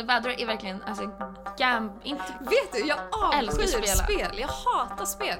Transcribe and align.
för 0.00 0.06
vädrar 0.06 0.40
är 0.40 0.46
verkligen 0.46 0.82
alltså 0.82 1.10
gam... 1.58 1.92
Inte... 2.02 2.22
Vet 2.40 2.72
du, 2.72 2.78
jag 2.86 2.98
avskyr 3.12 3.86
spel. 3.86 4.38
Jag 4.38 4.48
hatar 4.48 5.04
spel. 5.04 5.36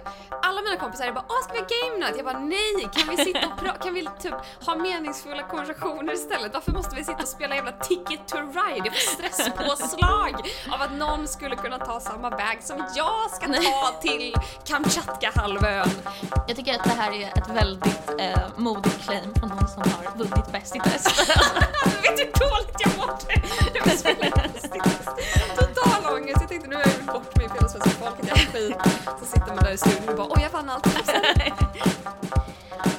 Alla 0.51 0.63
mina 0.63 0.77
kompisar 0.77 1.05
är 1.07 1.13
bara 1.13 1.25
åh 1.29 1.43
ska 1.45 1.53
vi 1.53 1.59
ha 1.59 1.67
game 1.67 1.99
night? 2.05 2.17
Jag 2.17 2.25
bara 2.25 2.39
nej, 2.39 2.89
kan 2.93 3.17
vi 3.17 3.25
sitta 3.25 3.47
och 3.47 3.61
pra- 3.61 3.83
kan 3.83 3.95
vi 3.95 4.09
typ 4.23 4.35
ha 4.67 4.77
meningsfulla 4.77 5.43
konversationer 5.43 6.13
istället? 6.13 6.55
Varför 6.55 6.73
måste 6.73 6.97
vi 6.97 7.05
sitta 7.05 7.23
och 7.23 7.29
spela 7.29 7.55
jävla 7.55 7.73
ticket 7.73 8.29
to 8.29 8.37
ride? 8.37 8.83
Jag 8.85 8.93
får 8.95 9.01
stresspåslag 9.15 10.35
av 10.73 10.83
att 10.83 10.93
någon 10.93 11.29
skulle 11.29 11.57
kunna 11.57 11.79
ta 11.79 12.01
samma 12.01 12.31
väg 12.31 12.59
som 12.63 12.85
jag 12.97 13.31
ska 13.31 13.47
ta 13.47 13.93
till 14.03 14.35
Kamchatka-halvön. 14.65 15.91
Jag 16.49 16.57
tycker 16.57 16.75
att 16.75 16.85
det 16.85 16.91
här 16.91 17.13
är 17.13 17.29
ett 17.39 17.49
väldigt 17.49 18.11
eh, 18.19 18.39
modigt 18.57 19.05
claim 19.05 19.35
från 19.35 19.49
någon 19.49 19.69
som 19.69 19.83
har 19.83 20.17
vunnit 20.19 20.53
Bäst 20.53 20.77
i 20.77 20.81
test. 20.81 21.29
Vet 22.03 22.17
du 22.17 22.23
hur 22.25 22.33
dåligt 22.51 22.77
jag 22.79 22.97
mådde? 22.99 23.43
Det 23.73 23.81
var 23.81 23.97
så 23.97 24.09
Total 25.57 26.15
ångest. 26.15 26.37
Jag 26.41 26.49
tänkte 26.49 26.69
nu 26.69 26.77
har 26.77 26.83
jag 26.83 26.93
gjort 26.93 27.07
bort 27.07 27.37
mig 27.37 27.49
för 27.49 27.55
hela 27.55 27.69
svenska 27.69 27.91
folket. 27.91 28.27
Jag 28.29 28.39
är 28.39 28.47
skit. 28.53 28.90
Så 29.19 29.25
sitter 29.27 29.47
man 29.47 29.57
där 29.57 29.73
i 29.73 29.79
studion 29.79 30.09
och 30.09 30.17
bara 30.17 30.27
oj 30.31 30.43
jag 30.43 30.51
vann 30.51 30.71
allt. 30.71 30.87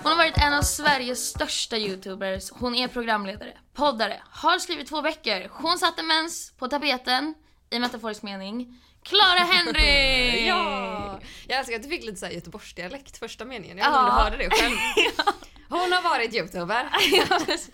Hon 0.03 0.11
har 0.11 0.15
varit 0.17 0.37
en 0.37 0.53
av 0.53 0.61
Sveriges 0.61 1.25
största 1.29 1.77
youtubers. 1.77 2.51
Hon 2.51 2.75
är 2.75 2.87
programledare, 2.87 3.57
poddare, 3.73 4.21
har 4.29 4.59
skrivit 4.59 4.87
två 4.87 5.01
böcker. 5.01 5.49
Hon 5.53 5.77
satte 5.77 6.03
mens 6.03 6.53
på 6.57 6.67
tapeten, 6.67 7.33
i 7.69 7.79
metaforisk 7.79 8.23
mening. 8.23 8.81
Clara 9.03 9.39
Henry! 9.39 10.45
Ja! 10.47 11.19
Jag 11.47 11.59
älskar 11.59 11.75
att 11.75 11.83
du 11.83 11.89
fick 11.89 12.03
lite 12.05 12.17
så 12.19 12.25
här 12.25 12.33
göteborgsdialekt 12.33 13.17
första 13.17 13.45
meningen. 13.45 13.77
Jag 13.77 13.85
vet 13.85 13.95
inte 13.95 13.99
Ja. 13.99 14.09
om 14.09 14.15
du 14.17 14.23
hörde 14.23 14.37
det 14.37 14.49
själv. 14.49 14.75
Hon 15.69 15.91
har 15.91 16.01
varit 16.09 16.33
youtuber. 16.35 16.89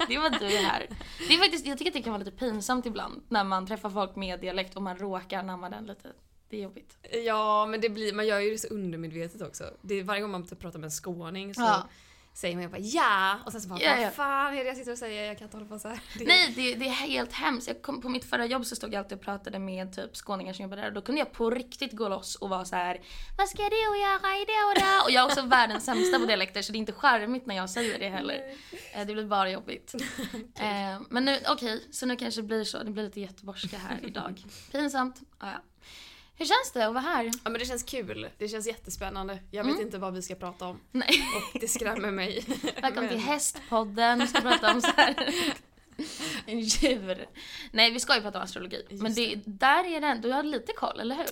det 0.08 0.18
var 0.18 0.30
du 0.30 0.58
här. 0.58 0.88
Det 1.28 1.34
är 1.34 1.38
faktiskt, 1.38 1.66
jag 1.66 1.78
tycker 1.78 1.92
att 1.92 1.96
det 1.96 2.02
kan 2.02 2.14
vara 2.14 2.24
lite 2.24 2.38
pinsamt 2.38 2.86
ibland 2.86 3.24
när 3.30 3.44
man 3.44 3.68
träffar 3.68 3.90
folk 3.90 4.16
med 4.16 4.40
dialekt 4.40 4.76
och 4.76 4.82
man 4.82 4.98
råkar 4.98 5.40
anamma 5.40 5.70
den 5.70 5.86
lite. 5.86 6.10
Det 6.50 6.58
är 6.58 6.62
jobbigt. 6.64 6.98
Ja 7.26 7.66
men 7.66 7.82
det 7.82 7.90
blir, 7.90 8.14
man 8.14 8.28
gör 8.28 8.40
ju 8.40 8.52
det 8.52 8.58
så 8.58 8.68
undermedvetet 8.68 9.42
också. 9.42 9.64
Det 9.82 9.96
är, 9.96 10.04
varje 10.04 10.22
gång 10.22 10.32
man 10.32 10.48
typ 10.48 10.60
pratar 10.60 10.80
med 10.80 10.86
en 10.88 10.92
skåning 10.92 11.54
så 11.56 11.62
Ja. 11.62 11.88
säger 12.34 12.56
man 12.56 12.64
ju 12.64 12.70
bara 12.70 12.80
ja 12.82 13.40
och 13.46 13.52
sen 13.52 13.62
så 13.62 13.68
bara 13.70 13.80
Ja, 13.82 13.96
ja. 13.98 14.04
vad 14.04 14.14
fan 14.14 14.54
är 14.58 14.64
det 14.64 14.68
jag 14.70 14.78
sitter 14.78 14.92
och 14.92 14.98
säger? 14.98 15.26
Jag 15.26 15.38
kan 15.38 15.46
inte 15.46 15.58
hålla 15.58 15.70
på 15.70 15.80
så 15.80 15.88
här. 15.88 16.00
Det, 16.18 16.26
Nej, 16.26 16.54
det, 16.56 16.76
det 16.76 16.86
är 16.86 16.90
helt 16.92 17.34
hemskt. 17.34 17.68
Jag 17.68 17.82
kom, 17.82 18.02
på 18.02 18.10
mitt 18.10 18.26
förra 18.26 18.46
jobb 18.46 18.66
så 18.66 18.76
stod 18.76 18.94
jag 18.94 19.00
alltid 19.00 19.18
och 19.18 19.24
pratade 19.24 19.60
med 19.60 19.96
typ 19.96 20.16
skåningar 20.16 20.54
som 20.54 20.64
jobbade 20.64 20.82
där 20.82 20.88
och 20.88 20.94
då 20.94 21.02
kunde 21.02 21.20
jag 21.20 21.32
på 21.32 21.50
riktigt 21.50 21.92
gå 21.92 22.10
loss 22.10 22.36
och 22.36 22.50
vara 22.50 22.66
så 22.66 22.76
här: 22.76 23.02
Vad 23.38 23.48
ska 23.50 23.64
du 23.64 23.78
göra 24.02 24.38
i 24.42 24.46
det 24.46 24.64
och 24.70 24.76
det? 24.76 25.04
Och 25.06 25.12
jag 25.12 25.22
är 25.24 25.26
också 25.26 25.42
världens 25.42 25.86
sämsta 25.86 26.20
på 26.20 26.26
dialekter 26.26 26.62
så 26.62 26.72
det 26.72 26.78
är 26.78 26.80
inte 26.80 26.92
charmigt 26.94 27.46
när 27.46 27.56
jag 27.56 27.70
säger 27.70 28.00
det 28.00 28.10
heller. 28.10 28.54
Eh, 28.94 29.06
Det 29.08 29.14
blir 29.14 29.26
bara 29.26 29.50
jobbigt. 29.50 29.96
Eh, 30.60 31.02
Men 31.10 31.26
nu, 31.26 31.38
okej, 31.50 31.88
så 31.92 32.06
nu 32.06 32.16
kanske 32.16 32.42
det 32.42 32.48
blir 32.48 32.64
så. 32.64 32.84
Det 32.84 32.92
blir 32.92 33.04
lite 33.04 33.20
göteborgska 33.22 33.78
här 33.78 34.00
idag. 34.04 34.44
Pinsamt. 34.72 35.22
Ah, 35.38 35.48
ja. 35.52 35.58
Hur 36.38 36.46
känns 36.46 36.72
det 36.74 36.88
att 36.88 36.94
vara 36.94 37.04
här? 37.04 37.26
Ja 37.26 37.50
men 37.50 37.54
det 37.54 37.66
känns 37.66 37.84
kul. 37.84 38.30
Det 38.38 38.48
känns 38.48 38.68
jättespännande. 38.68 39.40
Jag 39.52 39.64
Mm. 39.66 39.78
vet 39.78 39.86
inte 39.86 39.98
vad 39.98 40.14
vi 40.14 40.22
ska 40.22 40.36
prata 40.36 40.66
om. 40.66 40.80
Nej. 40.92 41.10
Och 41.54 41.60
det 41.60 41.68
skrämmer 41.68 42.12
mig. 42.12 42.46
Välkommen 42.82 43.10
till 43.10 43.20
Hästpodden. 43.20 44.20
Vi 44.20 44.28
ska 44.28 44.42
prata 44.42 44.74
om 44.74 44.82
så 44.82 44.92
här. 44.98 45.34
Djur. 46.48 47.26
Nej, 47.72 47.92
vi 47.92 48.00
ska 48.00 48.16
ju 48.16 48.22
prata 48.22 48.38
om 48.38 48.44
astrologi. 48.44 48.86
Men 48.90 49.14
det, 49.14 49.36
där 49.46 49.84
är 49.96 50.02
den, 50.02 50.22
du 50.22 50.32
har 50.32 50.44
lite 50.44 50.74
koll, 50.74 51.00
eller 51.00 51.16
hur? 51.16 51.28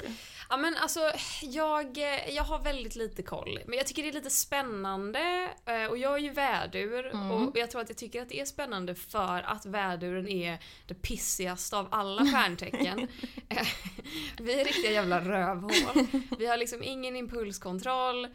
Ja 0.49 0.57
men 0.57 0.77
alltså 0.77 0.99
jag, 1.41 1.97
jag 2.29 2.43
har 2.43 2.59
väldigt 2.59 2.95
lite 2.95 3.23
koll. 3.23 3.59
Men 3.65 3.77
jag 3.77 3.87
tycker 3.87 4.03
det 4.03 4.09
är 4.09 4.13
lite 4.13 4.29
spännande 4.29 5.49
eh, 5.65 5.85
och 5.85 5.97
jag 5.97 6.13
är 6.13 6.17
ju 6.17 6.29
vädur 6.29 7.05
Mm. 7.05 7.31
och 7.31 7.57
jag 7.57 7.71
tror 7.71 7.81
att 7.81 7.89
jag 7.89 7.97
tycker 7.97 8.21
att 8.21 8.29
det 8.29 8.41
är 8.41 8.45
spännande 8.45 8.95
för 8.95 9.41
att 9.41 9.65
väduren 9.65 10.27
är 10.27 10.59
det 10.87 10.93
pissigaste 10.93 11.77
av 11.77 11.87
alla 11.91 12.25
stjärntecken. 12.31 13.07
Eh, 13.49 13.67
vi 14.39 14.61
är 14.61 14.65
riktiga 14.65 14.91
jävla 14.91 15.19
rövhål. 15.21 15.71
Vi 16.39 16.45
har 16.45 16.57
liksom 16.57 16.83
ingen 16.83 17.15
impulskontroll. 17.15 18.27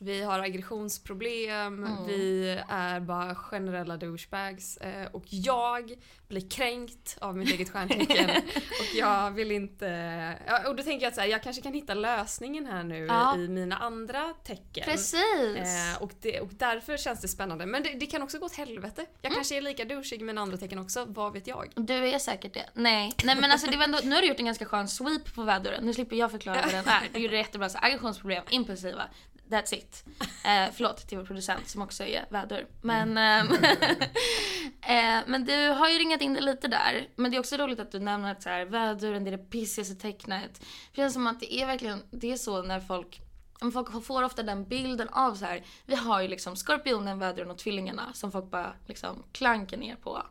Vi 0.00 0.22
har 0.22 0.38
aggressionsproblem, 0.40 1.84
Mm. 1.84 2.06
vi 2.06 2.48
är 2.68 3.00
bara 3.00 3.34
generella 3.34 3.96
douchebags 3.96 4.76
eh, 4.76 5.06
och 5.12 5.24
jag 5.28 5.92
blir 6.28 6.50
kränkt 6.50 7.16
av 7.20 7.36
mitt 7.36 7.50
eget 7.50 7.70
stjärntecken 7.70 8.30
och 8.56 8.94
jag 8.96 9.30
vill 9.30 9.50
inte... 9.52 10.38
Och 10.66 10.76
då 10.76 10.82
tänker 10.82 11.04
jag 11.04 11.08
att 11.08 11.14
så 11.14 11.20
här, 11.20 11.28
jag 11.28 11.42
kanske 11.42 11.62
kan 11.62 11.72
hitta 11.72 11.94
lösningen 11.94 12.66
här 12.66 12.82
nu 12.84 13.06
Ja. 13.06 13.36
i 13.36 13.48
mina 13.48 13.76
andra 13.76 14.34
tecken. 14.44 14.84
Precis. 14.84 15.56
Eh, 15.56 16.02
och, 16.02 16.12
det, 16.20 16.40
och 16.40 16.48
därför 16.52 16.96
känns 16.96 17.20
det 17.20 17.28
spännande. 17.28 17.66
Men 17.66 17.82
det, 17.82 17.92
det 17.94 18.06
kan 18.06 18.22
också 18.22 18.38
gå 18.38 18.46
åt 18.46 18.54
helvete. 18.56 19.06
Jag 19.22 19.32
kanske 19.32 19.56
är 19.56 19.60
lika 19.60 19.84
douchig 19.84 20.22
med 20.22 20.38
andra 20.38 20.56
tecken 20.56 20.78
också, 20.78 21.04
vad 21.08 21.32
vet 21.32 21.46
jag? 21.46 21.72
Du 21.74 21.94
är 22.08 22.18
säkert 22.18 22.54
det. 22.54 22.66
Nej, 22.74 23.12
nej 23.24 23.36
men 23.40 23.50
alltså 23.50 23.70
det 23.70 23.76
var 23.76 23.84
ändå, 23.84 23.98
nu 24.04 24.14
har 24.14 24.22
du 24.22 24.28
gjort 24.28 24.38
en 24.38 24.46
ganska 24.46 24.64
skön 24.64 24.88
sweep 24.88 25.34
på 25.34 25.42
väduren. 25.42 25.84
Nu 25.84 25.94
slipper 25.94 26.16
jag 26.16 26.30
förklara 26.30 26.60
vad 26.62 26.72
den 26.72 26.84
är. 26.88 27.08
Du 27.12 27.20
gjorde 27.20 27.34
det 27.34 27.38
jättebra. 27.38 27.68
Så 27.68 27.78
aggressionsproblem, 27.82 28.44
impulsiva. 28.50 29.02
That's 29.48 29.74
it. 29.74 30.04
Eh, 30.44 30.68
förlåt 30.74 31.08
till 31.08 31.18
vår 31.18 31.24
producent 31.24 31.68
som 31.68 31.82
också 31.82 32.04
är 32.04 32.24
vädur. 32.30 32.66
Men, 32.80 33.18
ehm, 33.18 33.46
eh, 34.82 35.24
men 35.26 35.44
du 35.44 35.68
har 35.68 35.88
ju 35.88 35.98
ringat 35.98 36.20
in 36.20 36.34
det 36.34 36.40
lite 36.40 36.68
där. 36.68 37.08
Men 37.16 37.30
det 37.30 37.36
är 37.36 37.38
också 37.38 37.56
roligt 37.56 37.80
att 37.80 37.92
du 37.92 37.98
nämner 37.98 38.32
att 38.32 38.42
så 38.42 38.48
här, 38.48 38.64
väduren 38.64 39.24
det 39.24 39.30
är 39.30 39.36
det 39.36 39.50
pissigaste 39.50 39.94
tecknet. 39.94 40.60
Det 40.60 40.96
känns 40.96 41.14
som 41.14 41.26
att 41.26 41.40
det 41.40 41.54
är 41.54 41.66
verkligen, 41.66 42.02
det 42.10 42.32
är 42.32 42.36
så 42.36 42.62
när 42.62 42.80
folk 42.80 43.20
folk 43.72 44.04
får 44.04 44.22
ofta 44.22 44.42
den 44.42 44.64
bilden 44.64 45.08
av 45.08 45.34
så 45.34 45.44
här. 45.44 45.62
vi 45.86 45.94
har 45.94 46.20
ju 46.20 46.28
liksom 46.28 46.56
skorpionen, 46.56 47.18
väduren 47.18 47.50
och 47.50 47.58
tvillingarna 47.58 48.12
som 48.12 48.32
folk 48.32 48.50
bara 48.50 48.72
liksom 48.86 49.22
klankar 49.32 49.76
ner 49.76 49.96
på. 49.96 50.22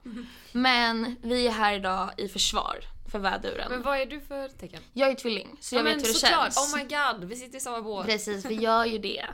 Men 0.51 1.16
vi 1.22 1.47
är 1.47 1.51
här 1.51 1.73
idag 1.73 2.09
i 2.17 2.28
försvar 2.28 2.78
för 3.12 3.19
väduren. 3.19 3.68
Men 3.72 3.81
vad 3.81 3.97
är 4.00 4.06
du 4.06 4.19
för 4.19 4.47
tecken? 4.47 4.81
Jag 4.94 5.09
är 5.09 5.16
tvilling 5.16 5.57
så 5.59 5.75
jag 5.75 5.79
Ja, 5.79 5.84
vet 5.84 5.94
hur 5.94 6.00
det 6.01 6.13
såklart. 6.13 6.53
känns. 6.53 6.73
Oh 6.73 6.78
my 6.78 6.84
god, 6.84 7.29
vi 7.29 7.35
sitter 7.35 7.57
i 7.57 7.62
samma 7.62 7.81
båt. 7.81 8.06
Precis, 8.06 8.45
vi 8.45 8.56
gör 8.63 8.85
ju 8.85 8.97
det. 8.97 9.25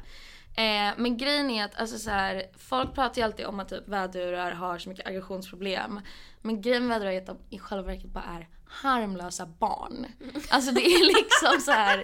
Eh, 0.55 0.93
men 0.97 1.17
grejen 1.17 1.49
är 1.49 1.65
att 1.65 1.79
alltså 1.79 1.97
så 1.97 2.09
här, 2.09 2.45
folk 2.57 2.93
pratar 2.95 3.21
ju 3.21 3.25
alltid 3.25 3.45
om 3.45 3.59
att 3.59 3.69
typ 3.69 3.87
vädurar 3.87 4.51
har 4.51 4.77
så 4.77 4.89
mycket 4.89 5.07
aggressionsproblem. 5.07 6.01
Men 6.41 6.61
grejen 6.61 6.87
med 6.87 6.99
vädurar 6.99 7.11
är 7.11 7.17
att 7.17 7.25
de 7.25 7.37
i 7.49 7.59
själva 7.59 7.87
verket 7.87 8.11
bara 8.11 8.23
är 8.23 8.47
harmlösa 8.73 9.45
barn. 9.45 10.05
Alltså 10.49 10.71
det 10.71 10.85
är 10.85 11.05
liksom 11.15 11.61
så 11.61 11.71
här, 11.71 12.03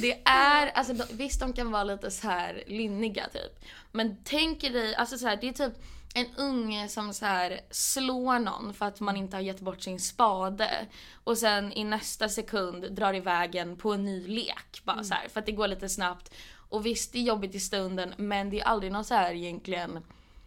det 0.00 0.22
är, 0.24 0.66
alltså 0.66 0.92
de, 0.92 1.04
visst 1.10 1.40
de 1.40 1.52
kan 1.52 1.70
vara 1.70 1.84
lite 1.84 2.10
så 2.10 2.28
här 2.28 2.62
lynniga 2.66 3.28
typ. 3.28 3.64
Men 3.92 4.24
tänker 4.24 4.70
dig, 4.70 4.94
alltså 4.94 5.18
så 5.18 5.26
här, 5.26 5.38
det 5.40 5.48
är 5.48 5.52
typ 5.52 5.78
en 6.14 6.26
unge 6.36 6.88
som 6.88 7.14
så 7.14 7.26
här 7.26 7.60
slår 7.70 8.38
någon 8.38 8.74
för 8.74 8.86
att 8.86 9.00
man 9.00 9.16
inte 9.16 9.36
har 9.36 9.42
gett 9.42 9.60
bort 9.60 9.82
sin 9.82 10.00
spade 10.00 10.86
och 11.24 11.38
sen 11.38 11.72
i 11.72 11.84
nästa 11.84 12.28
sekund 12.28 12.92
drar 12.92 13.14
iväg 13.14 13.54
en 13.54 13.76
på 13.76 13.92
en 13.92 14.04
ny 14.04 14.26
lek 14.26 14.80
bara 14.84 15.04
så 15.04 15.14
här, 15.14 15.28
för 15.28 15.40
att 15.40 15.46
det 15.46 15.52
går 15.52 15.68
lite 15.68 15.88
snabbt. 15.88 16.34
Och 16.74 16.86
visst 16.86 17.12
det 17.12 17.18
är 17.18 17.22
jobbigt 17.22 17.54
i 17.54 17.60
stunden 17.60 18.14
men 18.16 18.50
det 18.50 18.60
är 18.60 18.64
aldrig 18.64 18.92
någon 18.92 19.04
så 19.04 19.14
här 19.14 19.34
egentligen 19.34 20.00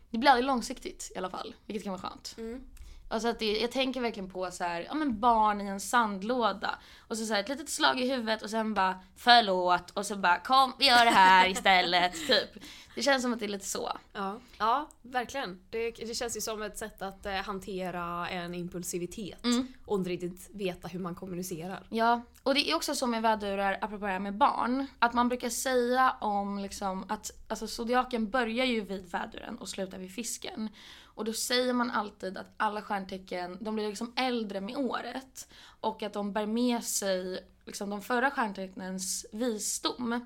det 0.10 0.18
blir 0.18 0.30
aldrig 0.30 0.46
långsiktigt 0.46 1.12
i 1.16 1.18
alla 1.18 1.30
fall, 1.30 1.56
vilket 1.66 1.84
kan 1.84 1.92
vara 1.92 2.02
skönt. 2.02 2.36
Mm. 2.38 2.62
Alltså 3.10 3.28
att 3.28 3.40
det, 3.40 3.60
jag 3.60 3.72
tänker 3.72 4.02
verkligen 4.02 4.30
på 4.30 4.52
så 4.52 4.64
här, 4.64 4.82
ja 4.90 4.94
men 4.94 5.20
barn 5.20 5.62
i 5.62 5.66
en 5.66 5.80
sandlåda. 5.80 6.80
Och 7.08 7.18
så, 7.18 7.26
så 7.26 7.34
här, 7.34 7.40
ett 7.40 7.50
litet 7.50 7.70
slag 7.70 8.00
i 8.00 8.10
huvudet 8.12 8.42
och 8.42 8.50
sen 8.50 8.74
bara 8.74 9.00
förlåt 9.16 9.92
och 9.92 10.06
så 10.06 10.16
bara 10.16 10.40
kom 10.40 10.74
vi 10.80 10.88
gör 10.88 11.06
det 11.06 11.12
här 11.12 11.48
istället. 11.52 12.14
typ. 12.28 12.64
Det 12.96 13.04
känns 13.04 13.22
som 13.24 13.34
att 13.34 13.40
det 13.40 13.46
är 13.46 13.50
lite 13.50 13.66
så. 13.66 13.98
Ja, 14.14 14.40
ja 14.58 14.90
verkligen. 15.02 15.60
Det, 15.70 15.92
det 15.92 16.16
känns 16.16 16.38
ju 16.38 16.42
som 16.42 16.62
ett 16.62 16.78
sätt 16.78 17.02
att 17.02 17.26
eh, 17.26 17.34
hantera 17.34 18.30
en 18.30 18.54
impulsivitet 18.54 19.44
Mm. 19.46 19.68
och 19.86 19.98
inte 19.98 20.10
riktigt 20.10 20.50
veta 20.54 20.88
hur 20.88 21.00
man 21.00 21.16
kommunicerar. 21.16 21.84
Ja, 21.90 22.22
och 22.44 22.54
det 22.54 22.70
är 22.72 22.76
också 22.76 22.96
så 22.96 23.08
med 23.08 23.22
vädurar, 23.22 23.78
apropå 23.82 24.06
det 24.06 24.12
här 24.12 24.20
med 24.20 24.38
barn, 24.38 24.88
att 25.00 25.14
man 25.14 25.30
brukar 25.30 25.50
säga 25.50 26.16
om 26.22 26.60
liksom 26.60 27.06
att 27.10 27.32
alltså 27.48 27.68
zodiaken 27.68 28.30
börjar 28.30 28.66
ju 28.66 28.82
vid 28.82 29.12
väduren 29.12 29.58
och 29.58 29.70
slutar 29.70 29.98
vid 29.98 30.12
fisken. 30.16 30.70
Och 31.18 31.26
då 31.26 31.34
säger 31.34 31.74
man 31.74 31.92
alltid 31.92 32.38
att 32.38 32.54
alla 32.58 32.82
stjärntecken, 32.82 33.58
de 33.62 33.76
blir 33.76 33.88
liksom 33.88 34.14
äldre 34.16 34.62
med 34.62 34.78
året. 34.78 35.48
Och 35.80 36.04
att 36.04 36.14
de 36.14 36.34
bär 36.34 36.46
med 36.46 36.84
sig 36.84 37.48
liksom 37.66 37.90
de 37.90 38.02
förra 38.02 38.32
stjärntecknens 38.32 39.26
visdom. 39.32 40.26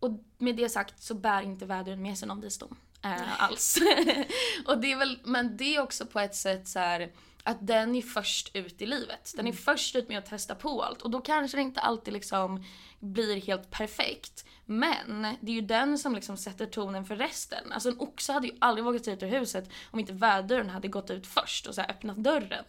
Och 0.00 0.10
med 0.38 0.56
det 0.56 0.68
sagt 0.68 1.02
så 1.02 1.14
bär 1.14 1.42
inte 1.42 1.66
väduren 1.66 2.02
med 2.02 2.18
sig 2.18 2.28
någon 2.28 2.40
visdom. 2.40 2.76
Eh, 3.02 3.42
alls. 3.42 3.78
och 4.66 4.78
det 4.78 4.92
är 4.92 4.96
väl, 4.96 5.18
men 5.24 5.56
det 5.56 5.76
är 5.76 5.82
också 5.82 6.06
på 6.06 6.20
ett 6.20 6.36
sätt 6.36 6.68
så 6.68 6.78
här 6.78 7.12
att 7.46 7.66
den 7.66 7.94
är 7.94 8.02
först 8.02 8.56
ut 8.56 8.82
i 8.82 8.86
livet. 8.86 9.32
Den 9.36 9.46
är 9.46 9.52
först 9.52 9.96
ut 9.96 10.08
med 10.08 10.18
att 10.18 10.26
testa 10.26 10.54
på 10.54 10.82
allt. 10.82 11.02
Och 11.02 11.10
då 11.10 11.20
kanske 11.20 11.56
det 11.56 11.62
inte 11.62 11.80
alltid 11.80 12.12
liksom 12.14 12.64
blir 13.00 13.40
helt 13.40 13.70
perfekt. 13.70 14.44
Men 14.64 15.22
det 15.40 15.50
är 15.50 15.54
ju 15.54 15.60
den 15.60 15.98
som 15.98 16.14
liksom 16.14 16.36
sätter 16.36 16.66
tonen 16.66 17.04
för 17.04 17.16
resten. 17.16 17.72
Alltså 17.72 17.88
en 17.88 18.00
oxe 18.00 18.32
hade 18.32 18.46
ju 18.46 18.52
aldrig 18.58 18.84
vågat 18.84 19.04
sig 19.04 19.14
ut 19.14 19.22
ur 19.22 19.26
huset 19.26 19.70
om 19.90 19.98
inte 20.00 20.12
väduren 20.12 20.70
hade 20.70 20.88
gått 20.88 21.10
ut 21.10 21.26
först 21.26 21.66
och 21.66 21.74
så 21.74 21.80
öppnat 21.80 22.16
dörren. 22.16 22.64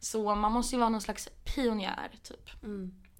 Så 0.00 0.34
man 0.34 0.52
måste 0.52 0.74
ju 0.74 0.78
vara 0.78 0.88
någon 0.90 1.00
slags 1.00 1.28
pionjär 1.54 2.10
typ. 2.22 2.50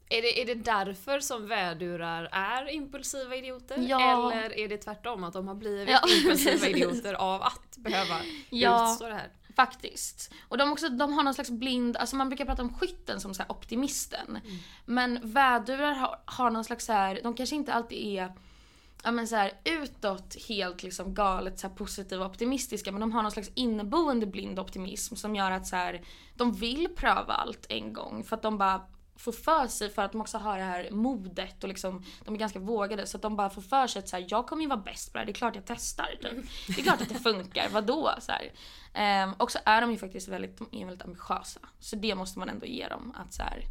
Är 0.08 0.22
det, 0.22 0.42
är 0.42 0.46
det 0.46 0.54
därför 0.54 1.20
som 1.20 1.46
vädurar 1.48 2.28
är 2.32 2.70
impulsiva 2.70 3.36
idioter? 3.36 3.78
Ja. 3.88 4.32
Eller 4.32 4.58
är 4.58 4.68
det 4.68 4.76
tvärtom, 4.78 5.24
att 5.24 5.32
de 5.32 5.48
har 5.48 5.54
blivit 5.54 5.88
Ja, 5.90 6.00
impulsiva 6.16 6.66
idioter 6.66 7.14
av 7.14 7.42
att 7.42 7.76
behöva 7.76 8.16
Ja. 8.50 8.92
utstå 8.92 9.06
det 9.06 9.14
här? 9.14 9.30
Faktiskt. 9.56 10.32
Och 10.48 10.58
de, 10.58 10.72
också, 10.72 10.88
de 10.88 11.12
har 11.12 11.22
någon 11.22 11.34
slags 11.34 11.50
blind, 11.50 11.96
alltså 11.96 12.16
man 12.16 12.28
brukar 12.28 12.44
prata 12.44 12.62
om 12.62 12.74
skytten 12.74 13.20
som 13.20 13.34
så 13.34 13.42
här 13.42 13.50
optimisten. 13.50 14.38
Men 14.84 15.18
vädurar 15.22 15.92
har, 15.92 16.20
har 16.24 16.50
någon 16.50 16.64
slags 16.64 16.84
så 16.84 16.92
här, 16.92 17.20
de 17.22 17.34
kanske 17.34 17.56
inte 17.56 17.74
alltid 17.74 18.18
är 18.18 18.32
ja 19.02 19.10
men 19.10 19.28
så 19.28 19.36
här, 19.36 19.52
utåt 19.64 20.36
helt 20.48 20.82
liksom 20.82 21.14
galet 21.14 21.58
så 21.58 21.68
här, 21.68 21.74
positiva 21.74 22.24
och 22.24 22.30
optimistiska 22.30 22.92
men 22.92 23.00
de 23.00 23.12
har 23.12 23.22
någon 23.22 23.32
slags 23.32 23.50
inneboende 23.54 24.26
blind 24.26 24.58
optimism 24.58 25.14
som 25.14 25.36
gör 25.36 25.50
att 25.50 25.66
så 25.66 25.76
här, 25.76 26.02
de 26.34 26.52
vill 26.52 26.88
pröva 26.96 27.34
allt 27.34 27.66
en 27.68 27.92
gång 27.92 28.24
för 28.24 28.36
att 28.36 28.42
de 28.42 28.58
bara 28.58 28.82
får 29.16 29.32
för 29.32 29.66
sig 29.66 29.90
för 29.90 30.02
att 30.02 30.12
de 30.12 30.20
också 30.20 30.38
har 30.38 30.58
det 30.58 30.64
här 30.64 30.90
modet 30.90 31.62
och 31.64 31.68
liksom 31.68 32.04
de 32.24 32.34
är 32.34 32.38
ganska 32.38 32.58
vågade 32.58 33.06
så 33.06 33.16
att 33.16 33.22
de 33.22 33.36
bara 33.36 33.50
får 33.50 33.62
för 33.62 33.86
sig 33.86 34.00
att 34.00 34.08
så 34.08 34.16
här, 34.16 34.26
jag 34.28 34.46
kommer 34.46 34.62
ju 34.62 34.68
vara 34.68 34.80
bäst 34.80 35.12
på 35.12 35.18
det 35.18 35.18
här, 35.18 35.26
det 35.26 35.32
är 35.32 35.34
klart 35.34 35.54
jag 35.54 35.64
testar 35.66 36.06
typ. 36.22 36.46
Det 36.66 36.80
är 36.80 36.82
klart 36.82 37.00
att 37.00 37.08
det 37.08 37.14
funkar, 37.14 37.68
vadå? 37.68 38.14
Så 38.20 38.32
här. 38.32 38.52
Ehm, 38.94 39.32
och 39.32 39.52
så 39.52 39.58
är 39.64 39.80
de 39.80 39.90
ju 39.90 39.98
faktiskt 39.98 40.28
väldigt, 40.28 40.58
de 40.58 40.68
är 40.72 40.86
väldigt 40.86 41.04
ambitiösa. 41.04 41.60
Så 41.80 41.96
det 41.96 42.14
måste 42.14 42.38
man 42.38 42.48
ändå 42.48 42.66
ge 42.66 42.88
dem 42.88 43.14
att 43.16 43.34
så 43.34 43.42
här, 43.42 43.64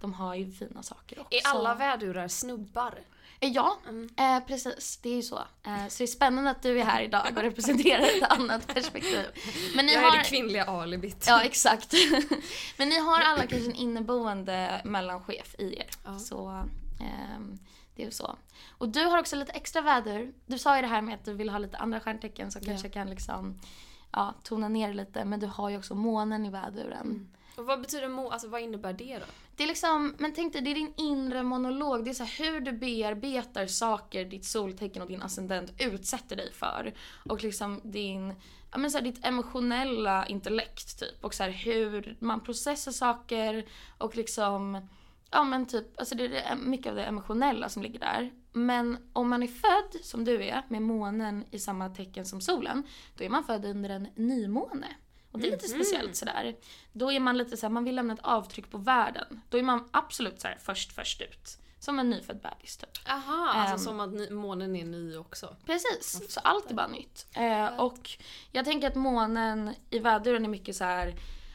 de 0.00 0.12
har 0.14 0.34
ju 0.34 0.52
fina 0.52 0.82
saker 0.82 1.20
också. 1.20 1.34
Är 1.34 1.46
alla 1.46 1.74
vädurar 1.74 2.28
snubbar? 2.28 2.98
Eh, 3.42 3.48
Ja, 3.50 3.76
eh, 4.16 4.40
precis. 4.46 4.96
Det 5.02 5.08
är 5.08 5.14
ju 5.16 5.22
så. 5.22 5.36
Eh, 5.38 5.88
så 5.88 5.98
det 5.98 6.04
är 6.04 6.06
spännande 6.06 6.50
att 6.50 6.62
du 6.62 6.80
är 6.80 6.84
här 6.84 7.02
idag 7.02 7.26
och 7.36 7.42
representerar 7.42 8.00
ett 8.02 8.32
annat 8.32 8.66
perspektiv. 8.66 9.26
Men 9.76 9.86
ni 9.86 9.92
Jag 9.94 10.00
har... 10.00 10.16
är 10.16 10.18
det 10.18 10.24
kvinnliga 10.24 10.64
alibit. 10.64 11.24
Ja, 11.28 11.42
exakt. 11.42 11.94
Men 12.78 12.88
ni 12.88 12.98
har 12.98 13.20
alla 13.20 13.46
kanske 13.46 13.70
en 13.70 13.74
inneboende 13.74 14.80
mellanchef 14.84 15.54
i 15.58 15.76
er. 15.78 15.86
Ja. 16.04 16.18
Så 16.18 16.48
ehm, 17.00 17.58
det 17.96 18.02
är 18.02 18.06
ju 18.06 18.12
så. 18.12 18.36
Och 18.78 18.88
du 18.88 19.04
har 19.04 19.18
också 19.18 19.36
lite 19.36 19.52
extra 19.52 19.82
väder. 19.82 20.32
Du 20.46 20.58
sa 20.58 20.76
ju 20.76 20.82
det 20.82 20.88
här 20.88 21.02
med 21.02 21.14
att 21.14 21.24
du 21.24 21.34
vill 21.34 21.48
ha 21.50 21.58
lite 21.58 21.76
andra 21.76 22.00
stjärntecken 22.00 22.50
som 22.50 22.62
Ja. 22.64 22.68
kanske 22.70 22.88
kan 22.88 23.10
liksom 23.10 23.60
ja, 24.12 24.34
tona 24.42 24.68
ner 24.68 24.92
lite. 24.94 25.24
Men 25.24 25.40
du 25.40 25.46
har 25.46 25.70
ju 25.70 25.78
också 25.78 25.94
månen 25.94 26.46
i 26.46 26.50
väduren. 26.50 27.28
Och 27.56 27.66
vad 27.66 27.80
betyder 27.80 28.08
må, 28.08 28.30
Alltså 28.30 28.48
vad 28.48 28.60
innebär 28.60 28.92
det 28.92 29.18
då? 29.18 29.24
Det 29.56 29.62
är 29.62 29.68
liksom, 29.68 30.14
men 30.18 30.34
tänk 30.34 30.52
dig, 30.52 30.62
det 30.62 30.70
är 30.70 30.74
din 30.74 30.94
inre 30.96 31.42
monolog. 31.42 32.04
Det 32.04 32.10
är 32.10 32.14
så 32.14 32.24
här 32.24 32.52
hur 32.52 32.60
du 32.60 32.72
bearbetar 32.72 33.66
saker 33.66 34.24
ditt 34.24 34.44
soltecken 34.44 35.02
och 35.02 35.08
din 35.08 35.22
ascendent 35.22 35.72
utsätter 35.78 36.36
dig 36.36 36.52
för. 36.52 36.94
Och 37.28 37.42
liksom 37.42 37.80
din, 37.84 38.34
ja 38.72 38.78
men 38.78 38.90
så 38.90 38.98
här, 38.98 39.04
ditt 39.04 39.26
emotionella 39.26 40.26
intellekt 40.26 40.98
typ. 41.00 41.24
Och 41.24 41.34
så 41.34 41.42
här 41.42 41.50
hur 41.50 42.16
man 42.20 42.40
processar 42.40 42.92
saker 42.92 43.64
och 43.98 44.16
liksom, 44.16 44.88
ja 45.30 45.44
men 45.44 45.66
typ, 45.66 46.00
alltså 46.00 46.14
det 46.14 46.40
är 46.40 46.56
mycket 46.56 46.90
av 46.90 46.96
det 46.96 47.04
emotionella 47.04 47.68
som 47.68 47.82
ligger 47.82 48.00
där. 48.00 48.32
Men 48.52 49.10
om 49.12 49.28
man 49.28 49.42
är 49.42 49.46
född, 49.46 50.04
som 50.04 50.24
du 50.24 50.44
är, 50.44 50.62
med 50.68 50.82
månen 50.82 51.44
i 51.50 51.58
samma 51.58 51.88
tecken 51.88 52.24
som 52.24 52.40
solen, 52.40 52.82
då 53.16 53.24
är 53.24 53.28
man 53.28 53.44
född 53.44 53.64
under 53.64 53.90
en 53.90 54.08
nymåne. 54.14 54.86
Och 55.32 55.38
det 55.38 55.46
är 55.46 55.50
lite 55.50 55.68
speciellt 55.68 56.16
sådär. 56.16 56.56
Då 56.92 57.12
är 57.12 57.20
man 57.20 57.38
lite 57.38 57.56
såhär, 57.56 57.70
man 57.72 57.84
vill 57.84 57.94
lämna 57.96 58.14
ett 58.14 58.20
avtryck 58.22 58.70
på 58.70 58.78
världen. 58.78 59.40
Då 59.48 59.58
är 59.58 59.62
man 59.62 59.88
absolut 59.90 60.40
såhär 60.40 60.58
först, 60.60 60.92
först 60.92 61.20
ut. 61.20 61.58
Som 61.78 61.98
en 61.98 62.10
nyfödd 62.10 62.40
bebis 62.40 62.76
typ. 62.76 62.90
Aha, 63.08 63.48
alltså 63.54 63.72
Ehm. 63.74 63.78
som 63.78 64.00
att 64.00 64.30
månen 64.30 64.76
är 64.76 64.84
ny 64.84 65.16
också. 65.16 65.56
Precis, 65.66 66.32
så 66.32 66.40
allt 66.40 66.70
är 66.70 66.74
bara 66.74 66.86
nytt. 66.88 67.26
Eh, 67.36 67.66
och 67.80 68.10
jag 68.52 68.64
tänker 68.64 68.86
att 68.88 68.94
månen 68.94 69.74
i 69.90 69.98
väduren 69.98 70.44
är 70.44 70.48
mycket 70.48 70.76
så 70.76 70.84
här 70.84 71.14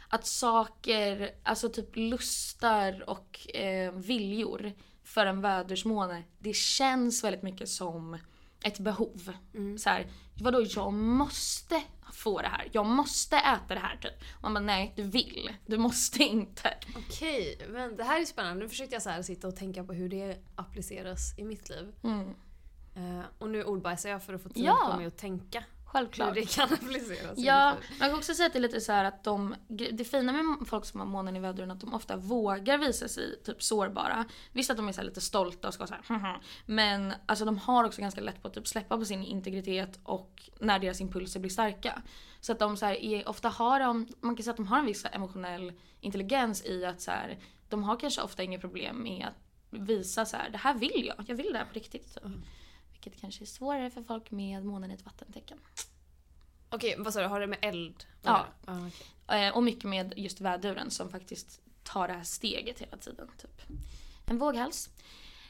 att 0.09 0.25
saker, 0.25 1.31
alltså 1.43 1.69
typ 1.69 1.95
lustar 1.95 3.09
och 3.09 3.55
eh, 3.55 3.91
viljor 3.93 4.73
för 5.03 5.25
en 5.25 5.41
vädersmåne, 5.41 6.23
det 6.39 6.55
känns 6.55 7.23
väldigt 7.23 7.43
mycket 7.43 7.69
som 7.69 8.17
ett 8.63 8.79
behov. 8.79 9.33
Så 9.79 9.89
här, 9.89 10.07
vadå 10.41 10.61
jag 10.69 10.93
måste 10.93 11.83
få 12.13 12.41
det 12.41 12.47
här, 12.47 12.69
jag 12.71 12.85
måste 12.85 13.35
äta 13.37 13.73
det 13.73 13.79
här 13.79 13.97
typ. 14.01 14.13
Man 14.41 14.53
bara 14.53 14.59
nej, 14.63 14.93
du 14.95 15.03
vill, 15.03 15.53
du 15.65 15.77
måste 15.77 16.23
inte. 16.23 16.73
Okej, 16.97 17.65
men 17.69 17.95
det 17.95 18.03
här 18.03 18.21
är 18.21 18.25
spännande. 18.25 18.63
Nu 18.63 18.69
försökte 18.69 18.95
jag 18.95 19.01
så 19.01 19.09
här 19.09 19.21
sitta 19.21 19.47
och 19.47 19.55
tänka 19.55 19.83
på 19.83 19.93
hur 19.93 20.09
det 20.09 20.37
appliceras 20.55 21.39
i 21.39 21.43
mitt 21.43 21.69
liv. 21.69 21.95
Mm. 22.03 22.29
Eh, 22.95 23.25
och 23.37 23.49
nu 23.49 23.63
ordbajsar 23.63 24.09
jag 24.09 24.23
för 24.23 24.33
att 24.33 24.43
få 24.43 24.49
tid 24.49 24.63
Ja. 24.65 24.89
på 24.91 24.97
mig 24.97 25.05
att 25.07 25.17
tänka 25.17 25.63
Självklart. 25.87 26.29
hur 26.29 26.35
det 26.35 26.55
kan 26.55 26.73
appliceras 26.73 27.37
Ja, 27.37 27.75
man 27.99 28.09
kan 28.09 28.17
också 28.17 28.33
säga 28.33 28.47
att 28.47 28.53
det 28.53 28.59
är 28.59 28.61
lite 28.61 28.81
så 28.81 28.91
att 28.91 29.23
de, 29.23 29.55
det 29.67 30.03
fina 30.03 30.33
med 30.33 30.67
folk 30.67 30.85
som 30.85 30.99
har 30.99 31.07
månen 31.07 31.35
i 31.35 31.39
väduren 31.39 31.71
är 31.71 31.75
att 31.75 31.81
de 31.81 31.93
ofta 31.93 32.15
vågar 32.15 32.77
visa 32.77 33.07
sig 33.07 33.41
typ 33.43 33.63
sårbara. 33.63 34.25
Visst 34.51 34.69
att 34.69 34.77
de 34.77 34.87
är 34.87 34.91
så 34.91 35.01
lite 35.01 35.21
stolta 35.21 35.67
och 35.67 35.73
ska 35.73 35.87
så 35.87 35.93
här, 35.93 36.41
men 36.65 37.13
alltså 37.25 37.45
de 37.45 37.57
har 37.57 37.83
också 37.83 38.01
ganska 38.01 38.21
lätt 38.21 38.41
på 38.41 38.47
att 38.47 38.53
typ 38.53 38.67
släppa 38.67 38.97
på 38.97 39.05
sin 39.05 39.23
integritet 39.23 39.99
och 40.03 40.49
när 40.59 40.79
deras 40.79 41.01
impulser 41.01 41.39
blir 41.39 41.51
starka. 41.51 42.01
Så 42.39 42.51
att 42.51 42.59
de 42.59 42.77
så 42.77 42.85
här 42.85 42.95
är, 42.95 43.29
ofta 43.29 43.49
har 43.49 43.79
de, 43.79 44.07
man 44.19 44.35
kan 44.35 44.43
säga 44.43 44.51
att 44.51 44.57
de 44.57 44.67
har 44.67 44.79
en 44.79 44.85
viss 44.85 45.01
så 45.01 45.07
emotionell 45.11 45.73
intelligens 46.01 46.65
i 46.65 46.85
att 46.85 47.01
så 47.01 47.11
här, 47.11 47.37
de 47.69 47.83
har 47.83 47.99
kanske 47.99 48.21
ofta 48.21 48.43
inget 48.43 48.61
problem 48.61 49.03
med 49.03 49.27
att 49.27 49.79
visa 49.79 50.25
så 50.25 50.37
här, 50.37 50.49
det 50.49 50.57
här 50.57 50.73
vill 50.73 51.11
jag, 51.17 51.25
jag 51.29 51.35
vill 51.35 51.51
det 51.51 51.57
här 51.57 51.65
på 51.65 51.73
riktigt. 51.73 52.13
Typ. 52.13 52.23
Vilket 53.07 53.21
kanske 53.21 53.43
är 53.43 53.45
svårare 53.45 53.89
för 53.89 54.03
folk 54.03 54.31
med 54.31 54.65
månen 54.65 54.91
i 54.91 54.93
ett 54.93 55.05
vattentecken. 55.05 55.57
Okej, 56.69 56.95
vad 56.97 57.13
sa 57.13 57.21
du? 57.21 57.27
Har 57.27 57.39
det 57.39 57.47
med 57.47 57.59
eld 57.61 58.05
Ja. 58.21 58.45
Ah, 58.65 58.87
okej. 58.87 59.47
Eh, 59.47 59.55
och 59.55 59.63
mycket 59.63 59.83
med 59.83 60.13
just 60.17 60.41
väduren 60.41 60.91
som 60.91 61.09
faktiskt 61.09 61.61
tar 61.83 62.07
det 62.07 62.13
här 62.13 62.23
steget 62.23 62.79
hela 62.79 62.97
tiden. 62.97 63.27
Typ. 63.37 63.61
En 64.25 64.37
våghals. 64.37 64.89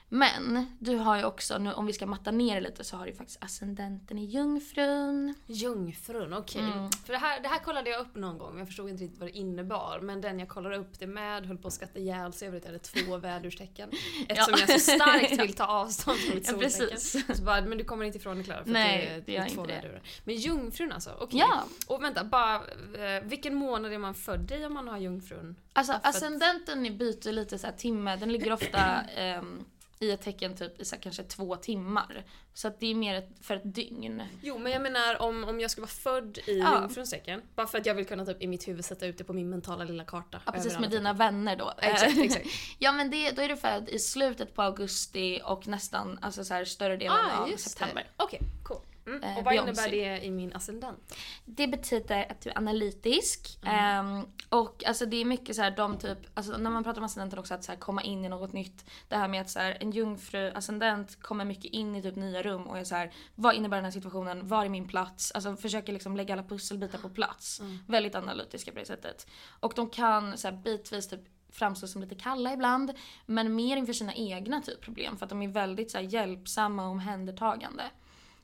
Men 0.10 0.66
du 0.80 0.96
har 0.96 1.18
ju 1.18 1.24
också, 1.24 1.58
nu, 1.58 1.74
om 1.74 1.86
vi 1.86 1.94
ska 1.94 2.06
matta 2.06 2.32
ner 2.32 2.56
det 2.56 2.62
lite, 2.62 2.84
så 2.84 2.98
har 2.98 3.06
du 3.06 3.14
faktiskt 3.14 3.44
ascendenten 3.44 4.18
i 4.20 4.26
jungfrun. 4.26 5.34
Jungfrun, 5.46 6.34
okej. 6.34 6.62
Mm. 6.62 6.90
För 7.06 7.14
det 7.14 7.20
här, 7.20 7.40
det 7.42 7.48
här 7.48 7.60
kollade 7.60 7.90
jag 7.90 8.02
upp 8.02 8.16
någon 8.16 8.38
gång, 8.38 8.58
jag 8.58 8.68
förstod 8.68 8.90
inte 8.90 9.04
riktigt 9.04 9.20
vad 9.20 9.30
det 9.30 9.38
innebar. 9.38 10.00
Men 10.02 10.22
den 10.22 10.40
jag 10.40 10.50
kollade 10.50 10.78
upp 10.78 11.00
det 11.00 11.08
med 11.08 11.46
höll 11.46 11.58
på 11.58 11.68
att 11.68 11.74
skratta 11.74 12.00
ihjäl 12.00 12.34
sig 12.34 12.48
över 12.48 12.58
att 12.58 12.64
jag 12.66 12.72
hade 12.72 12.84
två 12.84 13.18
vädurstecken. 13.28 13.90
Eftersom 14.30 14.54
Ja. 14.58 14.66
jag 14.68 14.82
så 14.82 14.92
starkt 14.92 15.40
vill 15.42 15.54
ta 15.54 15.66
avstånd 15.66 16.18
från 16.18 16.36
mitt 16.36 16.48
Ja, 16.48 16.54
soltecken. 16.54 16.90
precis. 16.90 17.38
Så 17.38 17.44
bara, 17.44 17.62
men 17.62 17.78
du 17.78 17.84
kommer 17.84 18.06
inte 18.06 18.18
ifrån 18.18 18.38
det 18.38 18.44
Klara 18.44 18.64
för 18.64 18.72
Nej, 18.72 19.12
det 19.16 19.32
det 19.32 19.38
är 19.38 19.50
två 19.50 19.64
vädurar. 19.64 20.02
Men 20.24 20.36
jungfrun 20.36 20.92
alltså, 20.92 21.12
okej. 21.20 21.40
Ja, 21.40 21.64
Och 21.88 22.04
vänta, 22.04 22.24
bara, 22.24 22.56
eh, 22.56 23.24
vilken 23.24 23.56
månad 23.56 23.94
är 23.94 23.98
man 23.98 24.14
född 24.16 24.52
i 24.52 24.66
om 24.66 24.74
man 24.74 24.88
har 24.88 24.98
jungfrun? 24.98 25.56
alltså 25.74 25.94
Ja, 25.94 26.00
ascendenten 26.04 26.98
byter 26.98 27.32
lite 27.32 27.58
så 27.60 27.68
här 27.68 27.74
timme, 27.74 28.16
den 28.16 28.32
ligger 28.32 28.52
ofta 28.54 29.02
ehm, 29.16 29.66
i 30.00 30.12
ett 30.12 30.22
tecken 30.22 30.56
typ 30.56 30.82
i 30.82 30.86
så 30.86 30.96
kanske 30.98 31.24
två 31.24 31.56
timmar. 31.56 32.24
Så 32.54 32.68
att 32.68 32.80
det 32.80 32.88
är 32.92 32.96
mer 32.96 33.16
ett, 33.16 33.30
för 33.42 33.56
ett 33.56 33.76
dygn. 33.76 34.24
Jo 34.42 34.58
men 34.58 34.72
jag 34.72 34.82
menar 34.82 35.22
om, 35.22 35.44
om 35.44 35.60
jag 35.60 35.72
skulle 35.72 35.82
vara 35.84 35.92
född 35.92 36.38
i 36.46 36.60
Ja. 36.60 36.80
jungfruns 36.80 37.10
tecken. 37.10 37.42
Bara 37.56 37.68
för 37.68 37.78
att 37.78 37.86
jag 37.86 37.94
vill 37.96 38.06
kunna 38.06 38.26
typ 38.26 38.42
i 38.42 38.48
mitt 38.48 38.68
huvud 38.68 38.86
sätta 38.86 39.06
ut 39.06 39.18
det 39.18 39.24
på 39.24 39.34
min 39.34 39.50
mentala 39.50 39.84
lilla 39.84 40.04
karta. 40.06 40.42
Ja, 40.46 40.52
precis 40.52 40.80
med 40.80 40.90
dina 40.90 41.14
vänner 41.14 41.56
då. 41.56 41.74
Exakt, 41.82 42.12
Eh, 42.18 42.20
exakt. 42.24 42.48
ja 42.80 42.92
men 42.92 43.10
det, 43.12 43.32
då 43.32 43.42
är 43.42 43.50
du 43.50 43.58
född 43.58 43.90
i 43.90 44.00
slutet 44.00 44.54
på 44.56 44.62
augusti 44.62 45.42
och 45.46 45.68
nästan 45.68 46.20
alltså 46.22 46.44
så 46.44 46.54
här, 46.54 46.66
större 46.66 46.98
delen 46.98 47.18
Ah, 47.34 47.44
av 47.44 47.58
september. 47.58 48.08
Okej, 48.18 48.40
cool. 48.64 48.82
Mm. 49.08 49.24
Eh, 49.24 49.38
Och 49.38 49.44
vad 49.44 49.54
Beyoncé. 49.54 49.72
innebär 49.72 49.92
det 49.92 50.26
i 50.26 50.32
min 50.32 50.54
ascendent? 50.56 51.16
Det 51.46 51.68
betyder 51.68 52.32
att 52.32 52.42
du 52.42 52.50
är 52.50 52.58
analytisk. 52.58 53.60
Mm. 53.62 53.76
Ehm, 53.76 54.26
och 54.50 54.84
alltså 54.86 55.06
det 55.06 55.18
är 55.18 55.26
mycket 55.26 55.56
så 55.56 55.62
här, 55.62 55.72
de 55.72 55.98
typ, 55.98 56.18
alltså 56.34 56.58
när 56.58 56.70
man 56.70 56.84
pratar 56.84 57.02
om 57.02 57.06
ascendenten 57.06 57.40
också, 57.40 57.54
att 57.54 57.64
så 57.64 57.72
här, 57.72 57.80
komma 57.80 58.04
in 58.04 58.26
i 58.26 58.30
något 58.30 58.54
nytt. 58.54 58.90
Det 59.08 59.16
här 59.16 59.28
med 59.28 59.42
att 59.42 59.50
så 59.50 59.60
här, 59.60 59.78
en 59.80 59.92
jungfru-ascendent 59.92 61.22
kommer 61.22 61.46
mycket 61.46 61.66
in 61.72 61.96
i 61.96 62.02
typ 62.02 62.16
nya 62.16 62.42
rum 62.42 62.68
och 62.68 62.78
är 62.78 62.84
så 62.84 62.96
här, 62.96 63.12
vad 63.36 63.56
innebär 63.56 63.78
den 63.78 63.86
här 63.86 63.92
situationen? 63.92 64.48
Var 64.48 64.66
är 64.66 64.70
min 64.70 64.88
plats? 64.88 65.32
Alltså 65.32 65.56
försöker 65.56 65.94
liksom 65.94 66.18
lägga 66.18 66.34
alla 66.34 66.44
pusselbitar 66.44 66.98
på 67.00 67.10
plats. 67.10 67.60
Mm. 67.60 67.80
Väldigt 67.88 68.16
analytiska 68.16 68.72
på 68.72 68.80
det 68.80 68.86
sättet. 68.86 69.28
Och 69.60 69.74
de 69.76 69.90
kan 69.90 70.38
så 70.38 70.48
här, 70.48 70.56
bitvis 70.56 71.08
typ 71.08 71.22
framstå 71.52 71.88
som 71.88 72.02
lite 72.02 72.16
kalla 72.16 72.54
ibland. 72.54 72.94
Men 73.26 73.56
mer 73.56 73.78
inför 73.78 73.94
sina 73.94 74.14
egna 74.14 74.62
typ 74.62 74.82
problem. 74.82 75.18
För 75.18 75.26
att 75.26 75.30
de 75.30 75.42
är 75.42 75.48
väldigt 75.48 75.92
så 75.92 75.98
här, 75.98 76.06
hjälpsamma 76.06 76.86
och 76.86 76.92
omhändertagande. 76.92 77.84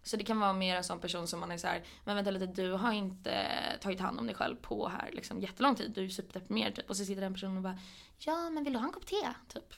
Så 0.03 0.17
det 0.17 0.23
kan 0.23 0.39
vara 0.39 0.53
mer 0.53 0.75
en 0.75 0.83
sån 0.83 0.99
person 0.99 1.27
som 1.27 1.39
man 1.39 1.51
är 1.51 1.57
så 1.57 1.67
här, 1.67 1.83
men 2.03 2.15
vänta 2.15 2.31
lite 2.31 2.45
du 2.45 2.71
har 2.71 2.91
inte 2.91 3.47
tagit 3.81 3.99
hand 3.99 4.19
om 4.19 4.25
dig 4.25 4.35
själv 4.35 4.55
på 4.55 4.87
här 4.87 5.09
liksom 5.13 5.39
jättelång 5.39 5.75
tid. 5.75 5.91
Du 5.95 6.05
är 6.05 6.09
superdeprimerad 6.09 6.75
typ. 6.75 6.89
Och 6.89 6.97
så 6.97 7.05
sitter 7.05 7.21
den 7.21 7.33
personen 7.33 7.57
och 7.57 7.63
bara, 7.63 7.79
ja 8.17 8.49
men 8.49 8.63
vill 8.63 8.73
du 8.73 8.79
ha 8.79 8.85
en 8.85 8.93
kopp 8.93 9.05
te? 9.05 9.33
Typ. 9.47 9.73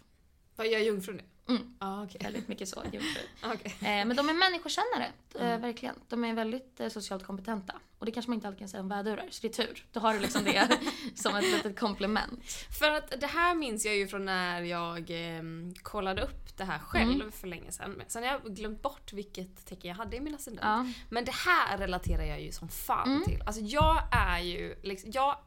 Vad 0.55 0.67
gör 0.67 0.79
jungfrun 0.79 1.17
det? 1.17 1.23
Mm. 1.49 1.75
Ah, 1.79 2.03
okej. 2.03 2.21
Väldigt 2.23 2.47
mycket 2.47 2.69
så. 2.69 2.79
Ah, 3.41 3.53
okej. 3.53 3.73
Eh, 3.79 4.05
men 4.05 4.15
de 4.15 4.29
är 4.29 4.33
människokännare, 4.33 5.11
eh, 5.39 5.59
verkligen. 5.61 5.95
De 6.09 6.23
är 6.25 6.33
väldigt 6.33 6.79
eh, 6.79 6.89
socialt 6.89 7.23
kompetenta. 7.23 7.73
Och 7.99 8.05
det 8.05 8.11
kanske 8.11 8.29
man 8.29 8.35
inte 8.35 8.47
alltid 8.47 8.59
kan 8.59 8.69
säga 8.69 8.81
om 8.81 8.89
vädurar, 8.89 9.27
så 9.29 9.41
det 9.41 9.47
är 9.59 9.65
tur. 9.65 9.85
Då 9.91 9.99
har 9.99 10.13
du 10.13 10.19
liksom 10.19 10.43
det 10.43 10.79
som 11.15 11.35
ett 11.35 11.43
litet 11.43 11.79
komplement. 11.79 12.43
För 12.79 12.91
att 12.91 13.21
det 13.21 13.27
här 13.27 13.55
minns 13.55 13.85
jag 13.85 13.95
ju 13.95 14.07
från 14.07 14.25
när 14.25 14.61
jag 14.61 15.05
ehm, 15.09 15.73
kollade 15.83 16.21
upp 16.23 16.57
det 16.57 16.63
här 16.63 16.79
själv 16.79 17.31
för 17.31 17.47
länge 17.47 17.71
sedan. 17.71 18.01
Sen 18.07 18.23
har 18.23 18.31
jag 18.31 18.55
glömt 18.55 18.81
bort 18.81 19.13
vilket 19.13 19.65
tecken 19.65 19.89
jag 19.89 19.95
hade 19.95 20.17
i 20.17 20.19
min 20.19 20.35
ascendent. 20.35 20.65
Ja. 20.65 20.85
Men 21.09 21.25
det 21.25 21.33
här 21.35 21.77
relaterar 21.77 22.23
jag 22.23 22.41
ju 22.41 22.51
som 22.51 22.69
fan 22.69 23.07
Mm. 23.11 23.23
till. 23.23 23.41
Alltså 23.45 23.61
jag 23.61 24.03
är 24.11 24.39
ju 24.39 24.75
liksom, 24.83 25.11
jag, 25.13 25.37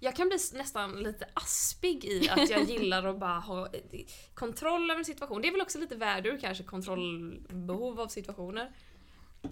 jag 0.00 0.16
kan 0.16 0.28
bli 0.28 0.38
nästan 0.52 1.02
lite 1.02 1.26
aspig 1.34 2.04
i 2.04 2.28
att 2.28 2.50
jag 2.50 2.64
gillar 2.70 3.06
att 3.06 3.18
bara 3.18 3.38
ha 3.38 3.66
eh, 3.66 4.06
kontroll 4.34 4.90
över 4.90 4.98
en 4.98 5.04
situation. 5.04 5.42
Det 5.42 5.48
är 5.48 5.52
väl 5.52 5.60
också 5.60 5.78
lite 5.78 5.96
värdur 5.96 6.38
kanske, 6.40 6.64
kontrollbehov 6.64 8.00
av 8.00 8.08
situationer. 8.08 8.72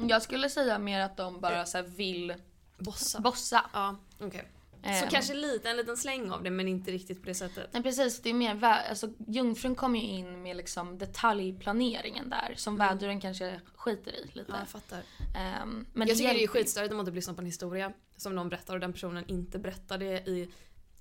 Jag 0.09 0.23
skulle 0.23 0.51
säga 0.51 0.79
mer 0.79 1.01
att 1.01 1.17
de 1.17 1.41
bara 1.41 1.67
så 1.67 1.79
här 1.79 1.85
vill 1.85 2.35
Bossa. 2.79 3.21
Bossa. 3.21 3.71
ja, 3.73 3.97
okej. 4.19 4.49
Så 4.83 4.89
Ehm. 5.05 5.11
kanske 5.11 5.35
lite, 5.35 5.71
en 5.71 5.77
liten 5.77 5.97
släng 5.97 6.31
av 6.31 6.43
det 6.43 6.51
men 6.51 6.69
inte 6.69 6.91
riktigt 6.91 7.23
på 7.23 7.29
det 7.29 7.35
sättet. 7.35 7.71
Nej 7.73 7.83
precis, 7.83 8.23
det 8.23 8.31
är 8.31 8.35
mer 8.35 8.65
alltså, 8.65 9.09
Jungfrun 9.27 9.75
kommer 9.75 9.99
ju 9.99 10.07
in 10.07 10.43
med 10.43 10.57
liksom 10.57 10.99
detaljplaneringen 10.99 12.31
där 12.31 12.55
som 12.57 12.77
väduren 12.77 13.21
kanske 13.21 13.61
skiter 13.77 14.13
i 14.13 14.23
lite. 14.33 14.41
Mm. 14.41 14.45
Ja, 14.49 14.59
jag 14.59 14.69
fattar. 14.69 15.03
Ehm, 15.37 15.87
men 15.93 16.09
jag 16.09 16.17
tycker 16.17 16.35
det 16.35 16.45
är 16.45 16.49
skitstörigt 16.49 16.91
om 16.91 16.97
man 16.97 17.07
typ 17.07 17.15
lyssnar 17.15 17.35
på 17.35 17.41
en 17.41 17.47
historia 17.47 17.93
som 18.17 18.35
någon 18.35 18.49
berättar 18.49 18.75
och 18.75 18.81
den 18.81 18.93
personen 18.93 19.25
inte 19.29 19.59
berättar 19.59 19.99
det 19.99 20.29
i 20.29 20.49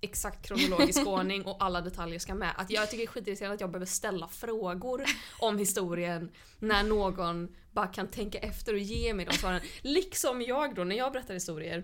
exakt 0.01 0.47
kronologisk 0.47 0.99
ordning 1.07 1.45
och 1.45 1.63
alla 1.63 1.81
detaljer 1.81 2.19
ska 2.19 2.35
med. 2.35 2.53
Att 2.57 2.69
jag 2.71 2.89
tycker 2.89 2.97
det 2.97 3.03
är 3.03 3.07
skitirriterande 3.07 3.53
att 3.55 3.61
jag 3.61 3.71
behöver 3.71 3.85
ställa 3.85 4.27
frågor 4.27 5.03
om 5.39 5.57
historien 5.57 6.31
när 6.59 6.83
någon 6.83 7.55
bara 7.71 7.87
kan 7.87 8.07
tänka 8.07 8.37
efter 8.39 8.73
och 8.73 8.79
ge 8.79 9.13
mig 9.13 9.25
de 9.25 9.33
svaren. 9.33 9.61
Liksom 9.81 10.41
jag 10.41 10.75
då 10.75 10.83
när 10.83 10.95
jag 10.95 11.11
berättar 11.13 11.33
historier 11.33 11.83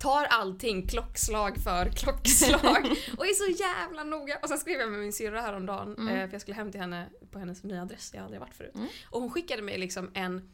tar 0.00 0.24
allting 0.24 0.86
klockslag 0.86 1.58
för 1.58 1.90
klockslag 1.90 2.96
och 3.18 3.26
är 3.26 3.34
så 3.34 3.62
jävla 3.62 4.04
noga. 4.04 4.38
Och 4.42 4.48
sen 4.48 4.58
skrev 4.58 4.80
jag 4.80 4.90
med 4.90 5.00
min 5.00 5.12
syrra 5.12 5.40
häromdagen 5.40 5.94
Mm. 5.98 6.08
eh, 6.08 6.26
för 6.26 6.34
jag 6.34 6.40
skulle 6.40 6.54
hem 6.54 6.70
till 6.72 6.80
henne 6.80 7.08
på 7.30 7.38
hennes 7.38 7.62
nya 7.62 7.82
adress 7.82 8.10
jag 8.14 8.24
aldrig 8.24 8.40
varit 8.40 8.54
förut. 8.54 8.74
Mm. 8.74 8.86
Och 9.10 9.20
hon 9.20 9.30
skickade 9.30 9.62
mig 9.62 9.78
liksom 9.78 10.10
en 10.14 10.50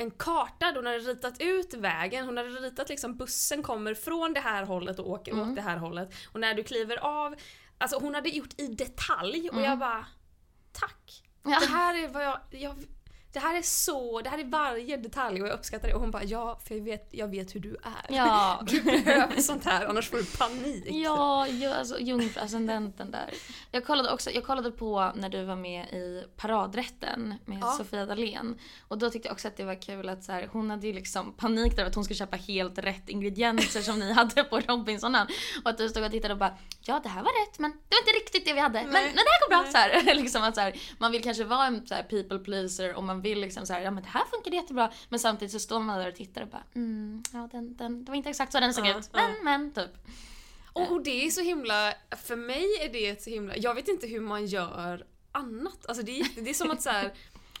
en 0.00 0.10
karta, 0.10 0.72
hon 0.74 0.86
hade 0.86 0.98
ritat 0.98 1.40
ut 1.40 1.74
vägen, 1.74 2.26
hon 2.26 2.36
hade 2.36 2.48
ritat 2.48 2.88
liksom 2.88 3.16
bussen 3.16 3.62
kommer 3.62 3.94
från 3.94 4.32
det 4.34 4.40
här 4.40 4.64
hållet 4.64 4.98
och 4.98 5.10
åker 5.10 5.32
Mm. 5.32 5.48
åt 5.50 5.56
det 5.56 5.62
här 5.62 5.76
hållet. 5.76 6.10
Och 6.32 6.40
när 6.40 6.54
du 6.54 6.62
kliver 6.62 6.96
av, 6.96 7.34
alltså 7.78 7.98
hon 7.98 8.14
hade 8.14 8.28
gjort 8.28 8.60
i 8.60 8.66
detalj 8.66 9.48
och 9.48 9.54
Mm. 9.56 9.64
jag 9.70 9.78
bara 9.78 10.06
Tack! 10.72 11.22
Ja. 11.42 11.58
Det 11.60 11.66
här 11.66 11.94
är 12.04 12.08
vad 12.08 12.24
jag, 12.24 12.38
jag 12.50 12.74
det 13.32 13.38
här 13.38 13.58
är 13.58 13.62
så, 13.62 14.20
det 14.20 14.30
här 14.30 14.38
är 14.38 14.44
varje 14.44 14.96
detalj 14.96 15.42
och 15.42 15.48
jag 15.48 15.54
uppskattar 15.54 15.88
det. 15.88 15.94
Och 15.94 16.00
hon 16.00 16.10
bara 16.10 16.24
ja, 16.24 16.58
för 16.66 16.74
jag 16.74 16.82
vet, 16.84 17.08
jag 17.10 17.28
vet 17.28 17.54
hur 17.54 17.60
du 17.60 17.76
är. 17.82 18.16
Ja. 18.16 18.62
Du 18.66 18.82
behöver 18.82 19.40
sånt 19.40 19.64
här 19.64 19.86
annars 19.86 20.10
får 20.10 20.16
du 20.16 20.24
panik. 20.24 20.84
Ja, 20.90 21.46
alltså 21.78 22.00
jungfruascendenten 22.00 23.10
där. 23.10 23.30
Jag 23.70 23.84
kollade 23.84 24.12
också, 24.12 24.30
jag 24.30 24.44
kollade 24.44 24.70
på 24.70 25.12
när 25.14 25.28
du 25.28 25.44
var 25.44 25.56
med 25.56 25.84
i 25.84 26.24
paradrätten 26.36 27.34
med 27.44 27.58
Ja. 27.62 27.72
Sofia 27.72 28.06
Dalén. 28.06 28.58
Och 28.88 28.98
då 28.98 29.10
tyckte 29.10 29.28
jag 29.28 29.32
också 29.32 29.48
att 29.48 29.56
det 29.56 29.64
var 29.64 29.82
kul 29.82 30.08
att 30.08 30.24
så 30.24 30.32
här, 30.32 30.48
hon 30.52 30.70
hade 30.70 30.86
ju 30.86 30.92
liksom 30.92 31.32
panik 31.32 31.76
där 31.76 31.84
att 31.84 31.94
hon 31.94 32.04
skulle 32.04 32.18
köpa 32.18 32.36
helt 32.36 32.78
rätt 32.78 33.08
ingredienser 33.08 33.80
som 33.80 33.98
ni 33.98 34.12
hade 34.20 34.44
på 34.44 34.60
Robinsonen. 34.60 35.26
Och 35.64 35.70
att 35.70 35.78
du 35.78 35.88
stod 35.88 36.04
och 36.04 36.10
tittade 36.10 36.34
och 36.34 36.40
bara 36.40 36.58
ja 36.82 37.00
det 37.02 37.08
här 37.08 37.22
var 37.22 37.46
rätt 37.46 37.58
men 37.58 37.70
det 37.70 37.94
var 37.94 38.00
inte 38.00 38.24
riktigt 38.24 38.44
det 38.46 38.52
vi 38.52 38.60
hade. 38.60 38.82
Men, 38.82 38.92
Nej. 38.92 39.04
men 39.04 39.14
det 39.14 39.30
här 39.30 39.48
går 39.48 39.48
bra. 39.48 39.62
Nej. 39.62 39.72
Så 39.72 39.78
här, 39.78 40.14
liksom 40.22 40.42
att 40.42 40.54
så 40.54 40.60
här, 40.60 40.74
man 40.98 41.12
vill 41.12 41.22
kanske 41.22 41.44
vara 41.44 41.66
en 41.66 41.86
så 41.86 41.94
people 41.94 42.38
pleaser 42.38 42.94
och 42.94 43.04
man 43.04 43.19
vill 43.22 43.40
liksom 43.40 43.66
så 43.66 43.72
här, 43.72 43.80
ja 43.80 43.90
men 43.90 44.02
det 44.02 44.08
här 44.08 44.24
funkar 44.24 44.50
jättebra. 44.52 44.90
Men 45.08 45.18
samtidigt 45.20 45.52
så 45.52 45.58
står 45.58 45.80
man 45.80 45.98
där 45.98 46.08
och 46.08 46.14
tittar 46.14 46.42
och 46.42 46.48
bara 46.48 46.62
mm, 46.74 47.22
ja 47.32 47.48
den, 47.52 47.76
den, 47.76 48.04
det 48.04 48.10
var 48.10 48.16
inte 48.16 48.30
exakt 48.30 48.52
så 48.52 48.60
den 48.60 48.74
såg 48.74 48.86
Ja, 48.86 48.98
ut. 48.98 49.10
ja. 49.12 49.20
Men, 49.28 49.44
men 49.44 49.72
typ. 49.72 49.90
Och, 50.72 50.92
och 50.92 51.02
det 51.02 51.26
är 51.26 51.30
så 51.30 51.40
himla, 51.40 51.94
för 52.24 52.36
mig 52.36 52.66
är 52.80 52.92
det 52.92 53.22
så 53.22 53.30
himla, 53.30 53.56
jag 53.56 53.74
vet 53.74 53.88
inte 53.88 54.06
hur 54.06 54.20
man 54.20 54.46
gör 54.46 55.06
annat. 55.32 55.86
Alltså 55.88 56.02
det, 56.04 56.20
är, 56.20 56.42
det 56.44 56.50
är 56.50 56.54
som 56.54 56.70
att 56.70 56.82
så 56.82 56.90
här, 56.90 57.12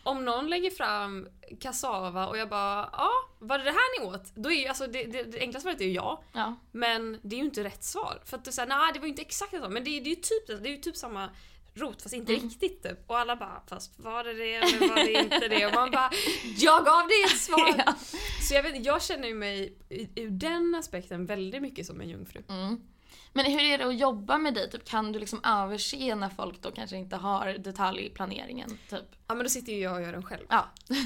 om 0.02 0.24
någon 0.24 0.48
lägger 0.50 0.70
fram 0.70 1.28
kassava 1.60 2.26
och 2.28 2.38
jag 2.38 2.48
bara 2.48 2.88
ja, 2.92 3.10
var 3.38 3.58
det 3.58 3.64
det 3.64 3.70
här 3.70 4.00
ni 4.00 4.06
åt? 4.06 4.34
Då 4.34 4.50
är 4.50 4.54
ju, 4.54 4.66
alltså 4.66 4.86
det, 4.86 5.04
det, 5.04 5.22
det 5.22 5.40
enkla 5.40 5.60
svaret 5.60 5.80
är 5.80 5.84
ju 5.84 5.92
ja. 5.92 6.22
Ja. 6.32 6.54
Men 6.72 7.18
det 7.22 7.36
är 7.36 7.38
ju 7.40 7.44
inte 7.44 7.64
rätt 7.64 7.84
svar. 7.84 8.22
För 8.24 8.36
att 8.36 8.44
du 8.44 8.52
säger 8.52 8.68
nej 8.68 8.90
det 8.94 8.98
var 8.98 9.06
ju 9.06 9.10
inte 9.10 9.22
exakt 9.22 9.50
så. 9.50 9.68
Men 9.68 9.84
det, 9.84 9.90
det 10.00 10.10
är 10.10 10.14
ju 10.14 10.14
typ, 10.14 10.62
det 10.62 10.68
är 10.74 10.76
typ 10.76 10.96
samma 10.96 11.30
rot 11.80 12.02
fast 12.02 12.14
inte 12.14 12.32
Mm. 12.32 12.44
riktigt 12.48 12.82
typ. 12.82 12.98
Och 13.10 13.18
alla 13.18 13.36
bara 13.36 13.62
fast 13.66 13.98
var 13.98 14.24
det 14.24 14.32
det 14.34 14.54
eller 14.54 14.88
var 14.88 14.96
det 14.96 15.12
inte 15.12 15.48
det? 15.48 15.66
Och 15.66 15.74
man 15.74 15.90
bara 15.98 16.10
jag 16.56 16.84
gav 16.84 17.08
dig 17.08 17.22
ett 17.24 17.40
svar! 17.40 17.74
Ja. 17.86 17.94
Så 18.48 18.54
jag, 18.54 18.62
vet, 18.62 18.84
jag 18.86 19.02
känner 19.02 19.34
mig 19.34 19.74
i- 19.88 20.08
ur 20.20 20.30
den 20.30 20.74
aspekten 20.74 21.26
väldigt 21.26 21.62
mycket 21.62 21.86
som 21.86 22.00
en 22.00 22.08
jungfru. 22.08 22.42
Mm. 22.48 22.80
Men 23.32 23.44
hur 23.44 23.60
är 23.60 23.78
det 23.78 23.84
att 23.86 23.98
jobba 23.98 24.38
med 24.38 24.54
dig? 24.54 24.70
Typ, 24.70 24.84
kan 24.84 25.12
du 25.12 25.18
liksom 25.18 25.40
överse 25.44 26.14
när 26.14 26.28
folk 26.28 26.62
då 26.62 26.70
kanske 26.70 26.96
inte 26.96 27.16
har 27.16 27.52
detaljplaneringen? 27.52 28.78
Typ? 28.90 29.04
Ja 29.28 29.34
men 29.34 29.44
då 29.44 29.48
sitter 29.50 29.72
ju 29.72 29.78
jag 29.78 29.94
och 29.94 30.02
gör 30.02 30.12
den 30.12 30.22
själv. 30.22 30.46
Ja. 30.48 30.68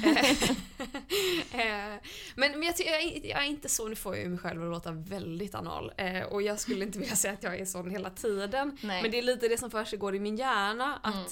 Eh, 1.51 2.01
men 2.35 2.51
men 2.51 2.63
jag, 2.63 2.75
jag, 2.79 3.01
är- 3.03 3.29
jag 3.29 3.41
är 3.43 3.47
inte 3.47 3.69
så, 3.69 3.87
nu 3.87 3.95
får 3.95 4.15
jag 4.15 4.23
ju 4.23 4.29
mig 4.29 4.39
själv 4.39 4.63
att 4.63 4.69
låta 4.71 4.91
väldigt 4.91 5.55
anal. 5.55 5.91
Eh, 5.97 6.21
och 6.23 6.41
jag 6.41 6.59
skulle 6.59 6.85
inte 6.85 6.99
vilja 6.99 7.15
säga 7.15 7.33
att 7.33 7.43
jag 7.43 7.59
är 7.59 7.65
sån 7.65 7.89
hela 7.91 8.09
tiden. 8.09 8.77
Nej. 8.81 9.01
Men 9.01 9.11
det 9.11 9.17
är 9.17 9.21
lite 9.21 9.47
det 9.47 9.57
som 9.57 9.71
försiggår 9.71 10.15
i 10.15 10.19
min 10.19 10.37
hjärna. 10.37 10.99
Att 11.03 11.13
Mm. 11.13 11.25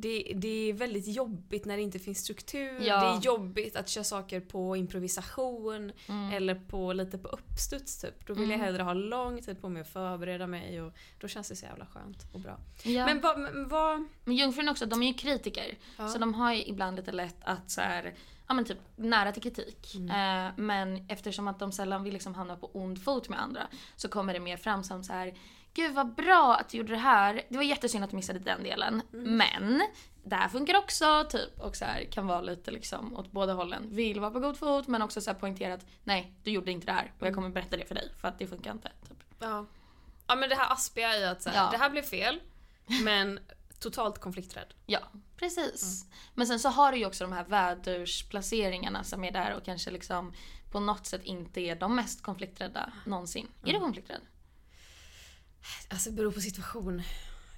Det, 0.00 0.32
det 0.36 0.48
är 0.70 0.72
väldigt 0.72 1.06
jobbigt 1.06 1.64
när 1.64 1.76
det 1.76 1.82
inte 1.82 1.98
finns 1.98 2.18
struktur. 2.18 2.80
Ja. 2.80 3.00
Det 3.00 3.06
är 3.06 3.20
jobbigt 3.20 3.76
att 3.76 3.88
köra 3.88 4.04
saker 4.04 4.40
på 4.40 4.76
improvisation 4.76 5.92
Mm. 6.08 6.32
eller 6.32 6.54
på 6.54 6.92
lite 6.92 7.18
på 7.18 7.28
uppstuds 7.28 8.00
typ. 8.00 8.26
Då 8.26 8.34
vill 8.34 8.42
jag 8.50 8.54
Mm. 8.54 8.64
hellre 8.66 8.82
ha 8.82 8.92
lång 8.94 9.42
tid 9.42 9.60
på 9.60 9.68
mig 9.68 9.82
att 9.82 9.88
förbereda 9.88 10.46
mig 10.46 10.82
och 10.82 10.92
då 11.20 11.28
känns 11.28 11.48
det 11.48 11.56
så 11.56 11.64
jävla 11.66 11.86
skönt 11.86 12.26
och 12.32 12.40
bra. 12.40 12.58
Ja. 12.82 13.06
Men 13.06 13.16
Men, 13.16 13.20
vad... 13.20 13.38
Men 13.40 13.68
vad 13.68 14.06
jungfrun 14.36 14.68
också, 14.68 14.86
de 14.86 15.02
är 15.02 15.06
ju 15.06 15.14
kritiker. 15.14 15.78
Ja. 15.98 16.08
Så 16.08 16.18
de 16.18 16.34
har 16.34 16.52
ju 16.52 16.64
ibland 16.64 16.96
lite 16.96 17.12
lätt 17.12 17.36
att 17.42 17.70
så 17.70 17.80
här, 17.80 18.14
ja 18.48 18.54
men 18.54 18.64
typ 18.64 18.78
nära 18.96 19.32
till 19.32 19.42
kritik. 19.42 19.94
Mm. 19.94 20.46
Eh, 20.46 20.52
men 20.56 21.04
eftersom 21.08 21.48
att 21.48 21.58
de 21.58 21.72
sällan 21.72 22.02
vill 22.04 22.12
liksom 22.12 22.34
hamna 22.34 22.56
på 22.56 22.70
ond 22.72 23.02
fot 23.02 23.28
med 23.28 23.42
andra 23.42 23.66
så 23.96 24.08
kommer 24.08 24.32
det 24.32 24.40
mer 24.40 24.56
fram 24.56 24.84
som 24.84 25.04
så 25.04 25.12
här. 25.12 25.34
Gud 25.74 25.94
vad 25.94 26.14
bra 26.14 26.56
att 26.60 26.68
du 26.68 26.78
gjorde 26.78 26.92
det 26.92 26.98
här. 26.98 27.42
Det 27.48 27.56
var 27.56 27.64
jättesynd 27.64 28.04
att 28.04 28.10
du 28.10 28.16
missade 28.16 28.38
den 28.38 28.62
delen. 28.62 29.02
Mm. 29.12 29.36
Men 29.36 29.82
det 30.24 30.36
här 30.36 30.48
funkar 30.48 30.78
också. 30.78 31.26
Typ. 31.30 31.60
Och 31.60 31.76
så 31.76 31.84
här, 31.84 32.04
kan 32.04 32.26
vara 32.26 32.40
lite 32.40 32.70
liksom 32.70 33.16
åt 33.16 33.32
båda 33.32 33.52
hållen. 33.52 33.94
Vill 33.94 34.20
vara 34.20 34.30
på 34.30 34.40
god 34.40 34.56
fot 34.58 34.88
men 34.88 35.02
också 35.02 35.20
så 35.20 35.30
här 35.30 35.38
poängtera 35.38 35.74
att 35.74 35.86
nej, 36.04 36.34
du 36.42 36.50
gjorde 36.50 36.70
inte 36.70 36.86
det 36.86 36.92
här. 36.92 37.12
Och 37.20 37.26
jag 37.26 37.34
kommer 37.34 37.48
berätta 37.48 37.76
det 37.76 37.84
för 37.84 37.94
dig 37.94 38.12
för 38.20 38.28
att 38.28 38.38
det 38.38 38.46
funkar 38.46 38.72
inte. 38.72 38.88
Typ. 39.08 39.18
Ja. 39.38 39.66
ja 40.26 40.36
men 40.36 40.48
det 40.48 40.54
här 40.54 40.72
aspiga 40.72 41.16
i 41.16 41.24
att 41.24 41.42
så 41.42 41.50
här, 41.50 41.64
Ja. 41.64 41.70
det 41.70 41.76
här 41.76 41.90
blev 41.90 42.02
fel 42.02 42.40
men 43.04 43.40
totalt 43.80 44.18
konflikträdd. 44.18 44.74
Ja, 44.86 45.00
precis. 45.36 46.06
Men 46.34 46.46
sen 46.46 46.60
så 46.60 46.68
har 46.68 46.92
du 46.92 46.98
ju 46.98 47.06
också 47.06 47.24
de 47.24 47.32
här 47.32 47.44
vädursplaceringarna 47.44 49.04
som 49.04 49.24
är 49.24 49.30
där 49.30 49.56
och 49.56 49.64
kanske 49.64 49.90
liksom 49.90 50.32
på 50.70 50.80
något 50.80 51.06
sätt 51.06 51.24
inte 51.24 51.60
är 51.60 51.76
de 51.76 51.96
mest 51.96 52.22
konflikträdda 52.22 52.92
någonsin. 53.06 53.48
Är 53.64 53.72
du 53.72 53.80
konflikträdd? 53.80 54.20
Alltså 55.88 56.10
det 56.10 56.16
beror 56.16 56.32
på 56.32 56.40
situation. 56.40 57.02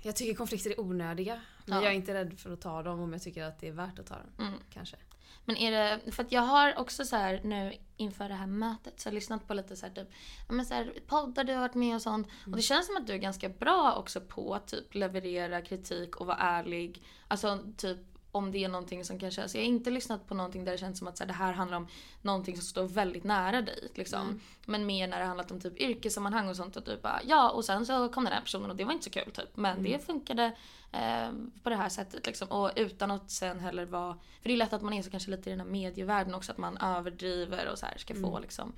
Jag 0.03 0.17
tycker 0.17 0.35
konflikter 0.35 0.71
är 0.71 0.81
onödiga. 0.81 1.41
Men 1.65 1.79
Ja. 1.79 1.85
jag 1.85 1.93
är 1.93 1.97
inte 1.97 2.15
rädd 2.15 2.39
för 2.39 2.53
att 2.53 2.61
ta 2.61 2.83
dem 2.83 3.01
om 3.01 3.13
jag 3.13 3.23
tycker 3.23 3.45
att 3.45 3.61
det 3.61 3.69
är 3.69 3.73
värt 3.73 3.99
att 3.99 4.07
ta 4.07 4.15
dem. 4.15 4.47
Mm. 4.47 4.61
Kanske. 4.71 4.97
Men 5.45 5.57
är 5.57 5.71
det, 5.73 6.13
för 6.13 6.23
att 6.23 6.33
jag 6.33 6.43
har 6.43 6.79
också 6.79 7.05
så 7.05 7.17
här 7.17 7.41
nu 7.45 7.73
inför 7.97 8.29
det 8.29 8.35
här 8.35 8.47
mötet 8.47 9.01
så 9.01 9.09
har 9.09 9.13
jag 9.13 9.15
lyssnat 9.15 9.49
på 9.49 9.55
lite 9.55 9.77
så 9.77 9.87
här 9.87 9.95
typ, 9.95 10.09
men 10.49 10.67
så 10.67 10.75
här 10.75 10.93
poddar 11.07 11.45
du 11.45 11.53
har 11.53 11.61
varit 11.61 11.75
med 11.75 11.95
och 11.95 12.03
sånt. 12.03 12.29
Och 12.47 12.57
det 12.57 12.63
känns 12.63 12.87
som 12.87 12.97
att 12.97 13.07
du 13.07 13.13
är 13.13 13.19
ganska 13.19 13.49
bra 13.49 13.95
också 13.99 14.21
på 14.21 14.55
att 14.55 14.67
typ 14.69 14.95
leverera 14.95 15.63
kritik 15.63 16.17
och 16.17 16.27
vara 16.27 16.37
ärlig. 16.37 17.03
Alltså 17.29 17.59
typ 17.77 17.99
om 18.33 18.53
det 18.53 18.65
är 18.65 18.69
någonting 18.69 19.05
som 19.05 19.19
kanske, 19.19 19.43
alltså 19.43 19.59
jag 19.59 19.65
har 19.65 19.69
inte 19.69 19.91
lyssnat 19.91 20.29
på 20.29 20.35
någonting 20.35 20.65
där 20.65 20.73
det 20.73 20.79
känns 20.79 20.99
som 20.99 21.09
att 21.09 21.17
så 21.17 21.25
här, 21.25 21.29
det 21.29 21.35
här 21.35 21.53
handlar 21.53 21.77
om 21.77 21.87
någonting 22.23 22.57
som 22.57 22.65
står 22.65 22.85
väldigt 22.85 23.25
nära 23.25 23.63
dig. 23.63 23.89
Liksom. 23.95 24.41
Men 24.67 24.87
mer 24.87 25.09
när 25.09 25.19
det 25.19 25.25
handlat 25.25 25.51
om 25.51 25.61
typ 25.61 25.81
yrkessammanhang 25.81 26.49
och 26.49 26.57
sånt. 26.57 26.77
Och 26.77 26.85
typ 26.85 27.03
bara, 27.03 27.21
ja 27.25 27.51
och 27.51 27.65
sen 27.65 27.87
så 27.87 28.09
kom 28.09 28.25
den 28.25 28.33
här 28.33 28.41
personen 28.41 28.71
och 28.71 28.77
det 28.77 28.85
var 28.85 28.93
inte 28.93 29.05
så 29.05 29.11
kul 29.11 29.31
typ. 29.33 29.57
Men 29.57 29.83
det 29.83 30.07
funkade 30.07 30.45
eh, 30.93 31.31
på 31.63 31.71
det 31.71 31.77
här 31.77 31.89
sättet 31.89 32.27
liksom. 32.27 32.49
Och 32.49 32.71
utan 32.77 33.11
att 33.11 33.31
sen 33.31 33.61
heller 33.61 33.85
vara, 33.85 34.15
för 34.15 34.49
det 34.49 34.53
är 34.53 34.57
lätt 34.57 34.73
att 34.73 34.83
man 34.83 34.93
är 34.93 35.03
så 35.03 35.11
kanske 35.11 35.31
lite 35.31 35.51
i 35.51 35.53
den 35.53 35.61
här 35.61 35.67
medievärlden 35.67 36.35
också. 36.35 36.53
Att 36.53 36.59
man 36.59 36.77
överdriver 36.77 37.69
och 37.73 37.79
så 37.79 37.87
här 37.87 37.99
ska 37.99 38.15
få 38.15 38.39
liksom 38.39 38.73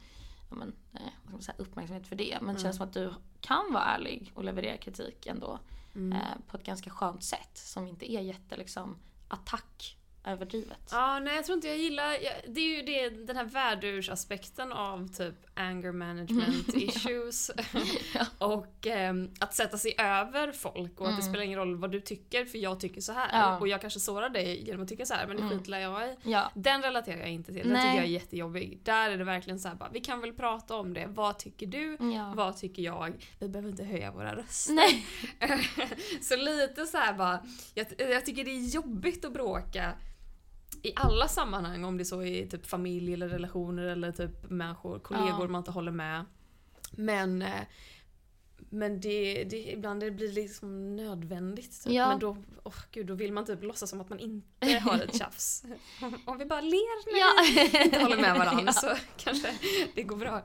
ja, 0.51 0.57
men, 0.57 0.73
eh, 0.93 1.39
säga, 1.41 1.55
uppmärksamhet 1.59 2.07
för 2.07 2.17
det. 2.17 2.39
Men 2.43 2.55
det 2.55 2.61
känns 2.61 2.77
som 2.77 2.87
att 2.87 2.95
du 2.95 3.15
kan 3.41 3.73
vara 3.73 3.85
ärlig 3.85 4.33
och 4.35 4.45
leverera 4.45 4.77
kritik 4.77 5.27
ändå. 5.27 5.59
Eh, 5.95 6.39
på 6.47 6.57
ett 6.57 6.65
ganska 6.65 6.91
skönt 6.91 7.25
sätt. 7.25 7.51
Som 7.55 7.87
inte 7.87 8.13
är 8.13 8.21
jätte 8.21 8.57
liksom 8.57 8.97
attack 9.31 9.97
överdrivet. 10.25 10.89
Ja, 10.91 11.19
nej 11.19 11.37
jag 11.37 11.45
tror 11.45 11.57
inte 11.57 11.69
jag 11.69 11.79
gillar... 11.79 12.11
Jag, 12.11 12.33
det 12.49 12.61
är 12.61 12.77
ju 12.77 12.83
det, 12.83 13.09
den 13.27 13.37
här 13.37 13.45
värdursaspekten 13.45 14.73
av 14.73 15.09
typ 15.09 15.35
anger 15.55 15.93
management 15.93 16.69
issues. 16.75 17.51
och 18.39 18.87
ehm, 18.87 19.31
att 19.41 19.55
sätta 19.55 19.79
sig 19.79 19.95
över 19.99 20.53
folk 20.53 21.01
och 21.01 21.09
att 21.09 21.17
det 21.17 21.23
spelar 21.23 21.45
ingen 21.45 21.59
roll 21.59 21.77
vad 21.77 21.91
du 21.91 22.01
tycker 22.01 22.45
för 22.45 22.59
jag 22.59 22.81
tycker 22.81 23.01
så 23.01 23.13
här. 23.13 23.29
Ja. 23.33 23.59
Och 23.59 23.69
jag 23.69 23.81
kanske 23.81 24.01
sårar 24.01 24.29
dig 24.29 24.67
genom 24.67 24.83
att 24.83 24.89
tycka 24.89 25.07
så 25.07 25.15
här 25.15 25.27
men 25.27 25.37
det 25.37 25.49
skiter 25.49 25.79
jag 25.79 26.09
i. 26.09 26.17
Ja. 26.23 26.51
Den 26.55 26.83
relaterar 26.83 27.21
jag 27.21 27.31
inte 27.31 27.53
till. 27.53 27.63
Den 27.63 27.73
Nej. 27.73 27.83
tycker 27.83 27.97
jag 27.97 28.05
är 28.05 28.11
jättejobbig. 28.11 28.81
Där 28.83 29.11
är 29.11 29.19
det 29.19 29.25
verkligen 29.25 29.59
så 29.59 29.69
här 29.69 29.75
bara, 29.75 29.91
vi 29.93 30.01
kan 30.01 30.21
väl 30.21 30.33
prata 30.33 30.77
om 30.77 30.95
det. 30.95 31.07
Vad 31.07 31.39
tycker 31.39 31.67
du? 31.67 31.97
Vad 32.35 32.57
tycker 32.57 32.83
jag? 32.83 33.13
Vi 33.39 33.49
behöver 33.49 33.71
inte 33.71 33.85
höja 33.85 34.13
våra 34.13 34.37
röster. 34.37 34.75
Nej. 34.75 35.07
så 36.23 36.37
lite 36.37 36.87
så 36.87 36.99
här 36.99 37.13
bara, 37.15 37.47
jag, 37.75 37.87
jag 37.99 38.27
tycker 38.27 38.45
det 38.45 38.51
är 38.51 38.75
jobbigt 38.75 39.25
att 39.25 39.33
bråka 39.33 39.93
i 40.85 40.93
alla 40.97 41.29
sammanhang, 41.29 41.85
om 41.85 41.99
det 41.99 42.05
så 42.05 42.23
är 42.23 42.47
typ 42.47 42.67
familj 42.67 43.13
eller 43.15 43.29
relationer 43.29 43.83
eller 43.83 44.13
typ 44.13 44.51
människor, 44.51 44.99
kollegor 44.99 45.41
Ja. 45.41 45.49
man 45.49 45.59
inte 45.61 45.71
håller 45.71 45.93
med. 45.93 46.25
Men 46.91 47.43
eh, 47.43 47.61
Men 48.71 49.01
det, 49.01 49.45
det, 49.45 49.73
ibland 49.73 50.01
det 50.01 50.11
blir 50.11 50.33
liksom 50.33 50.97
nödvändigt. 50.97 51.85
Typ. 51.85 51.93
Ja. 51.93 52.09
Men 52.09 52.19
då, 52.19 52.37
oh, 52.65 52.75
gud, 52.93 53.07
då 53.07 53.15
vill 53.15 53.33
man 53.33 53.45
typ 53.47 53.63
låtsas 53.63 53.91
som 53.91 54.01
att 54.01 54.09
man 54.09 54.19
inte 54.19 54.79
har 54.79 54.99
ett 55.03 55.19
tjafs. 55.19 55.65
Om, 56.27 56.39
vi 56.39 56.45
bara 56.45 56.61
ler 56.61 57.13
när 57.13 57.19
Ja. 57.19 57.71
vi 57.73 57.85
inte 57.85 57.99
håller 58.03 58.17
med 58.17 58.35
varandra 58.39 58.63
Ja. 58.67 58.73
så 58.73 58.95
kanske 59.17 59.55
det 59.95 60.03
går 60.03 60.17
bra. 60.17 60.43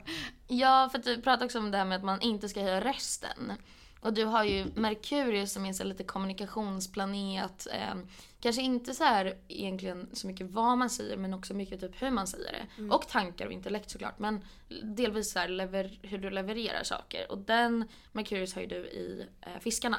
Ja, 0.48 0.88
för 0.92 0.98
du 0.98 1.22
pratar 1.22 1.44
också 1.44 1.58
om 1.58 1.70
det 1.70 1.78
här 1.78 1.84
med 1.84 1.96
att 1.96 2.04
man 2.04 2.20
inte 2.20 2.48
ska 2.48 2.60
höja 2.62 2.80
rösten. 2.84 3.52
Och 4.00 4.12
du 4.12 4.24
har 4.24 4.44
ju 4.44 4.66
Merkurius 4.74 5.52
som 5.52 5.66
är 5.66 5.72
så 5.72 5.84
lite 5.84 6.04
kommunikationsplanet. 6.04 7.66
Eh, 7.72 7.94
kanske 8.40 8.62
inte 8.62 8.94
så 8.94 9.04
här 9.04 9.36
egentligen 9.48 10.08
så 10.12 10.26
mycket 10.26 10.50
vad 10.50 10.78
man 10.78 10.90
säger 10.90 11.16
men 11.16 11.34
också 11.34 11.54
mycket 11.54 11.80
typ 11.80 12.02
hur 12.02 12.10
man 12.10 12.26
säger 12.26 12.52
det. 12.52 12.82
Och 12.90 13.08
tankar 13.08 13.46
och 13.46 13.52
intellekt 13.52 13.90
såklart. 13.90 14.18
Men 14.18 14.44
delvis 14.82 15.32
så 15.32 15.38
här 15.38 15.48
lever, 15.48 15.98
hur 16.02 16.18
du 16.18 16.30
levererar 16.30 16.82
saker. 16.82 17.32
Och 17.32 17.38
den 17.38 17.88
Merkurius 18.12 18.54
har 18.54 18.62
ju 18.62 18.68
du 18.68 18.76
i 18.76 19.26
eh, 19.40 19.60
fiskarna. 19.60 19.98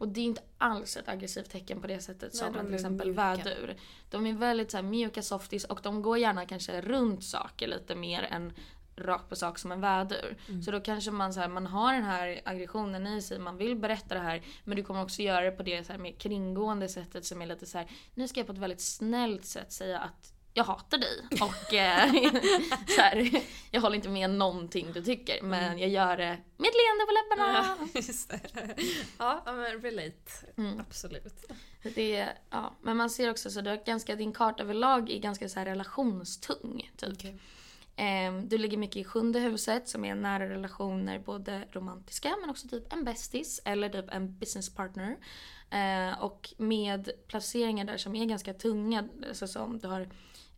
Och 0.00 0.08
det 0.08 0.20
är 0.20 0.24
inte 0.24 0.42
alls 0.58 0.96
ett 0.96 1.08
aggressivt 1.08 1.50
tecken 1.50 1.80
på 1.80 1.86
det 1.86 2.00
sättet 2.00 2.36
som 2.36 2.54
en, 2.54 2.60
är 2.60 2.64
till 2.64 2.74
exempel 2.74 3.06
mjuka. 3.06 3.22
vädur. 3.22 3.76
De 4.10 4.26
är 4.26 4.32
väldigt 4.32 4.70
så 4.70 4.76
här, 4.76 4.84
mjuka 4.84 5.22
softies 5.22 5.64
och 5.64 5.80
de 5.82 6.02
går 6.02 6.18
gärna 6.18 6.46
kanske 6.46 6.80
runt 6.80 7.24
saker 7.24 7.66
lite 7.66 7.94
mer 7.94 8.22
än 8.22 8.52
rakt 8.96 9.28
på 9.28 9.36
sak 9.36 9.58
som 9.58 9.72
en 9.72 9.80
vädur. 9.80 10.36
Så 10.64 10.70
då 10.70 10.80
kanske 10.80 11.10
man, 11.10 11.34
så 11.34 11.40
här, 11.40 11.48
man 11.48 11.66
har 11.66 11.94
den 11.94 12.04
här 12.04 12.40
aggressionen 12.44 13.06
i 13.06 13.22
sig, 13.22 13.38
man 13.38 13.56
vill 13.56 13.76
berätta 13.76 14.14
det 14.14 14.20
här 14.20 14.42
men 14.64 14.76
du 14.76 14.82
kommer 14.82 15.02
också 15.02 15.22
göra 15.22 15.44
det 15.44 15.50
på 15.50 15.62
det 15.62 15.84
så 15.84 15.92
här, 15.92 15.98
mer 15.98 16.12
kringgående 16.12 16.88
sättet 16.88 17.24
som 17.24 17.42
är 17.42 17.46
lite 17.46 17.66
så 17.66 17.78
här. 17.78 17.90
nu 18.14 18.28
ska 18.28 18.40
jag 18.40 18.46
på 18.46 18.52
ett 18.52 18.58
väldigt 18.58 18.80
snällt 18.80 19.44
sätt 19.44 19.72
säga 19.72 19.98
att 19.98 20.34
jag 20.56 20.64
hatar 20.64 20.98
dig 20.98 21.20
och 21.40 21.74
eh, 21.74 22.12
så 22.88 23.00
här, 23.00 23.42
jag 23.70 23.80
håller 23.80 23.96
inte 23.96 24.08
med 24.08 24.30
någonting 24.30 24.92
du 24.92 25.02
tycker 25.02 25.42
men 25.42 25.78
jag 25.78 25.90
gör 25.90 26.16
det 26.16 26.38
med 26.56 26.68
ett 26.68 26.74
leende 26.74 27.06
på 27.06 27.12
läpparna. 27.12 27.88
Just 27.94 28.30
det. 28.30 28.40
Ja, 29.18 29.42
ja, 29.46 29.52
men 29.52 29.82
relate. 29.82 30.30
Mm. 30.56 30.80
Absolut. 30.80 31.44
Det, 31.94 32.28
ja, 32.50 32.74
men 32.82 32.96
man 32.96 33.10
ser 33.10 33.30
också 33.30 33.50
så 33.50 33.78
ganska, 33.86 34.16
din 34.16 34.32
karta 34.32 34.62
överlag 34.62 35.10
är 35.10 35.18
ganska 35.18 35.48
så 35.48 35.58
här 35.58 35.66
relationstung. 35.66 36.90
Typ. 36.96 37.12
Okej. 37.12 37.40
Ehm, 37.96 38.48
du 38.48 38.58
ligger 38.58 38.76
mycket 38.76 38.96
i 38.96 39.04
sjunde 39.04 39.40
huset 39.40 39.88
som 39.88 40.04
är 40.04 40.14
nära 40.14 40.48
relationer, 40.48 41.18
både 41.18 41.64
romantiska 41.72 42.36
men 42.40 42.50
också 42.50 42.68
typ 42.68 42.92
en 42.92 43.04
bästis 43.04 43.60
eller 43.64 43.88
typ 43.88 44.04
en 44.08 44.38
business 44.38 44.74
partner. 44.74 45.16
Eh, 45.70 46.22
och 46.22 46.54
med 46.56 47.10
placeringar 47.26 47.84
där 47.84 47.96
som 47.96 48.14
är 48.14 48.24
ganska 48.24 48.54
tunga, 48.54 49.08
alltså 49.28 49.46
som 49.46 49.78
du 49.78 49.88
har 49.88 50.08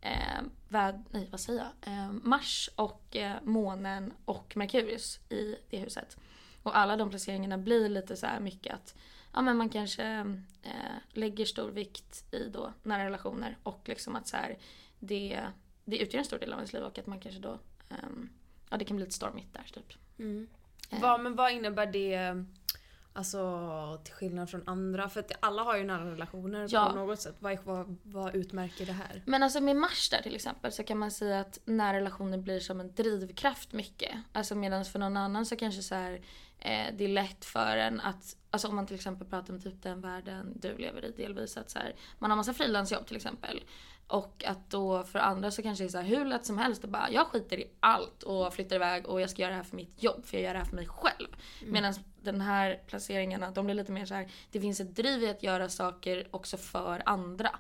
eh, 0.01 0.43
väd, 0.69 1.05
nej, 1.11 1.29
vad 1.31 1.41
säger 1.41 1.59
jag? 1.59 1.93
Eh, 1.93 2.11
Mars 2.11 2.71
och 2.77 3.17
eh, 3.17 3.37
månen 3.43 4.13
och 4.25 4.57
Merkurius 4.57 5.21
i 5.29 5.57
det 5.71 5.79
huset. 5.79 6.17
Och 6.63 6.77
alla 6.77 6.97
de 6.97 7.11
placeringarna 7.11 7.59
blir 7.59 7.89
lite 7.89 8.17
så 8.17 8.27
här 8.27 8.41
mycket 8.41 8.75
att 8.75 8.95
ja, 9.33 9.43
men 9.43 9.57
man 9.57 9.69
kanske 9.69 10.05
eh, 10.63 10.97
lägger 11.13 11.45
stor 11.45 11.71
vikt 11.71 12.35
i 12.35 12.49
då 12.49 12.73
nära 12.83 13.05
relationer 13.05 13.59
och 13.63 13.83
liksom 13.85 14.17
att 14.17 14.29
så 14.29 14.37
här, 14.37 14.59
det, 14.99 15.41
det 15.87 15.99
utgör 15.99 16.19
en 16.19 16.25
stor 16.25 16.39
del 16.39 16.53
av 16.53 16.59
ens 16.59 16.73
liv 16.73 16.83
och 16.83 16.99
att 16.99 17.07
man 17.07 17.21
kanske 17.21 17.41
då 17.41 17.59
ehm, 17.89 18.29
ja 18.71 18.77
det 18.77 18.85
kan 18.85 18.97
bli 18.97 19.05
lite 19.05 19.17
stormigt 19.17 19.53
där 19.53 19.67
typ. 19.73 19.93
Mm. 20.19 20.49
Eh. 20.91 21.01
Vad, 21.01 21.21
men 21.21 21.37
vad 21.37 21.53
innebär 21.53 21.87
det 21.87 22.45
Alltså 23.17 24.01
till 24.05 24.15
skillnad 24.15 24.51
från 24.51 24.63
andra? 24.69 25.09
För 25.09 25.21
att 25.21 25.33
alla 25.41 25.63
har 25.63 25.77
ju 25.77 25.85
nära 25.85 26.11
relationer 26.11 26.69
Ja. 26.71 26.89
på 26.91 26.97
något 26.97 27.21
sätt. 27.21 27.37
Vad, 27.39 27.59
vad, 27.65 27.97
vad 28.03 28.35
utmärker 28.35 28.87
det 28.87 28.93
här? 28.93 29.23
Men 29.27 29.43
alltså 29.43 29.61
med 29.61 29.77
Mars 29.77 30.09
där 30.11 30.23
till 30.23 30.35
exempel 30.35 30.73
så 30.73 30.83
kan 30.85 30.99
man 30.99 31.11
säga 31.11 31.41
att 31.41 31.59
nära 31.65 31.97
relationer 31.97 32.39
blir 32.39 32.61
som 32.61 32.81
en 32.81 32.95
drivkraft 32.95 33.73
mycket. 33.73 34.17
Alltså 34.33 34.55
medan 34.55 34.85
för 34.85 34.99
någon 34.99 35.17
annan 35.17 35.47
så 35.47 35.57
kanske 35.57 35.83
så 35.83 35.95
här, 35.95 36.13
eh, 36.59 36.87
det 36.97 37.05
är 37.05 37.09
lätt 37.09 37.45
för 37.45 37.77
en 37.77 38.01
att, 38.01 38.37
alltså 38.51 38.69
om 38.69 38.77
man 38.77 38.87
till 38.87 38.97
exempel 38.97 39.29
pratar 39.29 39.55
om 39.55 39.61
typ 39.61 39.83
den 39.83 40.01
världen 40.01 40.53
du 40.61 40.77
lever 40.77 41.05
i 41.05 41.11
delvis 41.11 41.57
att 41.57 41.71
så 41.71 41.79
här, 41.79 41.95
man 42.19 42.31
har 42.31 42.37
massa 42.37 42.55
frilansjobb 42.55 43.07
till 43.07 43.17
exempel. 43.17 43.63
Och 44.09 44.45
att 44.47 44.71
då 44.71 45.03
för 45.03 45.19
andra 45.19 45.51
så 45.51 45.63
kanske 45.63 45.85
det 45.85 45.89
är 45.89 45.91
så 45.91 45.99
här, 45.99 46.05
hur 46.05 46.25
lätt 46.25 46.47
som 46.47 46.59
helst 46.59 46.85
att 46.85 46.91
bara 46.91 47.11
jag 47.11 47.27
skiter 47.27 47.59
i 47.59 47.71
allt 47.81 48.23
och 48.23 48.55
flyttar 48.55 48.77
iväg 48.77 49.07
och 49.07 49.21
jag 49.21 49.31
ska 49.31 49.43
göra 49.43 49.51
det 49.51 49.57
här 49.57 49.65
för 49.65 49.77
mitt 49.77 50.03
jobb 50.03 50.25
för 50.25 50.37
jag 50.37 50.45
gör 50.45 50.53
det 50.53 50.59
här 50.59 50.67
för 50.67 50.77
mig 50.77 50.87
själv. 50.87 51.29
Medan 51.73 51.95
den 52.23 52.41
här 52.41 52.81
placeringarna, 52.87 53.51
de 53.51 53.65
blir 53.65 53.75
lite 53.75 53.93
mer 53.93 54.07
så 54.07 54.15
här, 54.15 54.29
det 54.51 54.61
finns 54.61 54.81
ett 54.81 54.97
driv 54.97 55.23
i 55.23 55.31
att 55.31 55.43
göra 55.43 55.69
saker 55.69 56.29
också 56.31 56.57
för 56.57 57.03
andra. 57.07 57.51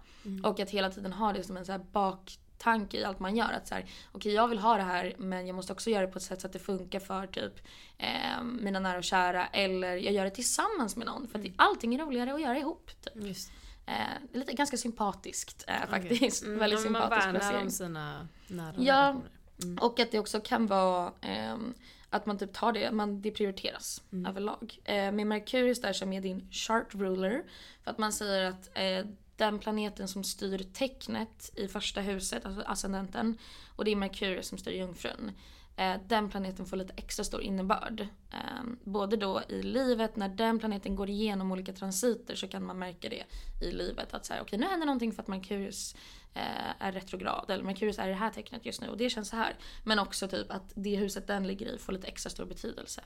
Och 0.44 0.60
att 0.60 0.70
hela 0.70 0.90
tiden 0.90 1.12
ha 1.12 1.32
det 1.32 1.42
som 1.42 1.56
en 1.56 1.66
så 1.66 1.72
här 1.72 1.84
baktanke 1.92 2.96
i 2.96 3.04
allt 3.04 3.20
man 3.20 3.36
gör. 3.36 3.52
Att 3.52 3.68
så 3.68 3.74
här, 3.74 3.84
okej 4.12 4.32
jag 4.32 4.48
vill 4.48 4.58
ha 4.58 4.76
det 4.76 4.82
här 4.82 5.14
men 5.18 5.46
jag 5.46 5.56
måste 5.56 5.72
också 5.72 5.90
göra 5.90 6.06
det 6.06 6.12
på 6.12 6.18
ett 6.18 6.24
sätt 6.24 6.40
så 6.40 6.46
att 6.46 6.52
det 6.52 6.58
funkar 6.58 7.00
för 7.00 7.26
typ 7.26 7.52
eh, 7.98 8.42
mina 8.42 8.80
nära 8.80 8.98
och 8.98 9.04
kära. 9.04 9.46
Eller 9.46 9.96
jag 9.96 10.14
gör 10.14 10.24
det 10.24 10.30
tillsammans 10.30 10.96
med 10.96 11.06
någon. 11.06 11.28
För 11.28 11.38
att 11.38 11.46
allting 11.56 11.94
är 11.94 11.98
roligare 11.98 12.34
att 12.34 12.40
göra 12.40 12.58
ihop. 12.58 12.90
Typ. 13.00 13.24
Just. 13.24 13.50
Eh, 13.86 13.94
det 14.32 14.36
är 14.36 14.38
lite 14.38 14.52
ganska 14.52 14.76
sympatiskt 14.76 15.64
eh, 15.68 15.86
faktiskt. 15.90 16.44
Mm, 16.44 16.58
Väldigt 16.58 16.84
ja, 16.84 16.90
man 16.90 17.02
sympatisk 17.02 17.26
värnar 17.26 17.40
placering. 17.40 17.64
om 17.64 17.70
sina 17.70 18.28
nära 18.46 18.74
Ja. 18.78 19.20
Mm. 19.62 19.78
Och 19.78 20.00
att 20.00 20.10
det 20.12 20.18
också 20.18 20.40
kan 20.40 20.66
vara 20.66 21.12
ehm, 21.20 21.74
att 22.10 22.26
man 22.26 22.38
typ 22.38 22.52
tar 22.52 22.72
det, 22.72 22.92
man, 22.92 23.22
det 23.22 23.30
prioriteras 23.30 24.02
överlag. 24.28 24.78
Eh, 24.84 25.12
med 25.12 25.26
Merkurius 25.26 25.80
där 25.80 25.92
som 25.92 26.12
är 26.12 26.20
din 26.20 26.48
chart 26.50 26.94
ruler. 26.94 27.42
För 27.84 27.90
att 27.90 27.98
man 27.98 28.12
säger 28.12 28.50
att 28.50 28.70
eh, 28.74 29.06
den 29.36 29.58
planeten 29.58 30.08
som 30.08 30.24
styr 30.24 30.58
tecknet 30.58 31.50
i 31.56 31.68
första 31.68 32.00
huset, 32.00 32.46
alltså 32.46 32.62
ascendenten, 32.62 33.38
och 33.76 33.84
det 33.84 33.90
är 33.90 33.96
Merkurius 33.96 34.48
som 34.48 34.58
styr 34.58 34.72
jungfrun. 34.72 35.32
Eh, 35.76 35.96
den 36.06 36.28
planeten 36.28 36.66
får 36.66 36.76
lite 36.76 36.94
extra 36.96 37.24
stor 37.24 37.42
innebörd. 37.42 38.06
Ehm, 38.30 38.78
både 38.84 39.16
då 39.16 39.42
i 39.48 39.62
livet, 39.62 40.16
när 40.16 40.28
den 40.28 40.58
planeten 40.58 40.96
går 40.96 41.10
igenom 41.10 41.52
olika 41.52 41.72
transiter 41.72 42.34
så 42.34 42.48
kan 42.48 42.64
man 42.64 42.78
märka 42.78 43.08
det 43.08 43.24
i 43.62 43.70
livet. 43.70 44.14
Att 44.14 44.26
så 44.26 44.32
här, 44.32 44.40
okej 44.40 44.58
nu 44.58 44.66
händer 44.66 44.86
någonting 44.86 45.12
för 45.12 45.22
att 45.22 45.28
Merkurius 45.28 45.94
eh, 46.34 46.82
är 46.86 46.92
retrograd 46.92 47.50
eller 47.50 47.64
Merkurius 47.64 47.98
är 47.98 48.06
i 48.06 48.10
det 48.10 48.16
här 48.16 48.30
tecknet 48.30 48.66
just 48.66 48.80
nu 48.80 48.88
och 48.88 48.96
det 48.96 49.10
känns 49.10 49.28
så 49.28 49.36
här. 49.36 49.56
Men 49.84 49.98
också 49.98 50.28
typ 50.28 50.50
att 50.50 50.72
det 50.74 50.96
huset 50.96 51.26
den 51.26 51.46
ligger 51.46 51.74
i 51.74 51.78
får 51.78 51.92
lite 51.92 52.06
extra 52.06 52.30
stor 52.30 52.44
betydelse. 52.44 53.02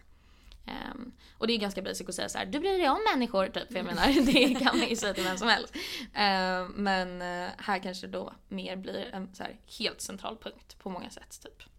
Ehm, 0.67 1.13
och 1.39 1.47
det 1.47 1.53
är 1.53 1.59
ganska 1.59 1.83
basic 1.83 2.09
att 2.09 2.15
säga 2.15 2.29
så 2.29 2.39
här, 2.39 2.47
du 2.47 2.61
bryr 2.61 2.79
dig 2.79 2.89
om 2.89 3.01
människor 3.15 3.47
typ. 3.47 3.69
För 3.69 3.77
jag 3.77 3.87
menar, 3.87 4.27
det 4.33 4.55
kan 4.55 4.79
man 4.79 4.89
ju 4.89 4.97
säga 4.97 5.15
till 5.15 5.25
vem 5.25 5.39
som 5.39 5.49
helst. 5.49 5.75
Ehm, 6.15 6.67
men 6.67 7.23
eh, 7.23 7.51
här 7.59 7.79
kanske 7.79 8.07
då 8.07 8.33
mer 8.49 8.77
blir 8.77 9.11
en 9.13 9.35
så 9.35 9.43
här 9.43 9.61
helt 9.79 10.01
central 10.01 10.37
punkt 10.37 10.77
på 10.79 10.91
många 10.91 11.11
sätt 11.11 11.41
typ. 11.43 11.70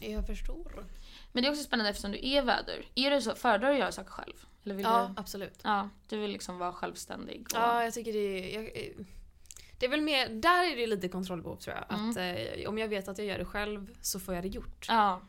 Jag 0.00 0.26
förstår. 0.26 0.86
Men 1.32 1.42
det 1.42 1.48
är 1.48 1.50
också 1.50 1.62
spännande 1.64 1.90
eftersom 1.90 2.12
du 2.12 2.18
är 2.28 2.42
väder. 2.42 2.84
Är 2.94 3.10
du 3.10 3.22
så, 3.22 3.34
föredrar 3.34 3.68
du 3.68 3.74
att 3.74 3.80
göra 3.80 3.92
saker 3.92 4.10
själv? 4.10 4.46
Eller 4.64 4.74
vill 4.74 4.84
Ja, 4.84 5.10
du? 5.14 5.20
absolut. 5.20 5.60
Ja, 5.64 5.88
du 6.08 6.18
vill 6.18 6.30
liksom 6.30 6.58
vara 6.58 6.72
självständig. 6.72 7.40
Och, 7.40 7.58
Ja, 7.58 7.84
jag 7.84 7.94
tycker 7.94 8.12
det 8.12 8.18
är... 8.18 8.54
Jag, 8.60 8.64
eh, 8.76 9.04
det 9.78 9.86
är 9.86 9.90
väl 9.90 10.00
mer, 10.00 10.28
där 10.28 10.72
är 10.72 10.76
det 10.76 10.86
lite 10.86 11.08
kontrollbehov 11.08 11.56
tror 11.56 11.76
jag. 11.76 11.84
Att 11.88 12.16
eh, 12.16 12.68
om 12.68 12.78
jag 12.78 12.88
vet 12.88 13.08
att 13.08 13.18
jag 13.18 13.26
gör 13.26 13.38
det 13.38 13.44
själv 13.44 13.94
så 14.00 14.20
får 14.20 14.34
jag 14.34 14.44
det 14.44 14.48
gjort. 14.48 14.86
ja, 14.88 15.20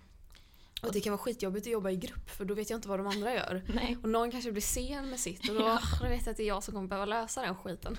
Och 0.82 0.94
det 0.94 1.00
kan 1.02 1.12
vara 1.12 1.22
skitjobbigt 1.22 1.68
att 1.68 1.72
jobba 1.72 1.89
i 1.92 1.96
grupp 1.96 2.30
för 2.30 2.46
då 2.46 2.54
vet 2.54 2.70
jag 2.70 2.78
inte 2.78 2.88
vad 2.88 3.00
de 3.00 3.08
andra 3.08 3.34
gör. 3.34 3.62
nej. 3.76 3.98
Och 4.04 4.10
någon 4.10 4.32
kanske 4.32 4.52
blir 4.52 4.62
sen 4.62 5.10
med 5.10 5.20
sitt 5.20 5.50
och 5.50 5.56
då, 5.56 5.80
då 6.02 6.08
vet 6.08 6.26
jag 6.26 6.32
att 6.32 6.38
det 6.38 6.44
är 6.44 6.48
jag 6.48 6.63
som 6.63 6.74
kommer 6.74 6.88
behöva 6.88 7.06
lösa 7.06 7.42
den 7.42 7.56
skiten. 7.56 7.98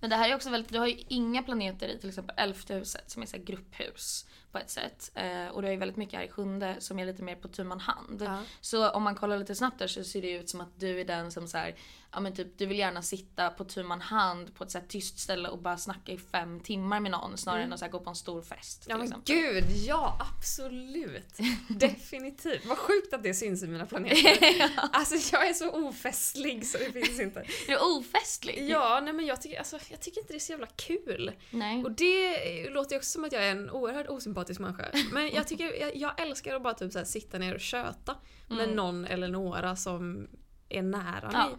Men 0.00 0.10
det 0.10 0.16
här 0.16 0.30
är 0.30 0.34
också 0.34 0.50
väldigt, 0.50 0.72
du 0.72 0.78
har 0.78 0.86
ju 0.86 1.04
inga 1.08 1.42
planeter 1.42 1.88
i 1.88 1.98
till 1.98 2.08
exempel 2.08 2.34
elfte 2.38 2.74
huset 2.74 3.10
som 3.10 3.22
är 3.22 3.26
så 3.26 3.36
grupphus 3.38 4.26
på 4.56 4.60
ett 4.60 4.70
sätt. 4.70 5.10
Eh, 5.14 5.48
och 5.48 5.62
du 5.62 5.68
har 5.68 5.72
ju 5.72 5.78
väldigt 5.78 5.96
mycket 5.96 6.18
här 6.18 6.26
i 6.26 6.28
sjunde 6.28 6.76
som 6.78 6.98
är 6.98 7.06
lite 7.06 7.22
mer 7.22 7.34
på 7.34 7.48
tu 7.48 7.64
hand. 7.64 8.22
Ja. 8.24 8.42
Så 8.60 8.90
om 8.90 9.02
man 9.02 9.14
kollar 9.14 9.38
lite 9.38 9.54
snabbt 9.54 9.78
där 9.78 9.86
så 9.86 10.04
ser 10.04 10.22
det 10.22 10.30
ut 10.30 10.48
som 10.48 10.60
att 10.60 10.80
du 10.80 11.00
är 11.00 11.04
den 11.04 11.32
som 11.32 11.48
så 11.48 11.58
här, 11.58 11.74
ja 12.12 12.20
men 12.20 12.34
typ 12.34 12.58
du 12.58 12.66
vill 12.66 12.78
gärna 12.78 13.02
sitta 13.02 13.50
på 13.50 13.64
tu 13.64 13.82
man 13.82 14.00
hand 14.00 14.54
på 14.54 14.64
ett 14.64 14.70
så 14.70 14.80
tyst 14.88 15.18
ställe 15.18 15.48
och 15.48 15.58
bara 15.58 15.76
snacka 15.78 16.12
i 16.12 16.18
fem 16.18 16.60
timmar 16.60 17.00
med 17.00 17.10
någon 17.10 17.36
snarare 17.36 17.62
än 17.62 17.72
att 17.72 17.80
så 17.80 17.88
gå 17.88 18.00
på 18.00 18.10
en 18.10 18.16
stor 18.16 18.42
fest. 18.42 18.84
Ja 18.88 18.96
men 18.96 19.06
exempel. 19.06 19.34
gud, 19.36 19.64
ja 19.86 20.18
absolut. 20.20 21.38
Definitivt. 21.68 22.66
Vad 22.66 22.78
sjukt 22.78 23.14
att 23.14 23.22
det 23.22 23.34
syns 23.34 23.62
i 23.62 23.66
mina 23.66 23.86
planeter. 23.86 24.70
Alltså 24.92 25.36
jag 25.36 25.48
är 25.48 25.52
så 25.52 25.70
ofestlig 25.88 26.66
så 26.66 26.78
det 26.78 26.92
finns 26.92 27.20
inte. 27.20 27.40
Är 27.40 27.46
du 27.68 27.76
ofestlig? 27.98 28.70
Ja, 28.70 29.00
nej 29.04 29.12
men 29.12 29.26
jag 29.26 29.42
tycker, 29.42 29.58
alltså, 29.58 29.78
jag 29.90 30.00
tycker 30.00 30.20
inte 30.20 30.32
det 30.32 30.36
är 30.36 30.40
så 30.40 30.52
jävla 30.52 30.66
kul. 30.66 31.32
Nej. 31.50 31.84
Och 31.84 31.92
det 31.92 32.70
låter 32.70 32.92
ju 32.92 32.98
också 32.98 33.10
som 33.10 33.24
att 33.24 33.32
jag 33.32 33.44
är 33.46 33.50
en 33.50 33.70
oerhört 33.70 34.08
osympatisk 34.08 34.60
människa. 34.60 34.88
Men 35.12 35.30
jag 35.30 35.48
tycker, 35.48 35.80
jag, 35.80 35.96
jag 35.96 36.20
älskar 36.20 36.56
att 36.56 36.62
bara 36.62 36.74
typ 36.74 36.92
så 36.92 36.98
här 36.98 37.06
sitta 37.06 37.38
ner 37.38 37.54
och 37.54 37.60
köta 37.60 38.16
med 38.48 38.68
någon 38.68 39.04
eller 39.04 39.28
några 39.28 39.76
som 39.76 40.28
är 40.68 40.82
nära 40.82 41.30
Ja. 41.32 41.46
mig. 41.46 41.56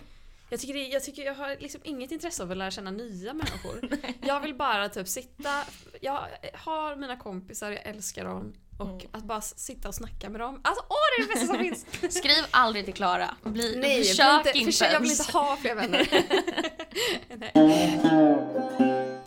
Jag 0.50 0.60
tycker, 0.60 0.74
det, 0.74 0.88
jag 0.88 1.04
tycker 1.04 1.24
jag 1.24 1.34
har 1.36 1.56
liksom 1.60 1.82
inget 1.84 2.12
intresse 2.12 2.44
av 2.44 2.52
att 2.52 2.58
lära 2.58 2.72
känna 2.72 2.92
nya 2.92 3.34
människor. 3.34 3.90
jag 4.22 4.40
vill 4.40 4.56
bara 4.56 4.90
typ 4.90 5.08
sitta, 5.08 5.64
jag 6.02 6.28
har 6.54 6.96
mina 6.96 7.18
kompisar, 7.18 7.72
jag 7.72 7.86
älskar 7.86 8.26
dem. 8.26 8.54
Och 8.80 8.88
Mm. 8.88 9.08
att 9.12 9.24
bara 9.24 9.42
sitta 9.42 9.88
och 9.88 9.96
snacka 9.96 10.30
med 10.30 10.42
dem. 10.42 10.62
Alltså 10.64 10.86
åh 10.90 10.96
det 11.18 11.24
är 11.24 11.28
det 11.28 11.34
bästa 11.34 11.48
som 11.48 11.60
finns! 11.64 12.16
Skriv 12.18 12.46
aldrig 12.52 12.86
till 12.86 12.94
Klara. 12.94 13.36
Bli, 13.44 13.76
Nej, 13.78 14.04
försök 14.04 14.38
inte, 14.38 14.58
inte, 14.58 14.72
försök, 14.72 14.94
jag 14.94 15.00
vill 15.00 15.12
inte 15.20 15.32
ha 15.32 15.58
fler 15.58 15.76
vänner. 15.76 16.08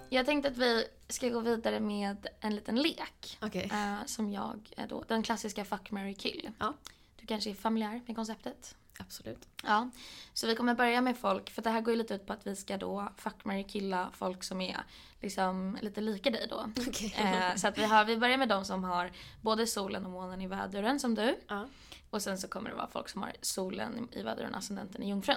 Jag 0.09 0.27
tänkte 0.27 0.49
att 0.51 0.57
vi 0.57 0.85
ska 1.09 1.29
gå 1.29 1.41
vidare 1.41 1.81
med 1.81 2.27
en 2.41 2.55
liten 2.55 2.77
lek. 2.83 3.39
Okej. 3.43 3.71
eh, 3.73 4.07
som 4.07 4.33
jag 4.33 4.73
är 4.77 4.87
då, 4.87 5.05
den 5.09 5.23
klassiska 5.23 5.65
fuck, 5.65 5.91
marry, 5.91 6.15
kill. 6.15 6.51
Ja. 6.59 6.75
Du 7.21 7.27
kanske 7.27 7.51
är 7.51 7.55
familjär 7.55 8.01
med 8.07 8.17
konceptet? 8.17 8.75
Absolut. 9.01 9.49
Ja, 9.63 9.91
så 10.35 10.47
vi 10.47 10.55
kommer 10.57 10.75
börja 10.75 11.01
med 11.01 11.19
folk, 11.19 11.51
för 11.51 11.63
det 11.63 11.71
här 11.71 11.81
går 11.81 11.93
ju 11.93 11.99
lite 11.99 12.15
ut 12.15 12.27
på 12.27 12.33
att 12.33 12.47
vi 12.47 12.57
ska 12.57 12.77
då 12.77 13.09
fuck, 13.17 13.45
marry, 13.45 13.65
killa 13.65 14.11
folk 14.13 14.45
som 14.45 14.61
är 14.61 14.77
liksom 15.21 15.79
lite 15.83 16.01
lika 16.01 16.31
dig 16.31 16.47
då. 16.51 16.67
Okej. 16.89 17.15
Eh, 17.19 17.55
så 17.57 17.69
att 17.69 17.79
vi, 17.79 17.85
har, 17.85 18.05
vi 18.05 18.17
börjar 18.17 18.37
med 18.39 18.49
de 18.49 18.65
som 18.65 18.85
har 18.85 19.11
både 19.41 19.67
solen 19.67 20.05
och 20.07 20.11
månen 20.13 20.41
i 20.41 20.47
väduren 20.47 21.01
som 21.01 21.15
du. 21.15 21.39
Ja. 21.49 21.67
Och 22.11 22.23
sen 22.23 22.39
så 22.39 22.49
kommer 22.49 22.71
det 22.71 22.77
vara 22.77 22.89
folk 22.89 23.09
som 23.09 23.23
har 23.23 23.33
solen 23.41 24.09
i 24.13 24.23
väduren 24.23 24.53
och 24.53 24.59
ascendenten 24.59 25.03
i 25.03 25.09
jungfrun. 25.09 25.37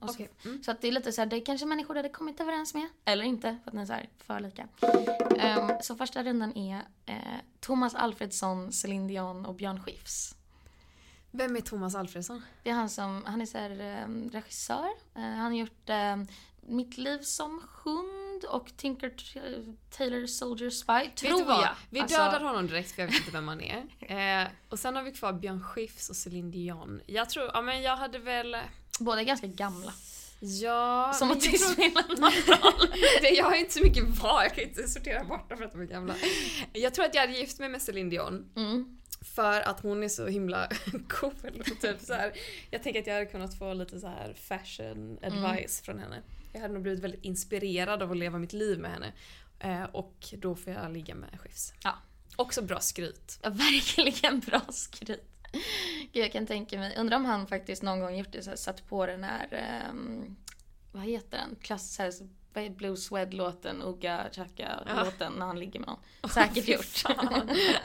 Okej. 0.00 0.30
så, 0.42 0.48
Mm. 0.48 0.62
så 0.62 0.70
att 0.70 0.80
det 0.80 0.88
är 0.88 0.92
lite 0.92 1.12
så 1.12 1.20
här, 1.20 1.26
det 1.26 1.36
är 1.36 1.44
kanske 1.44 1.66
människor 1.66 1.94
du 1.94 1.98
hade 1.98 2.08
kommit 2.08 2.40
överens 2.40 2.74
med. 2.74 2.88
Eller 3.04 3.24
inte, 3.24 3.58
för 3.64 3.70
att 3.70 3.74
ni 3.74 3.82
är 3.82 3.86
så 3.86 3.92
här 3.92 4.08
för 4.18 4.40
lika. 4.40 4.68
Ehm, 5.38 5.70
så 5.82 5.94
första 5.94 6.22
rundan 6.22 6.56
är 6.56 6.82
eh, 7.06 7.16
Thomas 7.60 7.94
Alfredsson, 7.94 8.72
Céline 8.72 9.06
Dion 9.06 9.46
och 9.46 9.54
Björn 9.54 9.82
Skifs. 9.82 10.34
Vem 11.38 11.56
är 11.56 11.60
Thomas 11.60 11.94
Alfredsson? 11.94 12.42
Det 12.62 12.70
är 12.70 12.74
han 12.74 12.90
som, 12.90 13.22
han 13.26 13.40
är 13.40 13.46
så 13.46 13.58
här, 13.58 13.70
eh, 13.70 14.30
regissör. 14.32 14.88
Eh, 15.14 15.22
han 15.22 15.38
har 15.38 15.52
gjort 15.52 15.88
eh, 15.88 16.16
Mitt 16.60 16.98
liv 16.98 17.18
som 17.22 17.62
hund 17.84 18.44
och 18.44 18.76
Tinker 18.76 19.12
Taylor 19.90 20.26
Soldier 20.26 20.70
Spy. 20.70 21.10
Tror 21.14 21.40
jag. 21.40 21.68
Vi 21.90 22.00
Alltså, 22.00 22.16
dödar 22.16 22.40
honom 22.40 22.66
direkt 22.66 22.90
för 22.90 23.02
jag 23.02 23.06
vet 23.08 23.16
inte 23.16 23.30
vem 23.30 23.48
han 23.48 23.60
är. 23.60 23.84
Eh, 24.42 24.48
och 24.68 24.78
sen 24.78 24.96
har 24.96 25.02
vi 25.02 25.12
kvar 25.12 25.32
Björn 25.32 25.62
Skifs 25.62 26.10
och 26.10 26.16
Céline 26.16 26.50
Dion. 26.50 27.00
Jag 27.06 27.30
tror, 27.30 27.50
ja 27.54 27.62
men 27.62 27.82
jag 27.82 27.96
hade 27.96 28.18
väl... 28.18 28.56
Båda 29.00 29.20
är 29.20 29.24
ganska 29.24 29.46
gamla. 29.46 29.92
Ja... 30.40 31.12
Som 31.14 31.30
att 31.30 31.40
det 31.40 31.58
spelar 31.58 32.08
någon 32.08 32.62
roll. 32.62 32.88
det, 33.22 33.28
jag 33.28 33.44
har 33.44 33.54
inte 33.54 33.74
så 33.74 33.80
mycket 33.84 34.04
val, 34.22 34.42
jag 34.42 34.54
kan 34.54 34.64
inte 34.64 34.88
sortera 34.88 35.24
bort 35.24 35.48
dem 35.48 35.58
för 35.58 35.64
att 35.64 35.72
de 35.72 35.80
är 35.80 35.86
gamla. 35.86 36.14
Jag 36.72 36.94
tror 36.94 37.04
att 37.04 37.14
jag 37.14 37.20
hade 37.20 37.38
gift 37.38 37.58
mig 37.58 37.68
med 37.68 37.82
Céline 37.82 38.10
Dion. 38.10 38.52
Mm. 38.56 38.98
För 39.20 39.60
att 39.60 39.80
hon 39.80 40.02
är 40.02 40.08
så 40.08 40.26
himla 40.26 40.68
cool. 41.08 41.64
Typ 41.80 42.00
så 42.00 42.14
här. 42.14 42.32
Jag 42.70 42.82
tänker 42.82 43.00
att 43.00 43.06
jag 43.06 43.14
hade 43.14 43.26
kunnat 43.26 43.58
få 43.58 43.74
lite 43.74 44.00
så 44.00 44.06
här 44.06 44.34
fashion 44.34 45.18
advice 45.22 45.80
från 45.80 45.98
henne. 45.98 46.22
Jag 46.52 46.60
hade 46.60 46.74
nog 46.74 46.82
blivit 46.82 47.04
väldigt 47.04 47.24
inspirerad 47.24 48.02
av 48.02 48.10
att 48.10 48.16
leva 48.16 48.38
mitt 48.38 48.52
liv 48.52 48.78
med 48.78 48.90
henne. 48.90 49.12
Eh, 49.58 49.84
och 49.84 50.34
då 50.38 50.54
får 50.54 50.72
jag 50.72 50.92
ligga 50.92 51.14
med 51.14 51.40
Skifs. 51.40 51.72
Ja. 51.84 51.94
Också 52.36 52.62
bra 52.62 52.80
skryt. 52.80 53.38
Ja, 53.42 53.50
verkligen 53.50 54.40
bra 54.40 54.60
skryt. 54.68 55.38
Gud, 56.12 56.24
jag 56.24 56.32
kan 56.32 56.46
tänka 56.46 56.78
mig, 56.78 56.96
undrar 56.96 57.16
om 57.16 57.24
han 57.24 57.46
faktiskt 57.46 57.82
någon 57.82 58.00
gång 58.00 58.16
gjort 58.16 58.32
det 58.32 58.42
så 58.42 58.50
här, 58.50 58.56
satt 58.56 58.88
på 58.88 59.06
den 59.06 59.24
här, 59.24 59.48
ehm, 59.52 60.36
vad 60.92 61.02
heter 61.02 61.38
den, 61.38 61.56
klass, 61.62 61.94
så 61.94 62.02
här, 62.02 62.12
vad 62.62 62.76
Blue 62.76 62.96
Swed-låten, 62.96 63.82
Ugga 63.82 64.26
Chaka-låten 64.32 65.32
när 65.32 65.46
han 65.46 65.58
ligger 65.58 65.80
med 65.80 65.88
någon. 65.88 66.30
Säkert 66.30 66.68
gjort. 66.68 67.04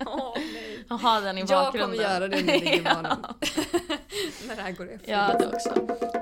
Åh, 0.06 0.38
nej. 0.54 0.86
Och 0.90 1.00
ha 1.00 1.20
den 1.20 1.38
i 1.38 1.42
Jag 1.42 1.48
bakgrunden. 1.50 1.92
kommer 1.92 2.04
göra 2.04 2.28
det 2.28 2.42
när 2.42 2.54
jag 2.54 2.64
ligger 2.64 2.82
med 2.82 2.96
honom. 2.96 3.18
när 4.48 4.56
det 4.56 4.62
här 4.62 4.72
går 4.72 4.92
efter. 4.92 5.12
ja, 5.12 5.38
det 5.40 5.48
också. 5.48 5.70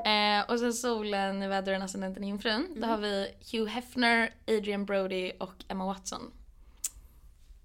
Eh, 0.10 0.52
och 0.54 0.60
sen 0.60 0.74
solen, 0.74 1.50
vädren, 1.50 1.82
ascendenten, 1.82 2.28
jungfrun. 2.28 2.66
Mm. 2.66 2.82
Då 2.82 2.88
har 2.88 2.98
vi 2.98 3.28
Hugh 3.52 3.72
Hefner, 3.72 4.34
Adrian 4.48 4.86
Brody 4.86 5.32
och 5.40 5.54
Emma 5.68 5.86
Watson. 5.86 6.32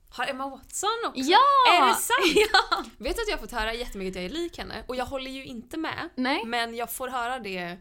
Har 0.08 0.26
Emma 0.26 0.48
Watson 0.48 0.88
också? 1.06 1.20
Ja! 1.20 1.38
Är 1.72 1.86
det 1.88 1.94
sant? 1.94 2.48
Ja! 2.52 2.84
Vet 2.98 3.16
du 3.16 3.22
att 3.22 3.28
jag 3.28 3.36
har 3.36 3.40
fått 3.40 3.52
höra 3.52 3.74
jättemycket 3.74 4.10
att 4.12 4.16
jag 4.16 4.24
är 4.24 4.28
lik 4.28 4.58
henne? 4.58 4.74
Och 4.86 4.96
jag 4.96 5.06
håller 5.06 5.30
ju 5.30 5.44
inte 5.44 5.76
med. 5.76 6.08
Nej. 6.14 6.44
Men 6.44 6.74
jag 6.74 6.92
får 6.92 7.08
höra 7.08 7.38
det 7.38 7.76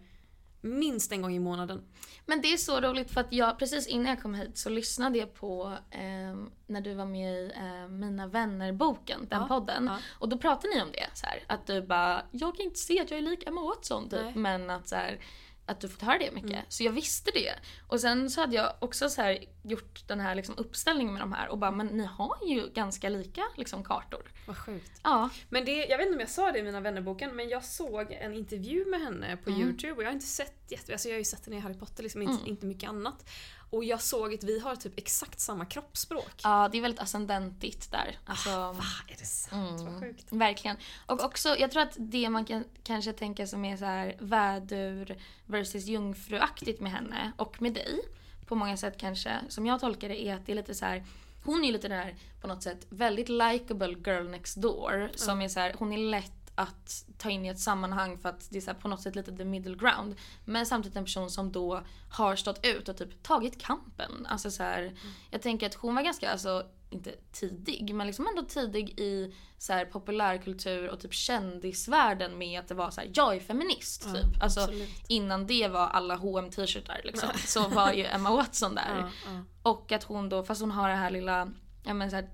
minst 0.66 1.12
en 1.12 1.22
gång 1.22 1.36
i 1.36 1.40
månaden. 1.40 1.84
Men 2.26 2.42
det 2.42 2.54
är 2.54 2.58
så 2.58 2.82
roligt 2.82 3.12
för 3.12 3.22
att 3.22 3.34
jag 3.34 3.60
precis 3.60 3.88
innan 3.88 4.06
jag 4.06 4.22
kom 4.22 4.34
hit 4.36 4.58
så 4.58 4.70
lyssnade 4.70 5.18
jag 5.18 5.34
på 5.34 5.78
ehm, 5.92 6.50
när 6.68 6.82
du 6.82 6.94
var 6.94 7.06
med 7.06 7.34
i 7.34 7.52
eh, 7.56 7.88
Mina 7.90 8.28
vänner-boken, 8.28 9.28
den 9.30 9.42
Ja, 9.42 9.48
podden. 9.48 9.86
ja. 9.86 9.98
Och 10.20 10.30
då 10.30 10.38
pratade 10.38 10.74
ni 10.76 10.82
om 10.82 10.92
det 10.92 11.08
så 11.14 11.26
här, 11.26 11.44
att 11.48 11.68
du 11.68 11.82
bara, 11.82 12.22
jag 12.32 12.56
kan 12.56 12.66
inte 12.66 12.80
se 12.80 13.02
att 13.02 13.12
jag 13.12 13.18
är 13.18 13.22
lik 13.24 13.48
Emma 13.48 13.62
Watson 13.62 14.10
typ. 14.10 14.36
Men 14.36 14.70
att 14.70 14.88
så 14.88 14.96
här, 14.96 15.20
att 15.66 15.80
du 15.82 15.90
fått 15.90 16.02
höra 16.02 16.18
det 16.20 16.32
mycket. 16.32 16.52
Mm. 16.52 16.66
Så 16.70 16.84
jag 16.84 16.92
visste 16.92 17.32
det. 17.34 17.54
Och 17.88 18.00
sen 18.00 18.30
så 18.30 18.42
hade 18.42 18.56
jag 18.56 18.74
också 18.80 19.10
så 19.10 19.22
här 19.22 19.46
gjort 19.64 20.08
den 20.08 20.20
här 20.20 20.36
liksom 20.36 20.58
uppställningen 20.58 21.14
med 21.14 21.22
de 21.22 21.34
här 21.34 21.48
och 21.50 21.58
bara, 21.58 21.72
men 21.72 21.88
ni 21.88 22.06
har 22.06 22.38
ju 22.48 22.70
ganska 22.70 23.10
lika 23.10 23.44
liksom 23.58 23.84
kartor. 23.84 24.32
Vad 24.48 24.58
sjukt. 24.58 24.92
Ja. 25.04 25.30
Men 25.50 25.66
det, 25.66 25.72
jag 25.86 25.98
vet 25.98 26.06
inte 26.08 26.16
om 26.16 26.20
jag 26.20 26.30
sa 26.30 26.52
det 26.52 26.60
i 26.60 26.64
Mina 26.64 26.80
vännerboken 26.80 27.36
men 27.36 27.50
jag 27.50 27.64
såg 27.64 28.12
en 28.12 28.34
intervju 28.34 28.86
med 28.86 29.02
henne 29.02 29.38
på 29.38 29.50
Mm. 29.50 29.62
youtube 29.62 29.94
och 29.94 30.02
jag 30.04 30.08
har 30.08 30.14
inte 30.14 30.26
sett 30.26 30.54
jätte, 30.68 30.92
alltså 30.92 31.08
jag 31.08 31.14
har 31.16 31.20
ju 31.20 31.26
sett 31.26 31.46
henne 31.46 31.58
i 31.58 31.60
Harry 31.60 31.74
Potter 31.80 32.04
liksom, 32.04 32.22
inte, 32.22 32.34
Mm. 32.34 32.48
inte 32.48 32.66
mycket 32.66 32.90
annat. 32.90 33.30
Och 33.76 33.84
jag 33.84 34.02
såg 34.02 34.34
att 34.34 34.44
vi 34.44 34.60
har 34.60 34.76
typ 34.76 34.94
exakt 34.98 35.40
samma 35.40 35.66
kroppsspråk. 35.66 36.42
ja, 36.44 36.70
det 36.72 36.78
är 36.78 36.82
väldigt 36.82 37.02
ascendentigt 37.02 37.92
där. 37.92 38.18
Alltså, 38.26 38.50
Va? 38.50 38.84
Är 39.08 39.16
det 39.18 39.26
sant? 39.26 39.82
Mm. 39.82 39.94
Vad 39.94 40.04
sjukt. 40.04 40.26
Verkligen. 40.30 40.78
Och 41.06 41.24
också, 41.24 41.56
jag 41.58 41.72
tror 41.72 41.82
att 41.82 41.96
det 41.98 42.30
man 42.30 42.46
kan 42.46 42.64
kanske 42.84 43.14
tänka 43.14 43.48
som 43.48 43.66
är 43.66 43.78
så 43.78 43.86
här 43.86 44.16
vädur 44.20 45.18
versus 45.46 45.86
jungfruaktigt 45.86 46.82
med 46.82 46.92
henne 46.92 47.32
och 47.38 47.62
med 47.62 47.74
dig 47.74 48.02
på 48.46 48.56
många 48.56 48.78
sätt 48.78 48.98
kanske, 48.98 49.40
som 49.50 49.66
jag 49.66 49.80
tolkar 49.80 50.10
det, 50.10 50.26
är 50.26 50.36
att 50.36 50.46
det 50.46 50.52
är 50.52 50.56
lite 50.56 50.76
så 50.76 50.86
här 50.86 51.06
hon 51.46 51.62
är 51.62 51.66
ju 51.66 51.74
lite 51.74 51.88
den 51.88 51.98
här 51.98 52.16
på 52.42 52.48
något 52.48 52.64
sätt 52.64 52.86
väldigt 52.90 53.30
likable 53.30 53.96
girl 54.06 54.30
next 54.30 54.56
door 54.56 55.10
som 55.16 55.42
är 55.42 55.48
så 55.48 55.60
här, 55.60 55.76
hon 55.80 55.94
är 55.94 55.98
lätt 55.98 56.45
att 56.56 57.06
ta 57.18 57.30
in 57.30 57.46
i 57.46 57.48
ett 57.48 57.60
sammanhang 57.60 58.18
för 58.18 58.30
att 58.30 58.48
det 58.52 58.58
är 58.58 58.62
så 58.62 58.74
på 58.74 58.88
något 58.88 59.02
sätt 59.02 59.16
lite 59.16 59.38
the 59.38 59.46
middle 59.46 59.76
ground. 59.76 60.16
Men 60.46 60.66
samtidigt 60.66 60.98
en 60.98 61.04
person 61.04 61.30
som 61.30 61.52
då 61.52 61.82
har 62.10 62.36
stått 62.36 62.66
ut 62.66 62.90
och 62.90 62.98
typ 62.98 63.24
tagit 63.24 63.62
kampen. 63.62 64.26
Alltså 64.30 64.52
så 64.52 64.64
här, 64.64 64.98
Jag 65.32 65.42
tänker 65.42 65.68
att 65.68 65.74
hon 65.74 65.96
var 65.96 66.02
ganska, 66.02 66.32
alltså 66.32 66.66
inte 66.90 67.16
tidig, 67.32 67.96
men 67.96 68.08
liksom 68.08 68.28
ändå 68.28 68.42
tidig 68.42 69.00
i 69.00 69.36
så 69.58 69.74
här, 69.74 69.86
populärkultur 69.86 70.90
och 70.90 71.00
typ 71.00 71.14
kändisvärlden 71.14 72.38
med 72.38 72.60
att 72.60 72.68
det 72.68 72.74
var 72.74 72.92
så 72.92 73.02
här, 73.02 73.12
jag 73.14 73.36
är 73.36 73.40
feminist 73.40 74.04
typ. 74.04 74.44
Alltså 74.44 74.60
absolut. 74.60 74.90
innan 75.08 75.48
det 75.48 75.68
var 75.68 75.88
alla 75.88 76.16
hm 76.16 76.52
t-shirtar 76.52 77.02
liksom. 77.04 77.30
Så 77.46 77.68
var 77.68 77.92
ju 77.92 78.06
Emma 78.06 78.32
Watson 78.32 78.76
där. 78.76 79.12
Ja. 79.26 79.42
Och 79.64 79.92
att 79.92 80.04
hon 80.04 80.30
då, 80.30 80.44
fast 80.44 80.62
hon 80.62 80.72
har 80.72 80.90
det 80.90 80.96
här 80.96 81.10
lilla 81.10 81.52
ja, 81.86 81.94
men 81.94 82.10
så 82.10 82.16
här, 82.16 82.30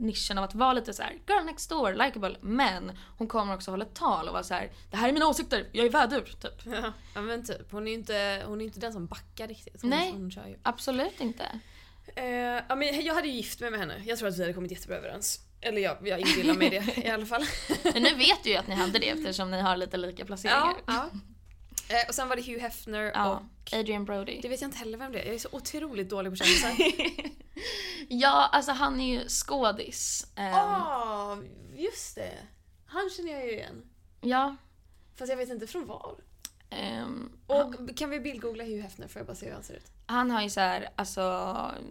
nischen 0.00 0.38
av 0.38 0.44
att 0.44 0.54
vara 0.54 0.72
lite 0.72 0.92
så 0.94 1.02
här 1.02 1.12
girl 1.28 1.44
next 1.44 1.70
door, 1.70 1.94
likable. 1.94 2.36
Men 2.40 2.98
hon 3.18 3.28
kommer 3.28 3.54
också 3.54 3.70
hålla 3.70 3.84
tal 3.84 4.26
och 4.26 4.32
vara 4.32 4.42
så 4.42 4.54
här: 4.54 4.70
det 4.90 4.96
här 4.96 5.08
är 5.08 5.12
mina 5.12 5.26
åsikter, 5.26 5.66
jag 5.72 5.86
är 5.86 5.90
vädur 5.90 6.34
typ. 6.40 6.66
Ja, 6.66 6.92
ja 7.14 7.20
men 7.20 7.44
typ. 7.44 7.72
Hon 7.72 7.86
är 7.86 7.90
ju 7.90 7.96
inte, 7.98 8.42
hon 8.46 8.60
är 8.60 8.64
inte 8.64 8.80
den 8.80 8.92
som 8.92 9.06
backar 9.06 9.48
riktigt. 9.48 9.82
Hon, 9.82 9.90
Nej. 9.90 10.12
Hon. 10.12 10.32
Absolut 10.62 11.20
inte. 11.20 11.44
Eh, 12.16 12.24
ja, 12.68 12.76
men 12.76 13.04
jag 13.04 13.14
hade 13.14 13.28
ju 13.28 13.34
gift 13.34 13.60
mig 13.60 13.70
med 13.70 13.80
henne. 13.80 14.02
Jag 14.06 14.18
tror 14.18 14.28
att 14.28 14.36
vi 14.38 14.42
hade 14.42 14.52
kommit 14.52 14.70
jättebra 14.70 14.96
överens. 14.96 15.40
Eller 15.60 15.80
jag, 15.80 16.08
jag 16.08 16.20
inbillar 16.20 16.54
mig 16.54 16.70
det 16.70 16.98
i 17.06 17.10
alla 17.10 17.26
fall. 17.26 17.44
Men 17.94 18.02
nu 18.02 18.14
vet 18.14 18.44
du 18.44 18.50
ju 18.50 18.56
att 18.56 18.66
ni 18.68 18.74
hade 18.74 18.98
det 18.98 19.08
eftersom 19.08 19.50
ni 19.50 19.60
har 19.60 19.76
lite 19.76 19.96
lika 19.96 20.24
placeringar. 20.24 20.74
ja. 20.86 21.10
Eh, 21.90 22.08
och 22.08 22.14
sen 22.14 22.28
var 22.28 22.36
det 22.36 22.42
Hugh 22.42 22.60
Hefner 22.60 23.10
Ja, 23.14 23.30
och... 23.36 23.72
Adrian 23.78 24.04
Brody. 24.04 24.40
Det 24.42 24.48
vet 24.48 24.60
jag 24.60 24.68
inte 24.68 24.78
heller 24.78 24.98
vem 24.98 25.12
det 25.12 25.20
är. 25.20 25.26
Jag 25.26 25.34
är 25.34 25.38
så 25.38 25.48
otroligt 25.52 26.08
dålig 26.10 26.32
på 26.32 26.36
kändisar. 26.36 26.72
Ja, 28.08 28.48
alltså 28.52 28.72
han 28.72 29.00
är 29.00 29.18
ju 29.20 29.28
skådis. 29.28 30.26
Ehm, 30.36 30.54
Ah, 30.54 31.36
just 31.76 32.14
det. 32.14 32.38
Han 32.86 33.10
känner 33.16 33.30
jag 33.32 33.44
ju 33.46 33.52
igen. 33.52 33.82
Ja. 34.20 34.56
Fast 35.16 35.30
jag 35.30 35.36
vet 35.36 35.48
inte 35.48 35.66
från 35.66 35.86
var. 35.86 36.16
ehm, 36.70 37.32
Och 37.46 37.74
kan 37.96 38.10
vi 38.10 38.20
bildgoogla 38.20 38.64
Hugh 38.64 38.82
Hefner 38.82 39.08
för 39.08 39.20
jag 39.20 39.26
bara 39.26 39.36
se 39.36 39.46
hur 39.46 39.52
han 39.52 39.62
ser 39.62 39.74
ut? 39.74 39.86
Han 40.10 40.30
har 40.30 40.42
ju 40.42 40.50
så 40.50 40.60
här, 40.60 40.88
alltså, 40.96 41.20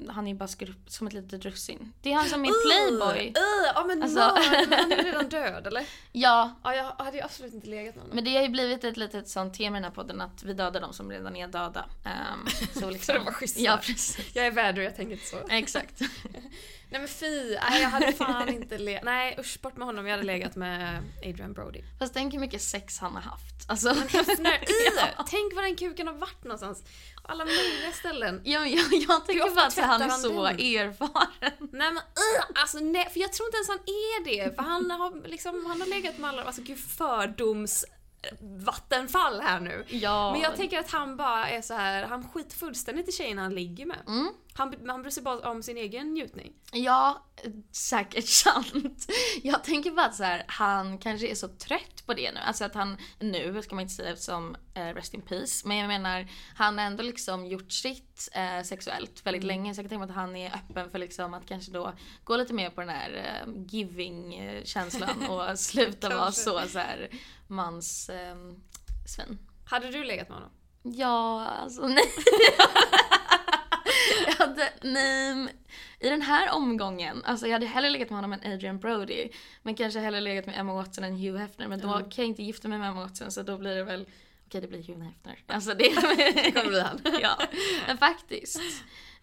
han 0.10 0.28
är 0.28 0.32
ju 0.32 0.38
bara 0.38 0.48
skrupp, 0.48 0.90
som 0.90 1.08
ett 1.08 1.14
litet 1.14 1.46
russin. 1.46 1.94
Det 2.02 2.12
är 2.12 2.16
han 2.16 2.26
som 2.30 2.46
är 2.46 2.50
Playboy. 2.70 3.28
Uh, 3.28 3.34
ja 3.76 3.84
men 3.88 4.04
Alltså- 4.04 4.20
alltså... 4.22 4.52
han 4.76 4.92
är 4.92 5.04
redan 5.04 5.30
död 5.30 5.68
eller? 5.68 5.86
Ja, 6.12 6.56
Ja, 6.64 6.76
jag 6.76 7.06
hade 7.06 7.18
ju 7.18 7.24
absolut 7.24 7.54
inte 7.54 7.68
legat 7.68 7.96
med 7.96 8.02
honom. 8.02 8.16
men 8.16 8.24
det 8.24 8.36
har 8.36 8.42
ju 8.44 8.50
blivit 8.50 8.84
ett 8.84 8.98
litet 8.98 9.30
sånt 9.30 9.54
tema 9.54 9.78
i 9.78 9.80
den 9.80 9.84
här 9.84 9.92
podden 9.96 10.22
att 10.22 10.44
vi 10.44 10.54
dödar 10.54 10.82
de 10.82 10.94
som 10.94 11.12
redan 11.12 11.36
är 11.36 11.48
döda. 11.48 11.86
Um, 12.06 12.48
så 12.82 12.90
liksom. 12.90 13.14
För 13.14 13.20
att 13.20 13.26
vara 13.26 13.34
schyssta. 13.36 13.60
Ja, 13.62 13.78
precis. 13.82 14.36
Jag 14.36 14.46
är 14.46 14.52
väder 14.52 14.82
jag 14.82 14.96
tänker 14.96 15.14
inte 15.14 15.26
så. 15.26 15.38
Exakt. 15.50 16.00
Nej 16.92 17.02
men 17.02 17.08
fy, 17.08 17.58
nej, 17.70 17.82
jag 17.82 17.90
hade 17.90 18.14
fan 18.14 18.50
inte 18.50 18.78
legat... 18.78 19.04
Nej 19.04 19.36
usch 19.40 19.60
bort 19.62 19.78
med 19.78 19.86
honom, 19.86 20.06
jag 20.08 20.12
hade 20.12 20.24
legat 20.26 20.56
med 20.56 21.04
Adrian 21.26 21.54
Brody. 21.54 21.82
Fast 22.00 22.14
tänk 22.14 22.34
hur 22.34 22.40
mycket 22.40 22.62
sex 22.62 23.00
han 23.00 23.14
har 23.16 23.22
haft. 23.22 23.70
Alltså, 23.70 23.90
Hefner, 23.90 24.54
i! 24.64 24.92
Tänk 25.30 25.56
var 25.56 25.62
den 25.62 25.76
kuken 25.76 26.08
har 26.08 26.14
varit 26.14 26.44
någonstans. 26.44 26.84
Alla 27.30 27.46
möjliga 27.46 27.92
ställen. 27.92 28.42
jag, 28.44 28.68
jag, 28.68 28.94
jag 28.94 29.26
tänker 29.26 29.56
bara 29.56 29.66
att 29.66 29.78
han 29.78 30.02
är 30.02 30.10
så 30.10 30.44
den? 30.44 30.60
erfaren. 30.60 31.52
Nej 31.60 31.94
men 31.94 31.98
uh, 31.98 32.62
alltså 32.62 32.80
nej, 32.80 33.10
för 33.14 33.20
jag 33.20 33.34
tror 33.34 33.48
inte 33.48 33.58
ens 33.58 33.68
han 33.70 33.80
är 33.80 34.24
det. 34.26 34.56
För 34.56 34.64
han 34.64 34.92
har 34.92 35.28
liksom, 35.28 35.66
han 35.66 35.82
har 35.82 35.88
legat 35.88 36.18
med 36.18 36.30
alla, 36.30 36.44
alltså 36.44 36.62
gud 36.62 36.80
fördoms 36.80 37.86
vattenfall 38.66 39.42
här 39.42 39.60
nu. 39.60 39.86
Ja. 39.88 40.32
Men 40.32 40.42
jag 40.42 40.56
tänker 40.56 40.80
att 40.80 40.92
han 40.92 41.18
bara 41.18 41.50
är 41.50 41.62
så 41.62 41.74
här, 41.74 42.04
han 42.04 42.30
skiter 42.30 42.58
fullständigt 42.58 43.10
i 43.10 43.12
tjejerna 43.12 43.42
han 43.42 43.56
ligger 43.56 43.86
med. 43.86 43.98
Mm, 44.08 44.30
Han, 44.54 44.76
han 44.88 45.02
bryr 45.02 45.12
sig 45.12 45.24
bara 45.24 45.50
om 45.52 45.64
sin 45.64 45.78
egen 45.78 46.14
njutning. 46.14 46.54
Ja, 46.72 47.26
säkert 47.72 48.28
sant. 48.28 49.12
Jag 49.44 49.64
tänker 49.64 49.92
bara 49.92 50.06
att 50.06 50.16
så 50.16 50.24
här, 50.24 50.44
han 50.48 50.98
kanske 50.98 51.28
är 51.28 51.36
så 51.36 51.48
trött 51.48 52.06
på 52.06 52.14
det 52.14 52.32
nu. 52.32 52.40
Alltså 52.40 52.66
att 52.66 52.76
han, 52.76 52.98
nu 53.20 53.62
ska 53.62 53.76
man 53.76 53.82
inte 53.82 53.94
säga 53.94 54.16
som 54.16 54.56
eh, 54.74 54.86
rest 54.86 55.14
in 55.14 55.22
peace, 55.22 55.68
men 55.68 55.78
jag 55.78 55.88
menar 55.88 56.28
han 56.56 56.78
har 56.78 56.86
ändå 56.86 57.04
liksom 57.04 57.46
gjort 57.46 57.72
sitt 57.72 58.30
eh, 58.32 58.64
sexuellt 58.64 59.26
väldigt 59.26 59.44
länge 59.44 59.76
så 59.76 59.80
jag 59.80 59.84
kan 59.84 59.90
tänka 59.90 60.06
mig 60.06 60.10
att 60.10 60.16
han 60.16 60.36
är 60.36 60.56
öppen 60.56 60.92
för 60.92 61.00
liksom 61.00 61.34
att 61.34 61.46
kanske 61.46 61.72
då 61.72 61.94
gå 62.24 62.38
lite 62.38 62.54
mer 62.54 62.70
på 62.70 62.82
den 62.82 62.90
här 62.90 63.42
eh, 63.46 63.54
giving-känslan 63.68 65.26
och 65.30 65.60
sluta 65.60 66.10
vara 66.10 66.32
så, 66.32 66.62
så 66.68 66.80
här 66.80 67.10
mans 67.48 68.10
eh, 68.10 68.36
svin. 69.06 69.40
Hade 69.66 69.92
du 69.92 70.04
legat 70.04 70.30
med 70.30 70.38
honom? 70.38 70.52
Ja, 70.84 71.46
alltså 71.46 71.88
nej. 71.88 72.06
hade, 74.40 74.74
nej, 74.82 75.36
men 75.36 75.50
i 76.00 76.10
den 76.10 76.22
här 76.22 76.52
omgången, 76.52 77.24
alltså 77.26 77.46
jag 77.48 77.54
hade 77.54 77.66
hellre 77.66 77.90
legat 77.90 78.10
med 78.10 78.18
honom 78.18 78.34
än 78.34 78.54
Adrian 78.54 78.80
Brody. 78.80 79.30
Men 79.64 79.76
kanske 79.76 80.00
hellre 80.00 80.22
legat 80.22 80.46
med 80.46 80.60
Emma 80.60 80.74
Watson 80.74 81.04
än 81.04 81.16
Hugh 81.18 81.38
Hefner. 81.38 81.68
Men 81.68 81.80
då 81.80 81.88
Ja. 81.88 81.98
kan 82.00 82.10
jag 82.16 82.26
inte 82.28 82.44
gifta 82.44 82.68
mig 82.68 82.78
med 82.80 82.90
Emma 82.90 83.02
Watson 83.02 83.32
så 83.32 83.44
då 83.44 83.58
blir 83.58 83.76
det 83.76 83.84
väl, 83.84 84.06
okej 84.48 84.62
det 84.62 84.68
blir 84.68 84.84
Hugh 84.84 85.02
Hefner. 85.02 85.40
Alltså 85.48 85.74
det 85.74 85.78
Det 86.44 86.52
kommer 86.52 86.68
bli 86.70 86.80
han. 86.82 87.02
ja, 87.22 87.38
men 87.88 87.98
faktiskt. 87.98 88.62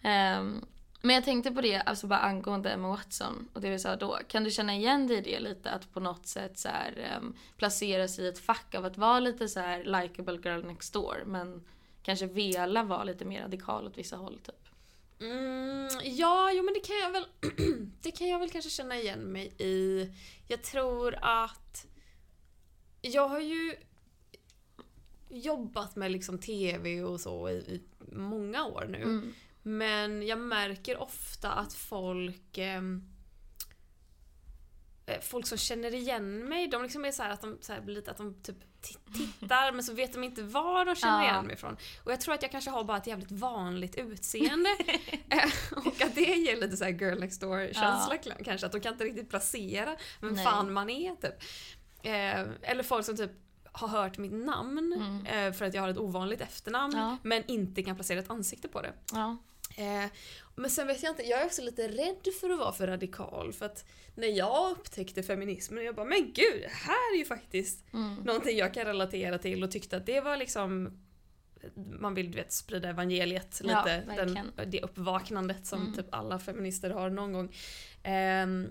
Ehm, 0.01 0.65
men 1.01 1.15
jag 1.15 1.23
tänkte 1.25 1.51
på 1.51 1.61
det, 1.61 1.75
alltså 1.81 2.07
bara 2.07 2.19
angående 2.19 2.69
Emma 2.69 2.87
Watson 2.87 3.47
och 3.53 3.61
det 3.61 3.69
vi 3.69 3.79
sa 3.79 3.95
då. 3.95 4.19
Kan 4.27 4.43
du 4.43 4.51
känna 4.51 4.75
igen 4.75 5.07
dig 5.07 5.17
i 5.17 5.21
det 5.21 5.39
lite? 5.39 5.71
Att 5.71 5.93
på 5.93 5.99
något 5.99 6.27
sätt 6.27 6.59
så 6.59 6.69
här, 6.69 7.17
um, 7.21 7.35
placera 7.57 8.07
sig 8.07 8.25
i 8.25 8.27
ett 8.27 8.39
fack 8.39 8.75
av 8.75 8.85
att 8.85 8.97
vara 8.97 9.19
lite 9.19 9.47
så 9.47 9.59
här 9.59 9.83
likable 9.83 10.39
girl 10.43 10.63
next 10.65 10.93
door. 10.93 11.23
Men 11.25 11.63
kanske 12.03 12.25
vela 12.25 12.83
vara 12.83 13.03
lite 13.03 13.25
mer 13.25 13.41
radikal 13.41 13.87
åt 13.87 13.97
vissa 13.97 14.15
håll 14.17 14.39
typ. 14.39 14.66
Mm, 15.19 15.89
ja, 16.03 16.51
jo 16.53 16.63
men 16.63 16.73
det 16.73 16.79
kan 16.79 16.95
jag 16.97 17.11
väl 17.11 17.25
Det 18.01 18.11
kan 18.11 18.27
jag 18.27 18.39
väl 18.39 18.49
kanske 18.49 18.69
känna 18.69 18.97
igen 18.97 19.19
mig 19.19 19.53
i. 19.57 20.11
Jag 20.47 20.63
tror 20.63 21.15
att 21.21 21.85
jag 23.01 23.27
har 23.27 23.39
ju 23.39 23.75
jobbat 25.29 25.95
med 25.95 26.11
liksom 26.11 26.37
TV 26.39 27.03
och 27.03 27.21
så 27.21 27.49
i, 27.49 27.53
i 27.53 27.81
många 28.11 28.65
år 28.65 28.85
nu. 28.89 29.01
Mm. 29.01 29.33
Men 29.61 30.27
jag 30.27 30.39
märker 30.39 30.97
ofta 30.97 31.51
att 31.51 31.73
folk 31.73 32.57
ehm, 32.57 33.03
eh, 35.05 35.21
Folk 35.21 35.47
som 35.47 35.57
känner 35.57 35.93
igen 35.93 36.49
mig, 36.49 36.67
de 36.67 36.83
liksom 36.83 37.05
är 37.05 37.11
så 37.11 37.23
här 37.23 37.29
att 37.29 37.41
de 37.41 37.57
så 37.61 37.73
här 37.73 37.81
blir 37.81 37.95
lite 37.95 38.11
att 38.11 38.17
de 38.17 38.41
typ 38.41 38.76
tittar 39.13 39.71
men 39.71 39.83
så 39.83 39.93
vet 39.93 40.13
de 40.13 40.23
inte 40.23 40.43
var 40.43 40.85
de 40.85 40.95
känner 40.95 41.23
igen 41.23 41.45
mig 41.45 41.53
ifrån. 41.53 41.77
Och 42.03 42.11
jag 42.11 42.21
tror 42.21 42.33
att 42.33 42.41
jag 42.41 42.51
kanske 42.51 42.69
har 42.71 42.83
bara 42.83 42.97
ett 42.97 43.07
jävligt 43.07 43.31
vanligt 43.31 43.95
utseende. 43.95 44.69
Eh, 45.29 45.51
och 45.85 46.01
att 46.01 46.15
det 46.15 46.21
ger 46.21 46.55
lite 46.61 46.77
så 46.77 46.83
här 46.83 46.91
girl 46.91 47.19
next 47.19 47.41
door 47.41 47.73
känsla 47.73 48.17
kanske. 48.45 48.65
Att 48.65 48.71
de 48.71 48.81
kan 48.81 48.93
inte 48.93 49.03
riktigt 49.05 49.29
placera 49.29 49.95
vem 50.21 50.33
Nej. 50.33 50.45
fan 50.45 50.73
man 50.73 50.89
är 50.89 51.15
typ. 51.15 51.35
Eh, 52.03 52.71
eller 52.71 52.83
folk 52.83 53.05
som 53.05 53.17
typ 53.17 53.31
har 53.71 53.87
hört 53.87 54.17
mitt 54.17 54.31
namn 54.33 54.93
Mm. 54.93 55.25
eh, 55.47 55.53
för 55.53 55.65
att 55.65 55.73
jag 55.73 55.81
har 55.81 55.89
ett 55.89 55.97
ovanligt 55.97 56.41
efternamn 56.41 56.93
men 57.23 57.43
inte 57.47 57.83
kan 57.83 57.95
placera 57.95 58.19
ett 58.19 58.29
ansikte 58.29 58.67
på 58.67 58.81
det. 58.81 58.93
Ja. 59.77 59.83
Eh, 60.03 60.09
men 60.55 60.69
sen 60.69 60.87
vet 60.87 61.03
jag 61.03 61.11
inte, 61.11 61.23
jag 61.23 61.41
är 61.41 61.45
också 61.45 61.61
lite 61.61 61.87
rädd 61.87 62.33
för 62.41 62.49
att 62.49 62.59
vara 62.59 62.71
för 62.73 62.87
radikal 62.87 63.53
för 63.53 63.65
att 63.65 63.85
när 64.15 64.27
jag 64.27 64.71
upptäckte 64.71 65.23
feminismen, 65.23 65.85
jag 65.85 65.95
bara 65.95 66.05
men 66.05 66.33
gud, 66.33 66.61
det 66.61 66.71
här 66.71 67.13
är 67.15 67.17
ju 67.17 67.25
faktiskt 67.25 67.93
Mm. 67.93 68.15
någonting 68.15 68.57
jag 68.57 68.73
kan 68.73 68.85
relatera 68.85 69.37
till 69.37 69.63
och 69.63 69.71
tyckte 69.71 69.97
att 69.97 70.05
det 70.05 70.21
var 70.21 70.37
liksom 70.37 70.99
man 71.99 72.13
vill 72.13 72.31
du 72.31 72.37
vet 72.37 72.51
sprida 72.51 72.89
evangeliet 72.89 73.61
Ja, 73.63 73.67
lite, 73.85 74.03
verkligen. 74.07 74.51
den, 74.55 74.71
det 74.71 74.81
uppvaknandet 74.81 75.65
som 75.65 75.81
Mm. 75.81 75.93
typ 75.93 76.05
alla 76.11 76.39
feminister 76.39 76.89
har 76.89 77.09
någon 77.09 77.33
gång. 77.33 77.55
Ehm, 78.03 78.67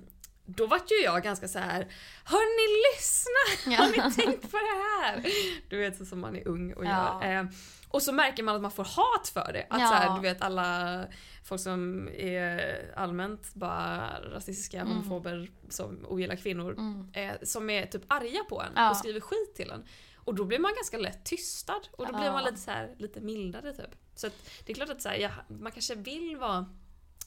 då 0.47 0.67
vart 0.67 0.91
ju 0.91 0.97
jag 1.05 1.23
ganska 1.23 1.49
så 1.49 1.59
här. 1.59 1.87
Hörni 2.25 2.83
lyssna! 2.95 3.73
Ja. 3.73 3.79
Har 3.83 4.09
ni 4.09 4.15
tänkt 4.15 4.51
på 4.51 4.57
det 4.57 5.03
här? 5.07 5.27
Du 5.69 5.77
vet 5.79 5.99
så 5.99 6.05
som 6.07 6.21
man 6.21 6.37
är 6.37 6.49
ung 6.49 6.73
och 6.73 6.85
Ja. 6.85 7.21
gör. 7.23 7.31
Ehm, 7.31 7.49
och 7.89 8.03
så 8.03 8.13
märker 8.13 8.43
man 8.43 8.57
att 8.57 8.63
man 8.63 8.71
får 8.71 8.85
hat 8.85 9.29
för 9.29 9.53
det. 9.53 9.67
Att 9.71 9.81
Ja. 9.81 9.89
så 9.89 9.95
här, 9.95 10.15
du 10.17 10.21
vet 10.23 10.43
alla 10.43 11.01
folk 11.45 11.61
som 11.61 12.09
är 12.09 12.93
allmänt 12.97 13.55
bara 13.55 14.21
rasistiska 14.21 14.81
Mm. 14.81 14.93
homofober 14.93 15.51
som 15.69 16.07
ogillar 16.09 16.37
kvinnor. 16.37 16.73
Mm. 16.73 17.09
Eh, 17.13 17.35
som 17.43 17.71
är 17.71 17.87
typ 17.87 18.03
arga 18.09 18.45
på 18.49 18.63
en 18.63 18.73
Ja. 18.77 18.91
och 18.91 18.97
skriver 18.97 19.21
skit 19.21 19.55
till 19.57 19.71
en. 19.71 19.85
Och 20.17 20.35
då 20.35 20.45
blir 20.45 20.59
man 20.59 20.73
ganska 20.75 20.99
lätt 20.99 21.25
tystad 21.25 21.81
och 21.91 22.07
då 22.07 22.13
blir 22.13 22.25
Ja. 22.27 22.33
man 22.33 22.45
lite 22.45 22.57
så 22.57 22.71
här, 22.71 22.95
lite 22.99 23.21
mildare 23.21 23.73
typ. 23.73 23.91
Så 24.15 24.29
det 24.65 24.73
är 24.73 24.75
klart 24.75 24.91
att 24.91 25.03
så 25.03 25.09
här, 25.09 25.17
ja, 25.17 25.31
man 25.49 25.73
kanske 25.73 25.95
vill 25.95 26.37
vara, 26.37 26.67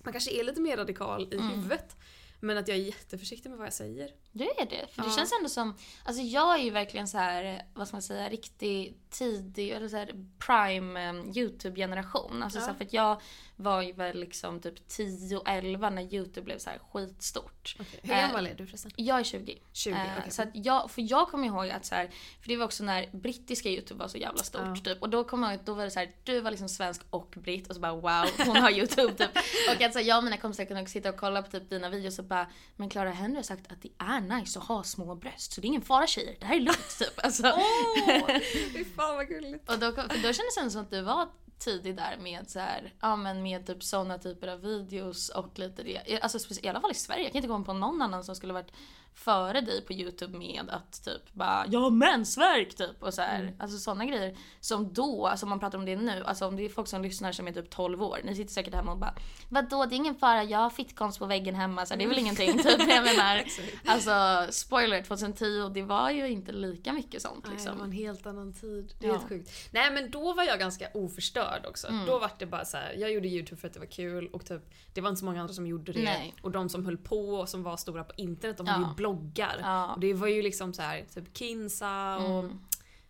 man 0.04 0.12
kanske 0.13 0.32
är 0.39 0.43
lite 0.43 0.62
mer 0.62 0.78
radikal 0.78 1.28
i 1.34 1.36
Mm. 1.38 1.50
huvudet. 1.50 1.95
Men 2.39 2.58
att 2.58 2.67
jag 2.67 2.78
är 2.78 2.82
jätteförsiktig 2.82 3.50
med 3.50 3.58
vad 3.58 3.67
jag 3.67 3.74
säger. 3.74 4.10
Du 4.32 4.44
är 4.44 4.65
det. 4.70 4.88
För 4.94 5.02
det 5.02 5.08
Ja. 5.08 5.15
känns 5.15 5.32
ändå 5.34 5.50
som, 5.50 5.76
alltså 6.04 6.24
jag 6.24 6.60
är 6.60 6.63
ju 6.63 6.70
verkligen 6.70 7.08
så 7.08 7.18
här, 7.18 7.62
vad 7.74 7.88
ska 7.88 7.96
man 7.96 8.02
säga, 8.02 8.30
riktig 8.30 8.98
tidig, 9.10 9.70
eller 9.70 9.88
så 9.88 9.98
här 9.98 10.12
prime 10.39 11.10
um, 11.10 11.32
YouTube-generation. 11.36 12.44
Alltså 12.44 12.60
Ja. 12.60 12.63
så 12.65 12.68
här, 12.72 12.78
för 12.78 12.86
att 12.86 12.94
jag 12.94 13.22
var 13.56 13.82
ju 13.82 13.94
väl 13.94 14.20
liksom 14.20 14.60
typ 14.62 14.88
10-11 14.89 15.89
när 15.89 16.13
YouTube 16.13 16.42
blev 16.46 16.58
så 16.60 16.70
här 16.70 16.80
skitstort. 16.92 17.76
Hur 18.02 18.12
Eh, 18.13 18.22
gammal 18.22 18.48
är 18.48 18.54
du 18.56 18.65
förresten? 18.68 18.92
Jag 18.96 19.20
är 19.20 19.24
20. 19.24 19.58
20? 19.74 19.94
Eh, 19.96 20.02
okej. 20.20 20.32
Så 20.32 20.42
att 20.42 20.50
jag, 20.54 20.92
för 20.92 21.12
jag 21.12 21.28
kommer 21.30 21.48
ihåg 21.48 21.70
att 21.70 21.86
så 21.86 21.96
här, 21.96 22.10
för 22.42 22.48
det 22.48 22.58
var 22.58 22.65
också 22.65 22.84
när 22.84 23.10
brittiska 23.18 23.70
YouTube 23.70 24.00
var 24.00 24.08
så 24.08 24.18
jävla 24.18 24.44
stort 24.44 24.62
Ja. 24.65 24.76
typ. 24.84 25.02
Och 25.02 25.10
då 25.10 25.24
kommer 25.24 25.48
jag 25.48 25.56
ihåg 25.56 25.65
då 25.65 25.74
var 25.74 25.84
det 25.84 25.92
så 25.92 26.00
här, 26.00 26.12
du 26.24 26.39
var 26.42 26.52
liksom 26.52 26.70
svensk 26.70 27.02
och 27.10 27.34
britt 27.38 27.68
och 27.70 27.76
så 27.76 27.82
bara 27.82 27.94
wow, 27.94 28.26
hon 28.46 28.56
har 28.58 28.72
YouTube 28.72 29.13
typ. 29.13 29.30
Och 29.76 29.82
att 29.82 29.94
så 29.94 30.00
jag 30.00 30.18
och 30.18 30.24
mina 30.24 30.38
kompisar 30.38 30.65
kunde 30.65 30.86
sitta 30.86 31.10
och 31.10 31.18
kolla 31.18 31.42
på 31.42 31.52
typ 31.52 31.70
dina 31.70 31.89
videos 31.89 32.20
och 32.20 32.26
bara, 32.26 32.48
men 32.76 32.89
Clara 32.89 33.10
Henry 33.12 33.36
har 33.36 33.44
sagt 33.44 33.72
att 33.72 33.82
det 33.82 33.89
är 33.98 34.22
nice 34.30 34.60
att 34.60 34.65
ha 34.65 34.84
små 34.84 35.15
bröst 35.15 35.52
så 35.52 35.62
det 35.62 35.65
är 35.65 35.70
ingen 35.70 35.82
fara 35.82 36.08
tjejer, 36.08 36.36
det 36.39 36.46
här 36.46 36.56
är 36.56 36.60
lugnt 36.60 37.00
typ. 37.00 37.26
Alltså, 37.26 37.44
Åh! 37.58 38.28
Fy 38.74 38.86
fan 38.86 39.15
vad 39.15 39.28
gulligt. 39.28 39.70
och 39.70 39.80
då, 39.80 39.92
för 39.92 40.08
då 40.08 40.34
kändes 40.34 40.56
det 40.56 40.70
som 40.72 40.82
att 40.82 40.92
du 40.92 41.02
var 41.02 41.30
tidig 41.60 41.96
där 41.96 42.18
med 42.22 42.50
så 42.50 42.60
här, 42.60 42.94
ja 43.02 43.15
men 43.15 43.44
med 43.44 43.68
typ 43.68 43.84
såna 43.84 44.18
typer 44.18 44.48
av 44.48 44.62
videos 44.62 45.30
och 45.30 45.60
lite 45.60 45.84
det. 45.84 46.20
Alltså 46.22 46.54
i 46.62 46.68
alla 46.68 46.82
fall 46.82 46.92
i 46.92 46.94
Sverige, 46.94 47.24
jag 47.24 47.32
kan 47.32 47.38
inte 47.39 47.48
komma 47.48 47.65
på 47.65 47.74
någon 47.74 48.02
annan 48.02 48.24
som 48.24 48.36
skulle 48.36 48.54
varit 48.54 48.72
före 49.13 49.62
dig 49.62 49.82
på 49.86 49.93
YouTube 49.93 50.38
med 50.38 50.69
att 50.69 51.04
typ 51.06 51.34
bara 51.34 51.65
jag 51.69 51.80
har 51.80 51.89
mensvärk 51.91 52.76
typ 52.76 53.04
och 53.04 53.13
så 53.13 53.22
här. 53.22 53.39
Mm. 53.41 53.54
Alltså 53.60 53.78
sådana 53.78 54.06
grejer 54.06 54.38
som 54.60 54.93
då, 54.93 55.28
alltså 55.28 55.45
om 55.45 55.50
man 55.50 55.60
pratar 55.60 55.78
om 55.78 55.86
det 55.86 55.95
nu, 55.95 56.24
alltså 56.26 56.48
om 56.48 56.56
det 56.56 56.65
är 56.65 56.69
folk 56.69 56.88
som 56.88 57.02
lyssnar 57.02 57.32
som 57.32 57.48
är 57.48 57.52
typ 57.52 57.69
12 57.69 58.04
år, 58.04 58.19
ni 58.24 58.36
sitter 58.36 58.52
säkert 58.54 58.74
hemma 58.74 58.91
och 58.91 58.98
bara 58.98 59.13
vadå 59.50 59.86
det 59.86 59.95
är 59.95 59.98
ingen 59.98 60.15
fara, 60.15 60.43
jag 60.43 60.60
har 60.60 60.69
fittkonst 60.69 61.19
på 61.19 61.26
väggen 61.26 61.56
hemma 61.56 61.86
så 61.86 61.95
det 61.95 62.04
är 62.04 62.08
väl 62.08 62.19
ingenting 62.19 62.58
typ. 62.58 62.80
Jag 62.89 63.04
menar, 63.06 63.43
alltså 63.86 64.48
spoiler 64.52 65.02
2010 65.04 65.69
det 65.74 65.82
var 65.82 66.10
ju 66.10 66.30
inte 66.30 66.52
lika 66.52 66.93
mycket 66.93 67.22
sånt 67.22 67.43
Nej, 67.45 67.54
liksom. 67.54 67.72
det 67.74 67.78
var 67.80 67.86
en 67.86 67.91
helt 67.91 68.26
annan 68.26 68.54
tid. 68.54 68.93
Det 69.00 69.06
är 69.06 69.10
Ja. 69.10 69.15
helt 69.17 69.30
sjukt. 69.30 69.52
Nej 69.72 69.91
men 69.91 70.12
då 70.12 70.34
var 70.34 70.43
jag 70.43 70.60
ganska 70.60 70.88
oförstörd 70.93 71.65
också. 71.65 71.88
Mm. 71.88 72.06
Då 72.06 72.19
var 72.19 72.32
det 72.39 72.45
bara 72.45 72.65
så 72.65 72.78
här, 72.78 72.93
jag 72.98 73.12
gjorde 73.12 73.28
YouTube 73.28 73.62
för 73.62 73.67
att 73.67 73.74
det 73.74 73.80
var 73.80 73.88
kul 73.88 74.28
och 74.34 74.45
typ, 74.45 74.62
det 74.93 75.02
var 75.02 75.10
inte 75.10 75.19
så 75.19 75.26
många 75.26 75.41
andra 75.41 75.54
som 75.54 75.67
gjorde 75.67 75.91
det. 75.93 76.04
Nej. 76.04 76.36
Och 76.41 76.52
de 76.52 76.69
som 76.69 76.86
höll 76.86 76.98
på 76.98 77.30
och 77.36 77.50
som 77.50 77.63
var 77.63 77.78
stora 77.78 78.04
på 78.04 78.13
internet, 78.17 78.58
de 78.58 78.65
Ja. 78.67 78.74
hade 78.74 78.86
ju 78.89 78.95
bloggar. 79.13 79.58
Ja. 79.62 79.93
Och 79.93 80.00
det 80.00 80.13
var 80.13 80.28
ju 80.28 80.41
liksom 80.41 80.74
så 80.74 80.82
här, 80.82 81.06
typ 81.13 81.38
Kinsa 81.38 82.17
och 82.17 82.43
Mm. 82.43 82.60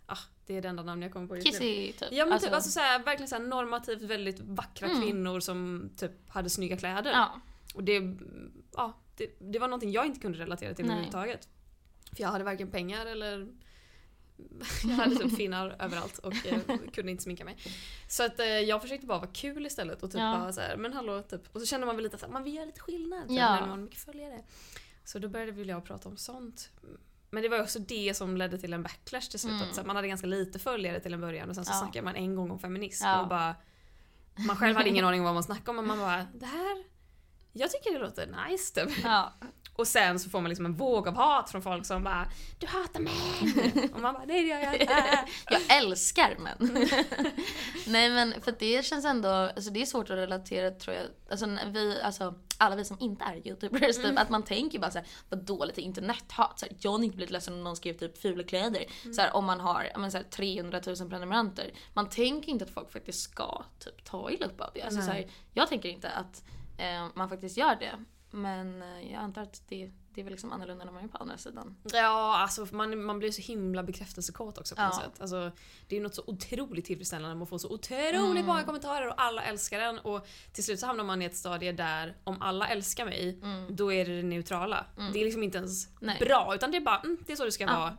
ah, 0.06 0.18
det 0.46 0.58
är 0.58 0.62
det 0.62 0.68
enda 0.68 0.84
namn 0.84 1.02
jag 1.02 1.14
kommer 1.14 1.28
på 1.28 1.36
just 1.36 1.46
nu. 1.46 1.52
Kissy 1.52 1.92
typ. 1.94 2.08
Ja 2.12 2.26
men 2.26 2.40
typ 2.40 2.54
alltså 2.54 2.72
så 2.72 2.80
här, 2.80 3.00
verkligen 3.04 3.28
så 3.30 3.36
här 3.36 3.44
normativt 3.44 4.02
väldigt 4.02 4.40
vackra 4.40 4.88
Mm. 4.88 5.02
kvinnor 5.02 5.40
som 5.40 5.90
typ 5.98 6.12
hade 6.30 6.50
snygga 6.50 6.78
kläder. 6.78 7.12
ja. 7.12 7.42
Och 7.76 7.84
det, 7.84 8.18
ja, 8.76 8.94
det, 9.18 9.36
det 9.40 9.60
var 9.60 9.68
någonting 9.68 9.92
jag 9.92 10.06
inte 10.06 10.20
kunde 10.20 10.38
relatera 10.40 10.74
till 10.74 10.86
Nej. 10.86 10.92
överhuvudtaget. 10.94 11.48
För 12.16 12.22
jag 12.22 12.30
hade 12.30 12.44
varken 12.44 12.72
pengar 12.72 13.06
eller 13.06 13.48
jag 14.84 14.90
hade 14.96 15.16
typ 15.16 15.36
finnar 15.38 15.76
överallt 15.80 16.18
och 16.18 16.46
eh, 16.46 16.60
kunde 16.94 17.12
inte 17.12 17.24
sminka 17.24 17.46
mig. 17.46 17.58
Så 18.08 18.24
att 18.26 18.40
eh, 18.40 18.46
jag 18.46 18.82
försökte 18.82 19.06
bara 19.08 19.18
vara 19.20 19.30
kul 19.34 19.66
istället 19.66 20.04
och 20.04 20.12
typ 20.12 20.20
Ja. 20.20 20.38
bara 20.40 20.54
så 20.54 20.62
här, 20.62 20.78
men 20.78 20.94
hallå 20.94 21.22
typ. 21.22 21.42
Och 21.56 21.60
så 21.62 21.66
kände 21.68 21.86
man 21.88 21.96
väl 21.96 22.04
lite 22.04 22.16
att 22.26 22.32
man 22.32 22.44
vill 22.44 22.54
göra 22.56 22.66
lite 22.66 22.80
skillnad 22.80 23.28
typ, 23.28 23.38
Ja. 23.38 23.54
när 23.54 23.62
man 23.62 23.70
har 23.70 23.78
mycket 23.78 24.00
följare. 24.00 24.42
Så 25.10 25.20
då 25.20 25.30
började 25.30 25.52
väl 25.52 25.70
jag 25.70 25.84
prata 25.86 26.10
om 26.10 26.18
sånt. 26.18 26.70
Men 27.30 27.44
det 27.44 27.50
var 27.50 27.62
också 27.62 27.80
det 27.80 28.18
som 28.18 28.38
ledde 28.38 28.58
till 28.58 28.74
en 28.74 28.84
backlash 28.84 29.22
till 29.30 29.40
slut. 29.40 29.54
Mm. 29.54 29.70
Att, 29.70 29.76
så 29.76 29.84
man 29.84 29.96
hade 29.96 30.08
ganska 30.08 30.28
lite 30.28 30.60
följare 30.60 31.00
till 31.00 31.14
en 31.14 31.22
början 31.22 31.50
och 31.50 31.56
sen 31.56 31.66
så 31.66 31.72
Ja. 31.72 31.80
snackade 31.80 32.06
man 32.06 32.16
en 32.16 32.36
gång 32.36 32.52
om 32.52 32.60
feminism 32.60 33.06
Ja. 33.06 33.22
och 33.22 33.28
bara 33.28 33.56
man 34.48 34.56
själv 34.56 34.78
hade 34.78 34.90
ingen 34.90 35.06
aning 35.10 35.20
om 35.20 35.26
vad 35.26 35.34
man 35.34 35.44
snackade 35.44 35.70
om 35.70 35.76
men 35.76 35.88
man 35.88 35.98
bara 36.00 36.26
det 36.34 36.46
här 36.46 36.84
jag 37.54 37.72
tycker 37.72 37.94
det 37.94 38.00
låter 38.00 38.48
nice 38.50 38.86
typ. 38.86 38.98
Ja. 39.04 39.34
Och 39.80 39.88
sen 39.88 40.20
så 40.20 40.30
får 40.30 40.42
man 40.42 40.50
liksom 40.50 40.66
en 40.66 40.76
våg 40.76 41.08
av 41.08 41.16
hat 41.16 41.52
från 41.52 41.62
folk 41.62 41.86
som 41.86 42.04
bara 42.04 42.28
Du 42.60 42.68
hatar 42.68 43.00
män! 43.00 43.90
Och 43.94 44.02
man 44.02 44.14
bara 44.14 44.26
nej 44.26 44.42
det 44.42 44.48
gör 44.48 44.60
jag 44.60 44.82
inte. 44.82 45.26
Jag 45.50 45.78
älskar 45.78 46.38
män. 46.40 46.88
Nej 47.88 48.10
men 48.10 48.42
för 48.42 48.56
det 48.60 48.86
känns 48.86 49.06
ändå, 49.06 49.30
alltså 49.30 49.72
det 49.72 49.82
är 49.82 49.86
svårt 49.86 50.10
att 50.10 50.18
relatera 50.18 50.72
tror 50.72 50.96
jag. 50.96 51.06
Alltså 51.32 51.58
vi, 51.68 52.02
alltså 52.02 52.34
alla 52.58 52.76
vi 52.76 52.86
som 52.86 52.98
inte 53.00 53.24
är 53.24 53.48
youtubers 53.48 53.96
typ, 53.96 54.20
att 54.20 54.30
man 54.30 54.44
tänker 54.44 54.80
bara 54.80 54.92
såhär, 54.92 55.08
vad 55.30 55.40
dåligt 55.44 55.78
internethat? 55.78 56.60
Så 56.60 56.66
här, 56.66 56.76
jag 56.80 56.92
hade 56.92 57.06
inte 57.06 57.16
blivit 57.16 57.32
ledsen 57.32 57.54
om 57.54 57.64
någon 57.64 57.76
skrev 57.76 57.98
typ 57.98 58.18
fula 58.18 58.44
kläder. 58.44 58.86
Så 59.16 59.22
här, 59.22 59.36
om 59.36 59.46
man 59.46 59.60
har 59.60 59.92
men, 59.98 60.12
så 60.12 60.18
här, 60.18 60.24
300 60.24 60.82
000 60.86 61.10
prenumeranter. 61.10 61.72
Man 61.94 62.10
tänker 62.10 62.52
inte 62.52 62.66
att 62.66 62.72
folk 62.72 62.92
faktiskt 62.92 63.22
ska 63.22 63.64
typ 63.80 64.06
ta 64.06 64.32
illa 64.32 64.46
upp 64.46 64.62
av 64.62 64.70
det. 64.74 64.82
Alltså, 64.82 65.02
så 65.02 65.12
här, 65.12 65.28
jag 65.54 65.70
tänker 65.70 65.90
inte 65.90 66.10
att 66.10 66.44
eh, 66.78 67.08
man 67.14 67.30
faktiskt 67.30 67.58
gör 67.58 67.76
det. 67.76 68.06
Men 68.32 68.82
eh, 68.82 69.12
jag 69.12 69.22
antar 69.22 69.42
att 69.42 69.62
det, 69.68 69.92
det 70.14 70.22
är 70.22 70.24
väl 70.24 70.32
liksom 70.32 70.52
annorlunda 70.52 70.86
när 70.86 70.92
man 70.92 71.04
är 71.04 71.08
på 71.08 71.18
andra 71.18 71.38
sidan. 71.38 71.76
Ja, 71.94 72.38
alltså 72.38 72.68
man, 72.72 73.04
man 73.04 73.20
blir 73.20 73.32
så 73.32 73.42
himla 73.42 73.84
bekräftelsekåt 73.84 74.58
också 74.58 74.76
på 74.76 74.82
något 74.82 74.94
Ja. 74.98 75.04
sätt. 75.04 75.22
Alltså, 75.22 75.52
det 75.88 75.98
är 75.98 76.02
något 76.02 76.16
så 76.16 76.24
otroligt 76.28 76.86
tillfredsställande 76.86 77.36
man 77.36 77.48
får 77.48 77.58
så 77.58 77.70
otroligt 77.74 78.46
många 78.46 78.64
kommentarer 78.64 79.08
och 79.08 79.22
alla 79.22 79.42
älskar 79.44 79.80
den 79.80 80.00
och 80.00 80.28
till 80.54 80.64
slut 80.64 80.80
så 80.80 80.86
hamnar 80.88 81.04
man 81.04 81.22
i 81.22 81.26
ett 81.26 81.36
stadie 81.38 81.72
där 81.72 82.18
om 82.24 82.42
alla 82.42 82.68
älskar 82.68 83.06
mig, 83.06 83.40
då 83.70 83.94
är 83.94 84.06
det 84.06 84.16
det 84.16 84.24
neutrala. 84.24 84.86
Det 85.14 85.20
är 85.22 85.26
liksom 85.26 85.44
inte 85.44 85.58
ens 85.58 85.88
Nej. 86.00 86.18
bra 86.20 86.56
utan 86.56 86.72
det 86.72 86.78
är 86.78 86.82
bara 86.82 87.00
mm, 87.00 87.18
det 87.26 87.32
är 87.32 87.38
så 87.38 87.46
det 87.46 87.52
ska 87.52 87.66
vara. 87.66 87.98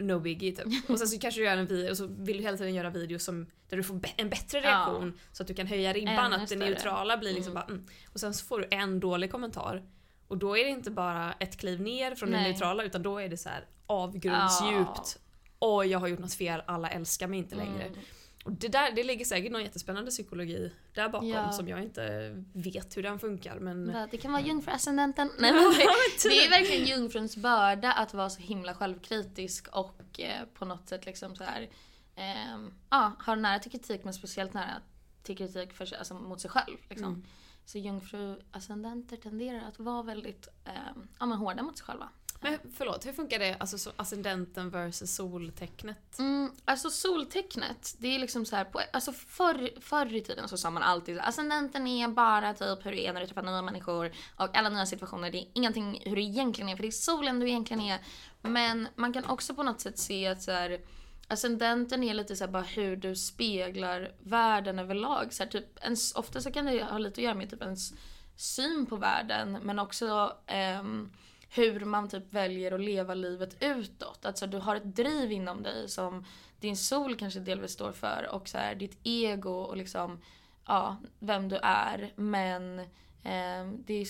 No 0.00 0.20
biggie 0.20 0.56
typ. 0.56 0.90
Och 0.90 0.98
sen 0.98 1.08
så 1.08 1.18
kanske 1.18 1.40
du 1.40 1.44
gör 1.44 1.56
en 1.56 1.66
video 1.66 1.90
och 1.90 1.96
så 1.96 2.06
vill 2.06 2.36
du 2.36 2.42
hela 2.42 2.56
tiden 2.56 2.74
göra 2.74 2.90
videos 2.90 3.24
som, 3.24 3.46
där 3.68 3.76
du 3.76 3.82
får 3.82 4.00
en 4.16 4.30
bättre 4.30 4.60
reaktion 4.60 5.18
så 5.32 5.42
att 5.42 5.46
du 5.46 5.54
kan 5.54 5.66
höja 5.66 5.92
ribban. 5.92 6.32
Att 6.32 6.48
det 6.48 6.56
neutrala 6.56 7.16
blir 7.16 7.32
liksom 7.32 7.54
bara 7.54 7.64
mm. 7.64 7.86
Och 8.12 8.20
sen 8.20 8.34
så 8.34 8.44
får 8.44 8.58
du 8.60 8.68
en 8.70 9.00
dålig 9.00 9.30
kommentar. 9.30 9.82
Och 10.28 10.38
då 10.38 10.56
är 10.56 10.64
det 10.64 10.70
inte 10.70 10.90
bara 10.90 11.32
ett 11.32 11.56
kliv 11.56 11.80
ner 11.80 12.14
från 12.14 12.30
det 12.30 12.36
Nej. 12.36 12.50
neutrala 12.50 12.82
utan 12.82 13.02
då 13.02 13.18
är 13.18 13.28
det 13.28 13.36
så 13.36 13.48
här 13.48 13.64
avgrundsdjupt. 13.86 15.18
Oj, 15.58 15.86
jag 15.86 15.98
har 15.98 16.08
gjort 16.08 16.18
något 16.18 16.34
fel, 16.34 16.62
alla 16.66 16.90
älskar 16.90 17.26
mig 17.26 17.38
inte 17.38 17.54
längre. 17.54 17.82
Mm. 17.82 17.98
Det, 18.44 18.68
där, 18.68 18.92
det 18.92 19.02
ligger 19.04 19.24
säkert 19.24 19.52
någon 19.52 19.62
jättespännande 19.62 20.10
psykologi 20.10 20.72
där 20.94 21.08
bakom 21.08 21.28
Ja. 21.28 21.52
som 21.52 21.68
jag 21.68 21.82
inte 21.82 22.30
vet 22.52 22.96
hur 22.96 23.02
den 23.02 23.18
funkar. 23.18 23.58
Men 23.58 24.06
Det 24.10 24.16
kan 24.18 24.32
vara 24.32 24.42
jungfruascendenten. 24.42 25.30
Nej, 25.38 25.52
men 25.52 25.62
det, 25.62 26.28
det 26.28 26.44
är 26.44 26.50
verkligen 26.50 26.86
jungfruns 26.86 27.36
börda 27.36 27.92
att 27.92 28.14
vara 28.14 28.30
så 28.30 28.40
himla 28.40 28.74
självkritisk 28.74 29.68
och 29.68 30.20
eh, 30.20 30.44
på 30.54 30.64
något 30.64 30.88
sätt 30.88 31.06
liksom 31.06 31.36
så 31.36 31.44
här, 31.44 31.68
ehm, 32.16 32.74
ja, 32.90 33.12
ha 33.26 33.34
nära 33.34 33.58
till 33.58 33.70
kritik 33.70 34.04
men 34.04 34.14
speciellt 34.14 34.54
nära 34.54 34.82
till 35.22 35.36
kritik 35.36 35.72
för, 35.72 35.94
alltså, 35.98 36.14
mot 36.14 36.40
sig 36.40 36.50
själv. 36.50 36.76
Liksom. 36.88 37.08
Mm. 37.08 37.24
Så 37.64 37.78
jungfruascendenter 37.78 39.16
tenderar 39.16 39.68
att 39.68 39.78
vara 39.78 40.02
väldigt 40.02 40.48
ehm, 40.64 41.08
ja, 41.20 41.26
men 41.26 41.38
hårda 41.38 41.62
mot 41.62 41.78
sig 41.78 41.86
själva. 41.86 42.08
Men 42.42 42.58
förlåt, 42.74 43.06
hur 43.06 43.12
funkar 43.12 43.38
det? 43.38 43.56
Alltså 43.60 43.92
ascendenten 43.96 44.70
versus 44.70 45.14
soltecknet? 45.14 46.18
Mm, 46.18 46.52
alltså 46.64 46.90
soltecknet, 46.90 47.94
det 47.98 48.14
är 48.14 48.18
liksom 48.18 48.46
så 48.46 48.56
här 48.56 48.64
på, 48.64 48.80
alltså 48.92 49.12
förr, 49.12 49.80
förr 49.80 50.14
i 50.14 50.20
tiden 50.20 50.48
så 50.48 50.56
sa 50.56 50.70
man 50.70 50.82
alltid 50.82 51.16
så 51.16 51.22
ascendenten 51.22 51.86
är 51.86 52.08
bara 52.08 52.54
typ 52.54 52.86
hur 52.86 52.90
det 52.90 53.06
är 53.06 53.12
när 53.12 53.20
du 53.20 53.26
träffar 53.26 53.42
nya 53.42 53.62
människor 53.62 54.12
och 54.36 54.56
alla 54.56 54.68
nya 54.68 54.86
situationer. 54.86 55.30
Det 55.30 55.38
är 55.38 55.48
ingenting 55.52 56.02
hur 56.04 56.16
det 56.16 56.22
egentligen 56.22 56.68
är 56.68 56.76
för 56.76 56.82
det 56.82 56.88
är 56.88 56.90
solen 56.90 57.40
du 57.40 57.48
egentligen 57.48 57.82
är. 57.82 57.98
Men 58.42 58.88
man 58.94 59.12
kan 59.12 59.24
också 59.24 59.54
på 59.54 59.62
något 59.62 59.80
sätt 59.80 59.98
se 59.98 60.26
att 60.26 60.42
så 60.42 60.52
här, 60.52 60.80
ascendenten 61.28 62.04
är 62.04 62.14
lite 62.14 62.36
så 62.36 62.44
här 62.44 62.52
bara 62.52 62.62
hur 62.62 62.96
du 62.96 63.16
speglar 63.16 64.12
världen 64.20 64.78
överlag. 64.78 65.32
Så 65.32 65.42
här, 65.42 65.50
typ, 65.50 65.84
ens, 65.84 66.14
ofta 66.14 66.40
så 66.40 66.50
kan 66.52 66.64
det 66.64 66.84
ha 66.84 66.98
lite 66.98 67.20
att 67.20 67.24
göra 67.24 67.34
med 67.34 67.50
typ 67.50 67.62
ens 67.62 67.92
syn 68.36 68.86
på 68.86 68.96
världen 68.96 69.58
men 69.62 69.78
också 69.78 70.36
ehm, 70.46 71.10
hur 71.50 71.84
man 71.84 72.08
typ 72.08 72.32
väljer 72.32 72.72
att 72.72 72.80
leva 72.80 73.14
livet 73.14 73.56
utåt. 73.60 74.24
Alltså 74.26 74.46
du 74.46 74.58
har 74.58 74.76
ett 74.76 74.96
driv 74.96 75.32
inom 75.32 75.62
dig 75.62 75.88
som 75.88 76.24
din 76.60 76.76
sol 76.76 77.16
kanske 77.16 77.40
delvis 77.40 77.72
står 77.72 77.92
för 77.92 78.28
och 78.32 78.48
så 78.48 78.58
här, 78.58 78.74
ditt 78.74 78.98
ego 79.02 79.52
och 79.52 79.76
liksom 79.76 80.20
ja, 80.66 80.96
vem 81.18 81.48
du 81.48 81.56
är. 81.62 82.12
Men 82.16 82.86
ehm, 83.22 83.82
det 83.86 83.94
är 83.94 84.06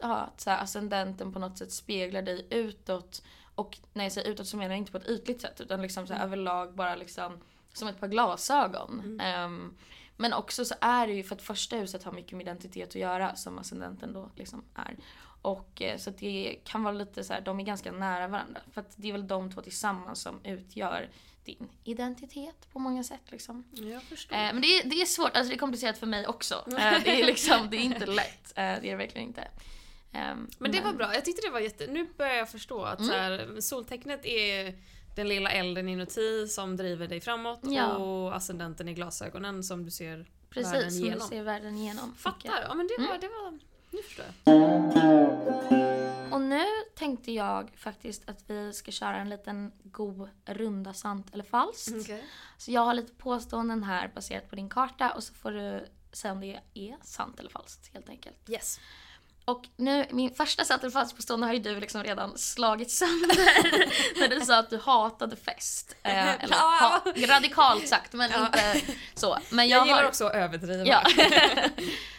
ja, 0.00 0.32
så 0.36 0.50
här, 0.50 0.62
ascendenten 0.62 1.32
på 1.32 1.38
något 1.38 1.58
sätt 1.58 1.72
speglar 1.72 2.22
dig 2.22 2.46
utåt. 2.50 3.22
Och 3.54 3.78
när 3.92 4.04
jag 4.04 4.12
säger 4.12 4.30
utåt 4.30 4.46
så 4.46 4.56
menar 4.56 4.70
jag 4.70 4.78
inte 4.78 4.92
på 4.92 4.98
ett 4.98 5.08
ytligt 5.08 5.40
sätt 5.40 5.60
utan 5.60 5.82
liksom 5.82 6.06
så 6.06 6.14
här, 6.14 6.24
överlag 6.24 6.74
bara 6.74 6.96
liksom 6.96 7.40
som 7.72 7.88
ett 7.88 8.00
par 8.00 8.08
glasögon. 8.08 9.20
Ehm, 9.20 9.76
men 10.16 10.32
också 10.32 10.64
så 10.64 10.74
är 10.80 11.06
det 11.06 11.12
ju 11.12 11.22
för 11.22 11.34
att 11.34 11.42
första 11.42 11.76
huset 11.76 12.02
har 12.02 12.12
mycket 12.12 12.32
med 12.32 12.42
identitet 12.44 12.88
att 12.88 12.94
göra 12.94 13.36
som 13.36 13.58
ascendenten 13.58 14.12
då 14.12 14.30
liksom 14.34 14.64
är. 14.74 14.96
Och 15.48 15.82
eh, 15.82 15.96
så 15.98 16.10
att 16.10 16.18
det 16.18 16.58
kan 16.64 16.82
vara 16.82 16.94
lite 16.94 17.24
så 17.24 17.32
här, 17.32 17.40
de 17.40 17.60
är 17.60 17.64
ganska 17.64 17.92
nära 17.92 18.28
varandra. 18.28 18.60
För 18.72 18.80
att 18.80 18.92
det 18.96 19.08
är 19.08 19.12
väl 19.12 19.26
de 19.28 19.52
två 19.52 19.60
tillsammans 19.62 20.22
som 20.22 20.40
utgör 20.44 21.08
din 21.44 21.68
identitet 21.84 22.68
på 22.72 22.78
många 22.78 23.04
sätt 23.04 23.20
liksom. 23.26 23.64
Jag 23.72 24.02
förstår. 24.02 24.36
Eh, 24.36 24.40
men 24.52 24.60
det 24.60 24.66
är, 24.66 24.84
det 24.88 25.00
är 25.00 25.06
svårt, 25.06 25.36
alltså 25.36 25.48
det 25.48 25.54
är 25.54 25.58
komplicerat 25.58 25.98
för 25.98 26.06
mig 26.06 26.26
också. 26.26 26.54
Eh, 26.78 27.02
det 27.04 27.20
är 27.20 27.26
liksom, 27.26 27.70
det 27.70 27.76
är 27.76 27.80
inte 27.80 28.06
lätt. 28.06 28.48
Eh, 28.50 28.54
det 28.56 28.62
är 28.62 28.80
det 28.80 28.96
verkligen 28.96 29.26
inte. 29.28 29.48
Ehm, 30.12 30.48
Men 30.58 30.72
det 30.72 30.80
var 30.80 30.92
bra, 30.92 31.14
jag 31.14 31.24
tyckte 31.24 31.46
det 31.46 31.52
var 31.52 31.60
jätte... 31.60 31.86
Nu 31.86 32.06
börjar 32.16 32.34
jag 32.34 32.50
förstå 32.50 32.82
att 32.82 32.98
Mm. 32.98 33.10
så 33.10 33.16
här, 33.16 33.60
soltecknet 33.60 34.26
är 34.26 34.74
den 35.16 35.28
lilla 35.28 35.50
elden 35.50 35.88
inuti 35.88 36.48
som 36.48 36.76
driver 36.76 37.08
dig 37.08 37.20
framåt 37.20 37.60
Ja. 37.62 37.96
och 37.96 38.36
ascendenten 38.36 38.88
är 38.88 38.92
glasögonen 38.92 39.62
som 39.64 39.84
du 39.84 39.90
ser 39.90 40.16
världen 40.16 40.26
Precis, 40.50 40.92
som 40.94 41.02
du 41.02 41.08
genom. 41.08 41.28
ser 41.28 41.42
världen 41.42 41.76
igenom. 41.76 42.14
Fattar, 42.14 42.64
ja 42.68 42.74
men 42.74 42.86
det 42.88 42.94
Mm. 42.98 43.08
var, 43.10 43.18
det 43.18 43.28
var... 43.28 43.58
Nu 43.90 44.02
förstår 44.02 44.24
jag. 44.44 44.58
Och 46.32 46.40
nu 46.40 46.64
tänkte 46.94 47.32
jag 47.32 47.70
faktiskt 47.76 48.28
att 48.28 48.50
vi 48.50 48.72
ska 48.72 48.90
köra 48.90 49.16
en 49.16 49.28
liten 49.28 49.72
god 49.82 50.28
runda 50.44 50.94
sant 50.94 51.26
eller 51.32 51.44
falskt. 51.44 51.96
Okej. 52.00 52.24
Så 52.56 52.70
jag 52.70 52.80
har 52.80 52.94
lite 52.94 53.14
påståenden 53.14 53.82
här 53.82 54.08
baserat 54.14 54.50
på 54.50 54.56
din 54.56 54.68
karta 54.68 55.10
och 55.10 55.24
så 55.24 55.34
får 55.34 55.50
du 55.50 55.86
säga 56.12 56.32
om 56.32 56.40
det 56.40 56.60
är 56.74 56.96
sant 57.02 57.40
eller 57.40 57.50
falskt 57.50 57.94
helt 57.94 58.08
enkelt. 58.08 58.50
Yes. 58.50 58.80
Och 59.48 59.68
nu, 59.76 60.06
min 60.10 60.34
första 60.34 60.64
sant 60.64 60.82
eller 60.82 60.90
falskt 60.90 61.16
påstående 61.16 61.46
har 61.46 61.54
ju 61.54 61.58
du 61.58 61.80
liksom 61.80 62.04
redan 62.04 62.38
slagit 62.38 62.90
sönder 62.90 64.20
när 64.20 64.28
du 64.28 64.40
sa 64.40 64.58
att 64.58 64.70
du 64.70 64.78
hatade 64.78 65.36
fest. 65.36 65.96
Eh, 66.02 66.44
eller 66.44 66.54
ha, 66.54 67.02
radikalt 67.16 67.88
sagt 67.88 68.12
men 68.12 68.30
inte 68.44 68.80
så. 69.14 69.38
Men 69.50 69.68
jag, 69.68 69.78
Jag, 69.78 69.86
gillar 69.86 70.02
har, 70.02 70.08
också 70.08 70.26
att 70.26 70.34
överdriva. 70.34 70.84
Ja. 70.84 71.02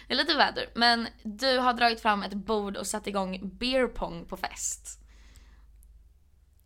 det 0.07 0.13
är 0.13 0.15
lite 0.15 0.35
väder. 0.37 0.69
Men 0.73 1.07
du 1.23 1.57
har 1.57 1.73
dragit 1.73 2.01
fram 2.01 2.23
ett 2.23 2.33
bord 2.33 2.77
och 2.77 2.87
satt 2.87 3.07
igång 3.07 3.39
beer 3.43 3.87
pong 3.87 4.25
på 4.25 4.37
fest. 4.37 4.99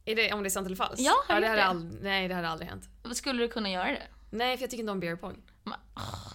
Är 0.05 0.15
det, 0.15 0.33
om 0.33 0.43
det 0.43 0.47
är 0.47 0.49
sant 0.49 0.65
eller 0.65 0.75
falskt? 0.75 0.99
Ja, 0.99 1.23
har 1.27 1.35
ja 1.35 1.49
det 1.49 1.55
det? 1.55 1.63
ald- 1.63 1.99
Nej, 2.01 2.27
det 2.27 2.35
hade 2.35 2.47
aldrig 2.47 2.69
hänt. 2.69 2.83
Skulle 3.13 3.43
du 3.43 3.47
kunna 3.47 3.69
göra 3.69 3.87
det? 3.91 4.07
Nej, 4.29 4.57
för 4.57 4.63
jag 4.63 4.69
tycker 4.69 4.81
inte 4.83 4.91
om 4.91 4.99
beer 4.99 5.15
pong. 5.15 5.41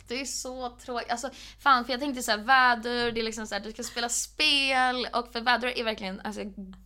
Det 0.08 0.20
är 0.20 0.24
så 0.24 0.68
tråkigt. 0.70 1.10
Alltså, 1.10 1.30
fan, 1.62 1.84
för 1.84 1.92
jag 1.92 2.00
tänkte 2.00 2.22
så 2.22 2.30
här, 2.30 2.38
vädur, 2.38 3.12
det 3.12 3.20
är 3.20 3.24
liksom 3.24 3.46
så 3.46 3.54
här, 3.54 3.62
du 3.62 3.72
ska 3.72 3.82
spela 3.82 4.08
spel 4.08 5.08
och 5.12 5.32
för 5.32 5.40
vädur 5.40 5.78
är 5.78 5.84
verkligen, 5.84 6.20
alltså, 6.20 6.40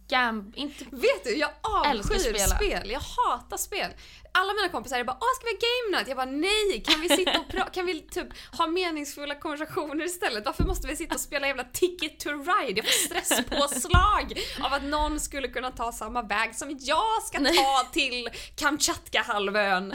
gam... 0.09 0.53
Inte... 0.57 0.85
Vet 0.85 1.25
du, 1.25 1.37
jag 1.37 1.51
avskyr 1.63 2.47
spel. 2.57 2.91
Jag 2.91 3.01
hatar 3.01 3.57
spel. 3.57 3.91
Alla 4.35 4.53
mina 4.53 4.69
kompisar 4.69 4.99
är 4.99 5.05
bara 5.05 5.17
“Åh, 5.21 5.27
ska 5.37 5.47
vi 5.47 5.53
ha 5.53 5.59
game 5.59 5.97
night?” 5.97 6.09
Jag 6.09 6.17
bara 6.17 6.27
“Nej, 6.27 6.83
kan 6.87 7.01
vi 7.01 7.09
sitta 7.09 7.39
och 7.41 7.47
pra- 7.47 7.71
kan 7.71 7.87
vi 7.87 8.01
typ 8.01 8.27
ha 8.59 8.67
meningsfulla 8.67 9.35
konversationer 9.35 10.05
istället? 10.05 10.47
Varför 10.47 10.65
måste 10.65 10.89
vi 10.89 10.97
sitta 10.97 11.15
och 11.15 11.21
spela 11.21 11.47
jävla 11.47 11.65
ticket 11.65 12.21
to 12.21 12.29
ride?” 12.31 12.81
Jag 12.81 12.85
får 12.85 12.93
stresspåslag 12.93 14.41
av 14.65 14.73
att 14.73 14.83
någon 14.85 15.21
skulle 15.21 15.49
kunna 15.49 15.71
ta 15.71 15.93
samma 15.93 16.23
väg 16.23 16.55
som 16.55 16.79
jag 16.81 17.23
ska 17.23 17.39
ta 17.39 17.89
till 17.93 18.29
Kamchatka-halvön. 18.57 19.95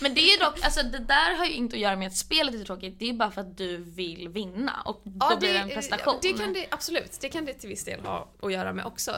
Men 0.00 0.14
det 0.14 0.20
är 0.20 0.40
dock, 0.40 0.64
alltså 0.64 0.82
det 0.82 0.98
där 0.98 1.36
har 1.36 1.44
ju 1.46 1.52
inte 1.52 1.76
att 1.76 1.80
göra 1.80 1.96
med 1.96 2.06
att 2.06 2.16
spelet 2.16 2.54
är 2.54 2.64
tråkigt, 2.64 2.98
det 2.98 3.08
är 3.08 3.12
bara 3.12 3.30
för 3.30 3.40
att 3.40 3.58
du 3.58 3.76
vill 3.76 4.28
vinna 4.28 4.82
och 4.84 5.00
då 5.04 5.36
blir 5.36 5.52
det 5.52 5.58
en 5.58 5.68
prestation. 5.68 6.18
Det 6.22 6.32
kan 6.32 6.52
det 6.52 6.66
absolut, 6.70 7.18
det 7.20 7.28
kan 7.28 7.44
det 7.44 7.54
till 7.54 7.68
viss 7.68 7.84
del 7.84 8.00
ha 8.00 8.28
att 8.42 8.52
göra 8.52 8.72
med 8.72 8.84
också. 8.84 9.12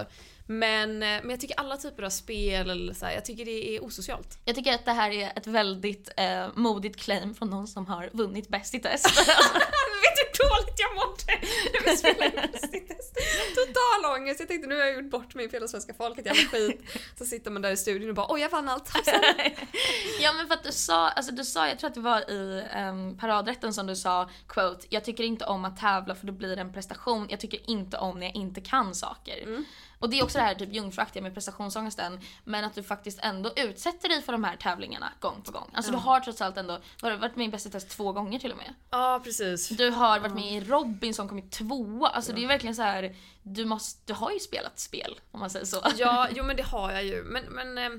Men, 0.50 1.02
eh, 1.02 1.08
men 1.08 1.30
jag 1.30 1.40
tycker 1.40 1.60
alla 1.60 1.76
typer 1.76 2.02
av 2.02 2.10
spel, 2.10 2.94
så 2.94 3.06
här, 3.06 3.12
jag 3.12 3.24
tycker 3.24 3.44
det 3.44 3.76
är 3.76 3.84
osocialt. 3.84 4.38
Jag 4.44 4.54
tycker 4.54 4.74
att 4.74 4.84
det 4.84 4.92
här 4.92 5.10
är 5.10 5.32
ett 5.36 5.46
väldigt 5.46 6.10
eh, 6.16 6.46
modigt 6.54 7.00
claim 7.00 7.34
från 7.34 7.50
någon 7.50 7.66
som 7.66 7.86
har 7.86 8.10
vunnit 8.12 8.48
Bäst 8.48 8.74
i 8.74 8.80
test. 8.80 9.06
Vet 9.18 10.16
du 10.16 10.42
hur 10.42 10.48
dåligt 10.48 10.78
jag 10.78 10.94
mådde 10.94 11.48
när 11.72 11.90
vi 11.90 11.96
spelade 11.96 12.48
Bäst-i-test? 12.52 13.18
Total 13.54 14.20
ångest. 14.20 14.40
Jag 14.40 14.48
tänkte 14.48 14.68
nu 14.68 14.74
har 14.74 14.86
jag 14.86 14.94
gjort 14.94 15.10
bort 15.10 15.34
mig 15.34 15.48
för 15.48 15.56
hela 15.56 15.68
svenska 15.68 15.94
folket, 15.94 16.26
jävla 16.26 16.42
skit. 16.42 16.80
Så 17.18 17.24
sitter 17.24 17.50
man 17.50 17.62
där 17.62 17.70
i 17.70 17.76
studion 17.76 18.08
och 18.08 18.14
bara 18.14 18.26
oj 18.28 18.40
jag 18.40 18.50
vann 18.50 18.68
allt. 18.68 18.92
ja 20.20 20.32
men 20.32 20.46
för 20.46 20.54
att 20.54 20.64
du 20.64 20.72
sa, 20.72 21.08
alltså 21.08 21.32
du 21.32 21.44
sa, 21.44 21.68
jag 21.68 21.78
tror 21.78 21.88
att 21.88 21.94
det 21.94 22.00
var 22.00 22.30
i 22.30 22.64
um, 22.76 23.18
paradrätten 23.18 23.74
som 23.74 23.86
du 23.86 23.96
sa, 23.96 24.30
quote, 24.46 24.86
jag 24.88 25.04
tycker 25.04 25.24
inte 25.24 25.44
om 25.44 25.64
att 25.64 25.76
tävla 25.80 26.14
för 26.14 26.26
då 26.26 26.32
blir 26.32 26.56
det 26.56 26.62
en 26.62 26.72
prestation, 26.72 27.26
jag 27.30 27.40
tycker 27.40 27.70
inte 27.70 27.98
om 27.98 28.18
när 28.20 28.26
jag 28.26 28.36
inte 28.36 28.60
kan 28.60 28.94
saker. 28.94 29.64
Och 29.98 30.10
det 30.10 30.18
är 30.18 30.24
också 30.24 30.38
det 30.38 30.44
här 30.44 30.54
typ 30.54 30.72
jungfruaktiga 30.74 31.22
med 31.22 31.34
prestationsångesten. 31.34 32.20
Men 32.44 32.64
att 32.64 32.74
du 32.74 32.82
faktiskt 32.82 33.18
ändå 33.22 33.52
utsätter 33.56 34.08
dig 34.08 34.22
för 34.22 34.32
de 34.32 34.44
här 34.44 34.56
tävlingarna 34.56 35.12
gång 35.20 35.42
på 35.42 35.50
gång. 35.52 35.70
Alltså 35.74 35.92
Ja. 35.92 35.96
du 35.98 36.02
har 36.02 36.20
trots 36.20 36.40
allt 36.40 36.56
ändå 36.56 36.78
var- 37.02 37.16
varit 37.16 37.36
med 37.36 37.46
i 37.46 37.50
Bäst 37.50 37.66
i 37.66 37.70
test 37.70 37.88
två 37.90 38.12
gånger 38.12 38.38
till 38.38 38.50
och 38.52 38.56
med. 38.58 38.74
Ja, 38.90 39.20
precis. 39.24 39.68
Du 39.68 39.90
har 39.90 40.18
varit 40.20 40.34
med 40.34 40.52
i 40.52 40.60
Robinson, 40.60 41.28
kommit 41.28 41.52
tvåa. 41.52 42.08
Alltså 42.08 42.32
det 42.32 42.44
är 42.44 42.48
verkligen 42.48 42.76
så 42.76 42.82
här. 42.82 43.16
Du, 43.42 43.64
måste, 43.64 44.00
du 44.06 44.12
har 44.12 44.30
ju 44.30 44.38
spelat 44.38 44.78
spel 44.78 45.20
om 45.30 45.40
man 45.40 45.50
säger 45.50 45.66
så. 45.66 45.82
Ja, 45.96 46.28
jo 46.34 46.44
men 46.44 46.56
det 46.56 46.62
har 46.62 46.92
jag 46.92 47.04
ju. 47.04 47.22
Men, 47.24 47.44
men 47.44 47.78
eh, 47.78 47.90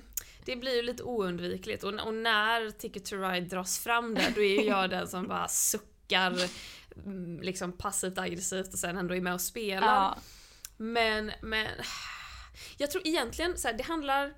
det 0.46 0.56
blir 0.56 0.76
ju 0.76 0.82
lite 0.82 1.04
oundvikligt. 1.04 1.84
Och, 1.84 1.94
och 1.94 2.14
när 2.14 2.72
Ticket 2.72 3.06
to 3.06 3.16
Ride 3.16 3.48
dras 3.56 3.80
fram 3.80 4.16
där, 4.16 4.32
då 4.36 4.42
är 4.42 4.62
ju 4.62 4.68
jag 4.68 4.90
den 4.90 5.08
som 5.08 5.28
bara 5.28 5.48
suckar 5.48 6.36
mm, 7.06 7.42
liksom 7.42 7.72
passivt 7.72 8.18
aggressivt 8.18 8.74
och 8.74 8.80
sen 8.80 8.98
ändå 8.98 9.16
är 9.16 9.22
med 9.22 9.34
och 9.34 9.42
spelar. 9.42 9.96
Ja. 9.96 10.18
Men, 10.80 11.32
men... 11.42 11.68
Jag 12.78 12.92
tror 12.92 13.08
egentligen, 13.08 13.58
så 13.58 13.68
här, 13.68 13.76
det 13.76 13.84
handlar... 13.84 14.34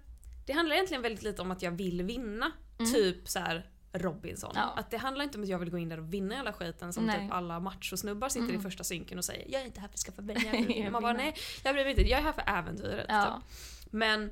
Det 0.46 0.54
handlar 0.54 0.76
egentligen 0.76 1.02
väldigt 1.04 1.24
lite 1.24 1.42
om 1.42 1.52
att 1.52 1.62
jag 1.62 1.72
vill 1.72 2.04
vinna. 2.04 2.52
Typ 2.94 3.30
så 3.30 3.40
här 3.40 3.70
Robinson. 3.94 4.52
Ja. 4.56 4.62
Att 4.78 4.92
det 4.92 4.98
handlar 4.98 5.24
inte 5.24 5.38
om 5.38 5.44
att 5.44 5.50
jag 5.50 5.60
vill 5.60 5.70
gå 5.70 5.78
in 5.78 5.90
där 5.90 6.00
och 6.00 6.14
vinna 6.14 6.36
hela 6.36 6.54
skiten 6.54 6.94
som 6.94 7.06
Nej. 7.06 7.20
typ 7.20 7.32
alla 7.32 7.60
machosnubbar 7.60 8.30
sitter 8.30 8.54
i 8.54 8.60
första 8.60 8.84
synken 8.84 9.18
och 9.18 9.26
säger 9.26 9.46
jag 9.52 9.62
är 9.62 9.66
inte 9.66 9.80
här 9.80 9.88
för 9.88 9.94
att 9.94 10.00
skaffa 10.00 10.22
pengar. 10.22 10.90
Man 10.92 11.02
bara 11.02 11.14
nej, 11.14 11.36
jag 11.64 11.74
bryr 11.76 11.84
mig 11.84 11.92
inte. 11.92 12.02
Jag 12.10 12.20
är 12.20 12.24
här 12.24 12.32
för 12.34 12.44
äventyret. 12.48 13.06
Ja. 13.10 13.42
Typ. 13.52 13.92
Men 13.94 14.32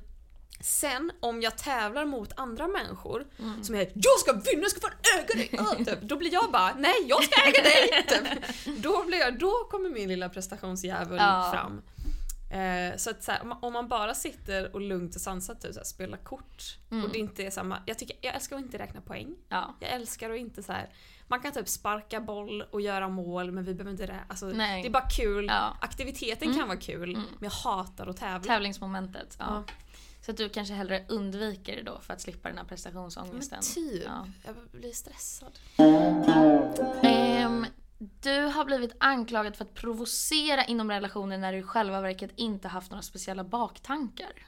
sen 0.62 1.12
om 1.20 1.41
jag 1.41 1.57
tävlar 1.57 2.05
mot 2.05 2.39
andra 2.39 2.68
människor 2.68 3.28
Mm. 3.39 3.64
som 3.64 3.76
är 3.76 3.91
jag 3.95 4.20
ska 4.20 4.34
vinna, 4.34 4.62
jag 4.62 4.72
ska 4.72 4.80
fan 4.82 4.97
äga 5.20 5.26
dig! 5.36 5.86
Typ. 5.86 6.01
Då 6.01 6.18
blir 6.18 6.34
jag 6.34 6.51
bara 6.51 6.74
nej, 6.78 6.93
jag 7.07 7.24
ska 7.24 7.41
äga 7.41 7.62
dig! 7.62 8.05
Typ. 8.07 8.78
Då, 8.84 9.03
blir 9.03 9.18
jag, 9.18 9.39
då 9.39 9.51
kommer 9.72 9.89
min 9.89 10.10
lilla 10.10 10.30
prestationsdjävul 10.30 11.18
Ja. 11.18 11.49
fram. 11.53 11.82
Eh, 12.50 12.97
så 12.97 13.10
att 13.10 13.24
så 13.24 13.32
här, 13.32 13.58
om, 13.62 13.74
man, 13.74 13.88
bara 13.88 14.14
sitter 14.14 14.76
och 14.76 14.82
lugnt 14.82 15.16
och 15.16 15.22
sansat 15.22 15.62
typ, 15.62 15.74
så 15.74 15.80
här, 15.80 15.86
spelar 15.86 16.18
kort 16.18 16.78
Mm. 16.91 17.04
och 17.06 17.12
det 17.12 17.20
inte 17.20 17.43
är 17.43 17.52
samma... 17.52 17.82
Jag, 17.86 17.97
tycker, 17.97 18.18
jag 18.22 18.36
älskar 18.36 18.56
att 18.56 18.62
inte 18.62 18.78
räkna 18.78 19.02
poäng. 19.02 19.36
Ja. 19.50 19.76
Jag 19.80 19.89
älskar 19.89 20.30
att 20.30 20.38
inte 20.38 20.64
så 20.64 20.72
här. 20.72 20.89
Man 21.28 21.39
kan 21.39 21.52
typ 21.52 21.68
sparka 21.68 22.22
boll 22.22 22.62
och 22.62 22.82
göra 22.82 23.10
mål 23.10 23.52
men 23.52 23.64
vi 23.64 23.74
behöver 23.74 23.91
inte 23.91 24.06
det. 24.06 24.20
Alltså, 24.28 24.45
Nej. 24.45 24.82
det 24.82 24.88
är 24.88 24.91
bara 24.91 25.10
kul. 25.10 25.45
Ja. 25.45 25.66
Mm. 25.68 25.78
Aktiviteten 25.82 26.58
kan 26.58 26.68
vara 26.68 26.78
kul 26.80 27.14
men 27.16 27.26
jag 27.39 27.50
hatar 27.50 28.08
att 28.08 28.18
tävla. 28.18 28.54
Tävlingsmomentet. 28.54 29.36
Ja. 29.39 29.45
Ja. 29.68 29.74
Så 30.22 30.32
att 30.32 30.38
du 30.38 30.50
kanske 30.50 30.74
hellre 30.74 31.06
undviker 31.10 31.76
det 31.76 31.84
då 31.84 32.00
för 32.02 32.14
att 32.14 32.22
slippa 32.22 32.50
den 32.50 32.58
här 32.58 32.66
prestationsångesten. 32.66 33.60
Men 33.62 33.89
typ. 33.89 34.04
Ja. 34.06 34.28
Jag 34.45 34.56
blir 34.82 34.91
stressad. 34.91 35.60
Ehm, 37.04 37.66
du 38.00 38.41
har 38.41 38.66
blivit 38.66 38.95
anklagad 38.97 39.56
för 39.56 39.66
att 39.66 39.74
provocera 39.74 40.66
inom 40.66 40.91
relationer 40.91 41.38
när 41.38 41.54
du 41.54 41.60
i 41.60 41.64
själva 41.64 42.02
verket 42.02 42.32
inte 42.36 42.68
haft 42.68 42.91
några 42.91 43.02
speciella 43.02 43.43
baktankar. 43.43 44.47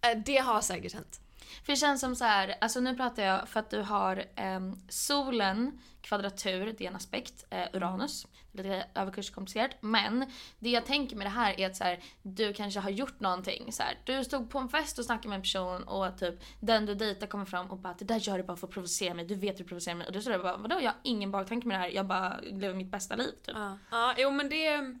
Eh, 0.00 0.18
det 0.26 0.36
har 0.36 0.60
säkert 0.60 0.94
hänt. 0.94 1.20
För 1.64 1.72
det 1.72 1.76
känns 1.76 2.00
som 2.00 2.16
så 2.16 2.24
här, 2.24 2.54
alltså 2.60 2.80
nu 2.80 2.96
pratar 2.96 3.22
jag 3.22 3.48
för 3.48 3.60
att 3.60 3.70
du 3.70 3.80
har 3.80 4.24
ehm, 4.36 4.76
solen, 4.88 5.80
kvadratur, 6.00 6.74
det 6.78 6.84
är 6.84 6.90
en 6.90 6.96
aspekt, 6.96 7.46
eh, 7.50 7.66
Uranus. 7.72 8.26
Det 8.52 8.60
är 8.60 8.64
lite 8.64 8.86
överkurskomplicerat. 8.94 9.70
Men 9.80 10.30
det 10.58 10.70
jag 10.70 10.86
tänker 10.86 11.16
med 11.16 11.26
det 11.26 11.30
här 11.30 11.60
är 11.60 11.66
att 11.66 11.76
så 11.76 11.84
här, 11.84 12.00
du 12.22 12.52
kanske 12.52 12.80
har 12.80 12.90
gjort 12.90 13.20
någonting. 13.20 13.72
Så 13.72 13.82
här, 13.82 13.98
du 14.04 14.24
stod 14.24 14.50
på 14.50 14.58
en 14.58 14.68
fest 14.68 14.98
och 14.98 15.04
snackade 15.04 15.28
med 15.28 15.36
en 15.36 15.42
person 15.42 15.82
och 15.82 16.18
typ 16.18 16.34
den 16.60 16.86
du 16.86 16.94
dejtar 16.94 17.26
kommer 17.26 17.44
fram 17.44 17.70
och 17.70 17.78
bara 17.78 17.94
det 17.98 18.04
där 18.04 18.16
gör 18.16 18.38
du 18.38 18.44
bara 18.44 18.56
för 18.56 18.66
att 18.66 18.72
provocera 18.72 19.14
mig, 19.14 19.24
du 19.24 19.34
vet 19.34 19.50
att 19.50 19.58
du 19.58 19.64
provocerar 19.64 19.94
mig. 19.94 20.06
Och 20.06 20.12
då 20.12 20.20
står 20.20 20.32
du 20.32 20.38
bara 20.38 20.56
vadå 20.56 20.80
jag 20.80 20.90
har 20.90 21.00
ingen 21.02 21.30
baktanke 21.30 21.68
med 21.68 21.76
det 21.76 21.80
här, 21.80 21.88
jag 21.88 22.06
bara 22.06 22.40
lever 22.40 22.74
mitt 22.74 22.90
bästa 22.90 23.16
liv 23.16 23.32
typ. 23.42 23.56
Ja, 23.56 23.78
ja 23.90 24.14
jo 24.18 24.30
men 24.30 24.48
det... 24.48 24.96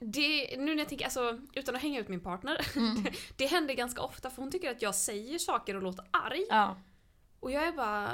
Det, 0.00 0.56
nu 0.58 0.64
när 0.74 0.78
jag 0.78 0.88
tänker, 0.88 1.04
alltså 1.04 1.38
utan 1.52 1.76
att 1.76 1.82
hänga 1.82 2.00
ut 2.00 2.08
min 2.08 2.20
partner. 2.20 2.66
det 3.36 3.46
händer 3.46 3.74
ganska 3.74 4.02
ofta 4.02 4.30
för 4.30 4.42
hon 4.42 4.50
tycker 4.50 4.70
att 4.70 4.82
jag 4.82 4.94
säger 4.94 5.38
saker 5.38 5.76
och 5.76 5.82
låter 5.82 6.04
arg. 6.10 6.46
Ja. 6.48 6.76
Och 7.40 7.50
jag 7.50 7.66
är 7.68 7.72
bara, 7.72 8.10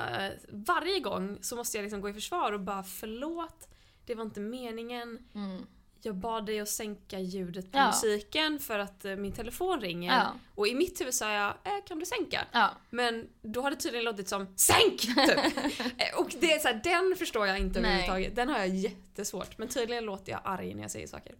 varje 0.48 1.00
gång 1.00 1.38
så 1.40 1.56
måste 1.56 1.76
jag 1.76 1.82
liksom 1.82 2.00
gå 2.00 2.08
i 2.08 2.12
försvar 2.12 2.52
och 2.52 2.60
bara 2.60 2.82
förlåt, 2.82 3.68
det 4.06 4.14
var 4.14 4.22
inte 4.22 4.40
meningen. 4.40 5.28
Mm. 5.34 5.66
Jag 6.04 6.14
bad 6.14 6.46
dig 6.46 6.60
att 6.60 6.68
sänka 6.68 7.18
ljudet 7.18 7.72
på 7.72 7.78
Ja. 7.78 7.86
musiken 7.86 8.58
för 8.58 8.78
att 8.78 9.04
eh, 9.04 9.16
min 9.16 9.32
telefon 9.32 9.80
ringer. 9.80 10.12
Ja. 10.16 10.32
Och 10.54 10.66
i 10.68 10.74
mitt 10.74 11.00
huvud 11.00 11.14
sa 11.14 11.32
jag, 11.32 11.46
eh, 11.48 11.84
kan 11.88 11.98
du 11.98 12.06
sänka? 12.06 12.44
Ja. 12.52 12.70
Men 12.90 13.28
då 13.42 13.62
har 13.62 13.70
det 13.70 13.76
tydligen 13.76 14.04
låtit 14.04 14.28
som 14.28 14.46
SÄNK! 14.56 15.00
Typ. 15.00 15.38
Eh, 15.98 16.20
och 16.20 16.30
det 16.40 16.52
är 16.52 16.58
så 16.58 16.68
här, 16.68 16.80
den 16.84 17.16
förstår 17.18 17.46
jag 17.46 17.58
inte 17.58 17.78
överhuvudtaget. 17.78 18.36
Den 18.36 18.48
har 18.48 18.58
jag 18.58 18.68
jättesvårt. 18.68 19.58
Men 19.58 19.68
tydligen 19.68 20.04
låter 20.04 20.32
jag 20.32 20.40
arg 20.44 20.74
när 20.74 20.82
jag 20.82 20.90
säger 20.90 21.06
saker. 21.06 21.34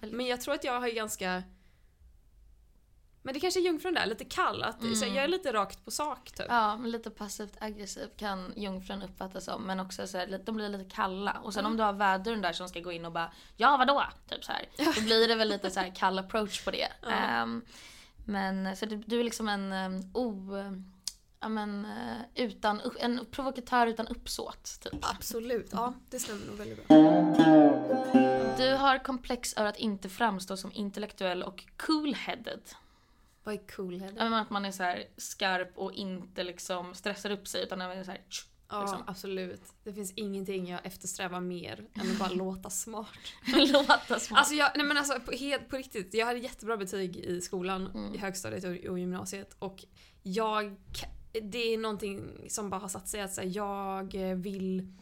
Men 0.00 0.26
jag 0.26 0.40
tror 0.40 0.54
att 0.54 0.64
jag 0.64 0.80
har 0.80 0.88
ganska... 0.88 1.42
Men 3.28 3.34
det 3.34 3.40
kanske 3.40 3.60
är 3.60 3.64
jungfrun 3.64 3.94
där, 3.94 4.06
lite 4.06 4.24
kall. 4.24 4.62
Att, 4.62 4.80
så 4.80 5.04
här, 5.04 5.14
jag 5.14 5.24
är 5.24 5.28
lite 5.28 5.52
rakt 5.52 5.84
på 5.84 5.90
sak 5.90 6.30
typ. 6.30 6.46
Ja, 6.48 6.76
men 6.76 6.90
lite 6.90 7.10
passivt 7.10 7.56
aggressivt 7.60 8.16
kan 8.16 8.52
jungfrun 8.56 9.02
uppfattas 9.02 9.44
som. 9.44 9.62
Men 9.62 9.80
också 9.80 10.06
så 10.06 10.18
här, 10.18 10.40
de 10.44 10.56
blir 10.56 10.68
lite 10.68 10.94
kalla. 10.94 11.40
Och 11.42 11.54
sen 11.54 11.66
om 11.66 11.76
du 11.76 11.82
har 11.82 11.92
väduren 11.92 12.40
där 12.40 12.52
som 12.52 12.68
ska 12.68 12.80
gå 12.80 12.92
in 12.92 13.04
och 13.04 13.12
bara 13.12 13.32
ja 13.56 13.76
vadå? 13.76 14.04
Typ 14.28 14.44
så 14.44 14.52
här. 14.52 14.64
Då 14.94 15.00
blir 15.00 15.28
det 15.28 15.34
väl 15.34 15.48
lite 15.48 15.70
så 15.70 15.80
här 15.80 15.94
kall 15.94 16.18
approach 16.18 16.64
på 16.64 16.70
det. 16.70 16.88
Ehm, 17.10 17.62
men 18.24 18.76
så 18.76 18.86
du, 18.86 18.96
du 18.96 19.20
är 19.20 19.24
liksom 19.24 19.48
en 19.48 19.72
um, 19.72 20.10
o... 20.14 20.52
Ja 21.40 21.48
men 21.48 21.84
eh, 21.84 22.44
utan, 22.44 22.80
en 22.98 23.26
provokatör 23.30 23.86
utan 23.86 24.08
uppsåt 24.08 24.80
typ. 24.80 24.94
Absolut, 25.02 25.68
ja 25.72 25.94
det 26.10 26.18
stämmer 26.18 26.46
nog 26.46 26.56
väldigt 26.56 26.88
bra. 26.88 26.96
Du 28.58 28.74
har 28.74 29.04
komplex 29.04 29.54
över 29.54 29.68
att 29.68 29.78
inte 29.78 30.08
framstå 30.08 30.56
som 30.56 30.72
intellektuell 30.72 31.42
och 31.42 31.64
cool-headed. 31.76 32.60
Vad 33.48 33.54
är 33.56 33.66
coolhead? 33.76 34.12
Ja, 34.16 34.24
men 34.24 34.34
Att 34.34 34.50
man 34.50 34.64
är 34.64 34.70
så 34.70 34.82
här 34.82 35.04
skarp 35.16 35.72
och 35.78 35.92
inte 35.92 36.42
liksom 36.44 36.94
stressar 36.94 37.30
upp 37.30 37.48
sig 37.48 37.62
utan 37.62 37.80
är 37.80 38.04
så 38.04 38.10
här 38.10 38.20
tsch, 38.30 38.46
Ja, 38.70 38.80
liksom. 38.80 39.02
absolut. 39.06 39.62
Det 39.84 39.92
finns 39.92 40.12
ingenting 40.12 40.68
jag 40.68 40.86
eftersträvar 40.86 41.40
mer 41.40 41.84
än 41.94 42.10
att 42.10 42.18
bara 42.18 42.28
låta 42.32 42.70
smart. 42.70 43.06
låta 43.72 44.20
smart. 44.20 44.38
Alltså, 44.38 44.54
jag, 44.54 44.70
nej 44.76 44.86
men 44.86 44.96
alltså 44.96 45.20
på, 45.20 45.32
helt, 45.32 45.68
på 45.68 45.76
riktigt, 45.76 46.14
jag 46.14 46.26
hade 46.26 46.38
jättebra 46.38 46.76
betyg 46.76 47.16
i 47.16 47.40
skolan, 47.40 47.86
Mm. 47.86 48.14
i 48.14 48.18
högstadiet 48.18 48.64
och, 48.64 48.90
och 48.90 48.98
gymnasiet. 48.98 49.56
Och 49.58 49.84
jag, 50.22 50.76
det 51.42 51.74
är 51.74 51.78
någonting 51.78 52.44
som 52.48 52.70
bara 52.70 52.80
har 52.80 52.88
satt 52.88 53.08
sig 53.08 53.20
att 53.20 53.36
här, 53.36 53.44
jag 53.44 54.34
vill 54.34 54.92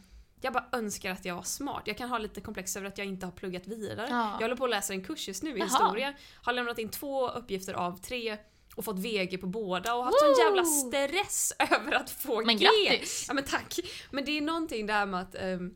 jag 0.41 0.53
bara 0.53 0.65
önskar 0.71 1.11
att 1.11 1.25
jag 1.25 1.35
var 1.35 1.43
smart. 1.43 1.81
Jag 1.85 1.97
kan 1.97 2.09
ha 2.09 2.17
lite 2.17 2.41
komplex 2.41 2.77
över 2.77 2.87
att 2.87 2.97
jag 2.97 3.07
inte 3.07 3.25
har 3.25 3.31
pluggat 3.31 3.67
vidare. 3.67 4.07
Ja. 4.09 4.31
Jag 4.33 4.41
håller 4.41 4.55
på 4.55 4.63
att 4.63 4.69
läsa 4.69 4.93
en 4.93 5.03
kurs 5.03 5.27
just 5.27 5.43
nu 5.43 5.49
i 5.49 5.59
Jaha. 5.59 5.65
historia. 5.67 6.13
Har 6.43 6.53
lämnat 6.53 6.79
in 6.79 6.89
två 6.89 7.29
uppgifter 7.29 7.73
av 7.73 8.01
tre 8.01 8.37
och 8.75 8.85
fått 8.85 8.99
VG 8.99 9.37
på 9.37 9.47
båda 9.47 9.93
och 9.95 10.03
haft 10.05 10.19
sån 10.19 10.45
jävla 10.45 10.61
Woo! 10.61 10.91
stress 10.91 11.53
över 11.71 11.91
att 11.91 12.09
få 12.09 12.45
Men 12.45 12.57
G. 12.57 12.65
grattis! 12.87 13.25
Ja 13.27 13.33
men 13.33 13.43
tack. 13.43 13.75
Men 14.11 14.25
det 14.25 14.37
är 14.37 14.41
någonting 14.41 14.85
där 14.85 15.05
med 15.05 15.19
att 15.21 15.35
ehm, 15.35 15.73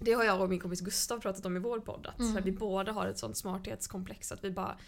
det 0.00 0.12
har 0.12 0.24
jag 0.24 0.40
och 0.40 0.48
min 0.48 0.60
kompis 0.60 0.80
Gustav 0.80 1.20
pratat 1.20 1.46
om 1.46 1.56
i 1.56 1.60
vår 1.60 1.80
podd. 1.80 2.06
Att 2.06 2.18
Mm. 2.20 2.44
vi 2.44 2.52
båda 2.52 2.92
har 2.92 3.06
ett 3.06 3.18
sånt 3.18 3.36
smarthetskomplex 3.36 4.32
att 4.32 4.44
vi 4.44 4.50
bara 4.50 4.78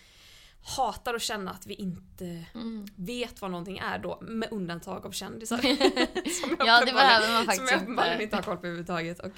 hatar 0.62 1.14
att 1.14 1.22
känna 1.22 1.50
att 1.50 1.66
vi 1.66 1.74
inte 1.74 2.44
Mm. 2.54 2.86
vet 2.96 3.40
vad 3.40 3.50
någonting 3.50 3.78
är 3.78 3.98
då 3.98 4.18
med 4.20 4.48
undantag 4.52 5.06
av 5.06 5.10
kändisar. 5.10 5.56
som 6.40 6.56
Ja, 6.66 6.84
det 6.86 6.92
behöver 6.92 7.28
man 7.32 7.36
Som 7.36 7.46
faktiskt 7.46 7.70
jag 7.70 7.82
uppenbarligen 7.82 8.20
inte. 8.20 8.36
har 8.36 8.42
koll 8.42 8.56
på 8.56 8.66
överhuvudtaget 8.66 9.20
och 9.20 9.30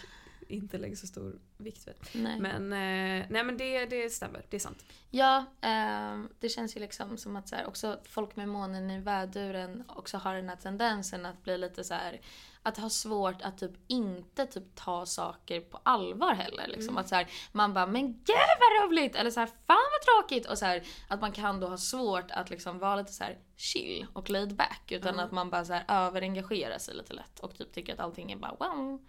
inte 0.48 0.78
lägger 0.78 0.96
så 0.96 1.06
stor 1.06 1.38
vikt 1.56 1.88
vid. 1.88 2.22
Nej. 2.22 2.40
Men, 2.40 2.72
eh, 2.72 3.26
nej, 3.30 3.44
men 3.44 3.56
det, 3.56 3.86
det 3.86 4.10
stämmer, 4.10 4.46
det 4.50 4.56
är 4.56 4.60
sant. 4.60 4.84
Ja, 5.10 5.44
ehm, 5.60 6.28
det 6.40 6.48
känns 6.48 6.76
ju 6.76 6.80
liksom 6.80 7.16
som 7.18 7.36
att 7.36 7.48
så 7.48 7.56
här, 7.56 7.66
också 7.66 8.00
folk 8.04 8.36
med 8.36 8.48
månen 8.48 8.90
i 8.90 9.00
väduren 9.00 9.84
också 9.88 10.16
har 10.16 10.34
den 10.34 10.48
här 10.48 10.56
tendensen 10.56 11.26
att 11.26 11.42
bli 11.44 11.58
lite 11.58 11.84
så 11.84 11.94
här 11.94 12.20
att 12.62 12.78
ha 12.78 12.90
svårt 12.90 13.42
att 13.42 13.58
typ 13.58 13.72
inte 13.86 14.46
typ 14.46 14.74
ta 14.74 15.06
saker 15.06 15.60
på 15.60 15.80
allvar 15.82 16.34
heller. 16.34 16.66
Liksom. 16.66 16.98
Att 16.98 17.08
så 17.08 17.14
här, 17.14 17.26
man 17.52 17.74
bara 17.74 17.86
“men 17.86 18.12
gud 18.12 18.36
vad 18.60 18.90
roligt!” 18.90 19.16
eller 19.16 19.30
så 19.30 19.40
här 19.40 19.46
“fan 19.46 19.56
vad 19.66 20.02
tråkigt!” 20.02 20.46
och 20.46 20.58
så 20.58 20.64
här, 20.64 20.82
att 21.08 21.20
man 21.20 21.32
kan 21.32 21.60
då 21.60 21.66
ha 21.66 21.78
svårt 21.78 22.30
att 22.30 22.50
liksom 22.50 22.78
vara 22.78 22.96
lite 22.96 23.12
så 23.12 23.24
chill 23.56 24.06
och 24.12 24.30
laid 24.30 24.56
back 24.56 24.82
utan 24.88 25.20
att 25.20 25.32
man 25.32 25.50
bara 25.50 25.64
så 25.64 25.72
här 25.72 25.84
överengagerar 25.88 26.78
sig 26.78 26.94
lite 26.94 27.12
lätt 27.12 27.40
och 27.40 27.58
typ 27.58 27.72
tycker 27.72 27.92
att 27.94 28.00
allting 28.00 28.32
är 28.32 28.36
bara 28.36 28.54
wow. 28.58 29.00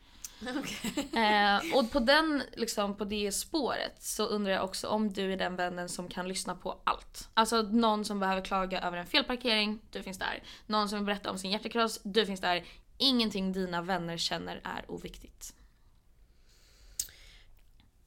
Eh, 1.13 1.77
och 1.77 1.91
på 1.91 1.99
den, 1.99 2.43
liksom, 2.53 2.95
på 2.95 3.05
det 3.05 3.31
spåret 3.31 4.03
så 4.03 4.25
undrar 4.25 4.53
jag 4.53 4.63
också 4.63 4.87
om 4.87 5.13
du 5.13 5.33
är 5.33 5.37
den 5.37 5.55
vännen 5.55 5.89
som 5.89 6.07
kan 6.07 6.27
lyssna 6.27 6.55
på 6.55 6.81
allt. 6.83 7.29
Alltså 7.33 7.61
någon 7.61 8.05
som 8.05 8.19
behöver 8.19 8.41
klaga 8.41 8.81
över 8.81 8.97
en 8.97 9.05
felparkering, 9.05 9.79
du 9.91 10.03
finns 10.03 10.19
där. 10.19 10.43
Någon 10.65 10.89
som 10.89 10.99
vill 10.99 11.05
berätta 11.05 11.31
om 11.31 11.37
sin 11.37 11.51
hjärtekross, 11.51 11.99
du 12.03 12.25
finns 12.25 12.41
där. 12.41 12.63
Ingenting 13.03 13.53
dina 13.53 13.81
vänner 13.81 14.17
känner 14.17 14.61
är 14.63 14.91
oviktigt. 14.91 15.55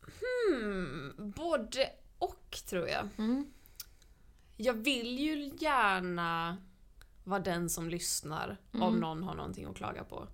Hmm, 0.00 1.32
både 1.36 1.90
och 2.18 2.58
tror 2.66 2.88
jag. 2.88 3.08
Mm. 3.18 3.52
Jag 4.56 4.74
vill 4.74 5.18
ju 5.18 5.52
gärna 5.58 6.56
vara 7.24 7.40
den 7.40 7.70
som 7.70 7.88
lyssnar 7.88 8.56
om 8.72 8.82
Mm. 8.82 9.00
någon 9.00 9.22
har 9.22 9.34
någonting 9.34 9.64
att 9.64 9.76
klaga 9.76 10.04
på. 10.04 10.28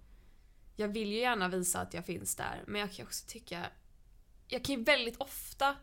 Jag 0.76 0.88
vill 0.88 1.12
ju 1.12 1.18
gärna 1.18 1.48
visa 1.48 1.80
att 1.80 1.94
jag 1.94 2.06
finns 2.06 2.36
där, 2.36 2.64
men 2.66 2.80
jag 2.80 2.92
kan 2.92 3.06
också 3.06 3.26
tycka... 3.28 3.66
Jag 4.48 4.64
kan 4.64 4.74
ju 4.74 4.84
väldigt 4.84 5.16
ofta 5.20 5.76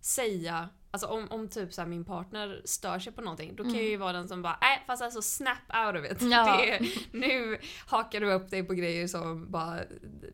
säga, 0.00 0.68
alltså 0.90 1.06
om, 1.06 1.26
om 1.30 1.48
typ 1.48 1.72
så 1.72 1.80
här 1.80 1.88
min 1.88 2.04
partner 2.04 2.62
stör 2.64 2.98
sig 2.98 3.12
på 3.12 3.20
någonting, 3.20 3.56
då 3.56 3.62
kan 3.62 3.70
Mm. 3.72 3.82
jag 3.82 3.90
ju 3.90 3.96
vara 3.96 4.12
den 4.12 4.28
som 4.28 4.42
bara 4.42 4.58
nej 4.60 4.82
fast 4.86 5.02
alltså 5.02 5.22
snap 5.22 5.58
out 5.86 6.04
of 6.04 6.10
it. 6.12 6.22
Ja. 6.30 6.56
Det 6.66 6.80
nu 7.12 7.58
hakar 7.86 8.20
du 8.20 8.32
upp 8.32 8.50
dig 8.50 8.62
på 8.64 8.74
grejer 8.74 9.06
som 9.06 9.50
bara, 9.50 9.80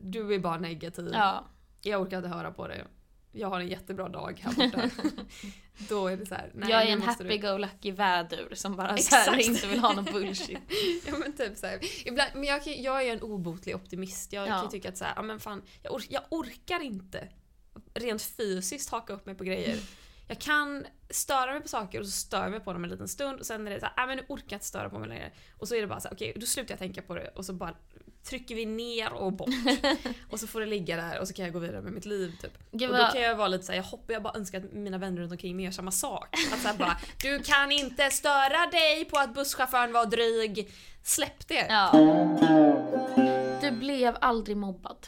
du 0.01 0.33
är 0.33 0.39
bara 0.39 0.57
negativ. 0.57 1.09
Ja. 1.13 1.45
Jag 1.81 2.01
orkar 2.01 2.17
inte 2.17 2.29
höra 2.29 2.51
på 2.51 2.67
det. 2.67 2.87
Jag 3.35 3.47
har 3.49 3.59
en 3.59 3.67
jättebra 3.67 4.09
dag 4.09 4.41
här 4.45 4.53
borta. 4.55 4.89
då 5.89 6.07
är 6.07 6.17
det 6.17 6.25
så 6.25 6.35
här, 6.35 6.51
nej 6.53 6.69
jag 6.71 6.81
är 6.83 6.87
en 6.87 7.01
happy-go-lucky 7.01 7.91
vädur 7.91 8.55
som 8.55 8.75
bara 8.75 8.97
så 8.97 9.15
här, 9.15 9.49
inte 9.49 9.67
vill 9.67 9.79
ha 9.79 9.93
någon 9.93 10.05
bullshit. 10.05 10.57
Ja 11.07 11.17
men 11.17 11.33
typ 11.33 11.57
såhär. 11.57 11.79
Ibland, 12.07 12.31
men 12.33 12.43
jag, 12.43 12.67
jag 12.67 13.03
är 13.07 13.13
en 13.13 13.21
obotlig 13.21 13.75
optimist. 13.75 14.33
Jag 14.33 14.47
Ja. 14.47 14.51
kan 14.55 14.63
ju 14.63 14.69
tycka 14.69 14.89
att 14.89 14.97
såhär, 14.97 15.13
ja 15.15 15.21
men 15.21 15.39
fan, 15.39 15.61
jag, 15.83 15.93
or, 15.93 16.01
jag 16.09 16.21
orkar 16.29 16.79
inte 16.83 17.27
rent 17.93 18.21
fysiskt 18.21 18.89
haka 18.89 19.13
upp 19.13 19.25
mig 19.25 19.35
på 19.35 19.43
grejer. 19.43 19.79
Jag 20.27 20.39
kan 20.39 20.85
störa 21.09 21.51
mig 21.51 21.61
på 21.61 21.67
saker 21.67 21.99
och 21.99 22.05
så 22.05 22.11
stör 22.11 22.41
jag 22.41 22.51
mig 22.51 22.59
på 22.59 22.73
dem 22.73 22.83
en 22.83 22.89
liten 22.89 23.07
stund 23.07 23.39
och 23.39 23.45
sen 23.45 23.67
är 23.67 23.71
det 23.71 23.79
såhär, 23.79 23.93
ja 23.97 24.05
men 24.05 24.17
nu 24.17 24.23
orkar 24.27 24.45
jag 24.49 24.55
inte 24.55 24.65
störa 24.65 24.89
på 24.89 24.99
mig 24.99 25.09
längre. 25.09 25.31
Och 25.57 25.67
så 25.67 25.75
är 25.75 25.81
det 25.81 25.87
bara 25.87 25.99
såhär, 25.99 26.15
okej 26.15 26.33
då 26.35 26.45
slutar 26.45 26.71
jag 26.71 26.79
tänka 26.79 27.01
på 27.01 27.15
det 27.15 27.27
och 27.27 27.45
så 27.45 27.53
bara 27.53 27.75
trycker 28.23 28.55
vi 28.55 28.65
ner 28.65 29.13
och 29.13 29.33
bort. 29.33 29.49
och 30.29 30.39
så 30.39 30.47
får 30.47 30.59
det 30.59 30.65
ligga 30.65 30.95
där 30.95 31.19
och 31.19 31.27
så 31.27 31.33
kan 31.33 31.45
jag 31.45 31.53
gå 31.53 31.59
vidare 31.59 31.81
med 31.81 31.93
mitt 31.93 32.05
liv 32.05 32.33
typ. 32.41 32.57
Gud, 32.71 32.91
Och 32.91 32.97
då 32.97 33.03
kan 33.03 33.21
jag 33.21 33.35
vara 33.35 33.47
lite 33.47 33.63
såhär, 33.63 33.79
jag 33.79 33.83
hoppas 33.83 34.13
jag 34.13 34.23
bara 34.23 34.37
önskar 34.37 34.59
att 34.59 34.73
mina 34.73 34.97
vänner 34.97 35.21
runt 35.21 35.31
omkring 35.31 35.55
mig 35.55 35.65
gör 35.65 35.71
samma 35.71 35.91
sak. 35.91 36.27
Att 36.53 36.59
såhär 36.61 36.77
bara, 36.77 36.97
du 37.21 37.43
kan 37.43 37.71
inte 37.71 38.11
störa 38.11 38.67
dig 38.71 39.05
på 39.05 39.17
att 39.17 39.33
busschauffören 39.33 39.91
var 39.93 40.05
dryg. 40.05 40.71
Släpp 41.03 41.47
det. 41.47 41.65
Ja. 41.69 41.91
Du 43.61 43.71
blev 43.71 44.17
aldrig 44.21 44.57
mobbad. 44.57 45.07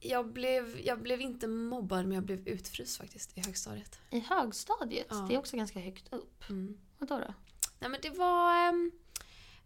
Jag, 0.00 0.32
blev, 0.32 0.80
jag 0.84 1.02
blev 1.02 1.20
inte 1.20 1.46
mobbad 1.46 2.04
men 2.06 2.14
jag 2.14 2.24
blev 2.24 2.48
utfryst 2.48 2.96
faktiskt 2.96 3.38
i 3.38 3.40
högstadiet. 3.40 3.98
I 4.10 4.20
högstadiet? 4.20 5.06
Ja. 5.10 5.26
Det 5.28 5.34
är 5.34 5.38
också 5.38 5.56
ganska 5.56 5.78
högt 5.80 6.12
upp. 6.12 6.44
Mm. 6.50 6.78
Vadå 6.98 7.18
då? 7.18 7.34
Nej 7.78 7.90
men 7.90 8.00
det 8.02 8.10
var... 8.10 8.68
ehm, 8.68 8.90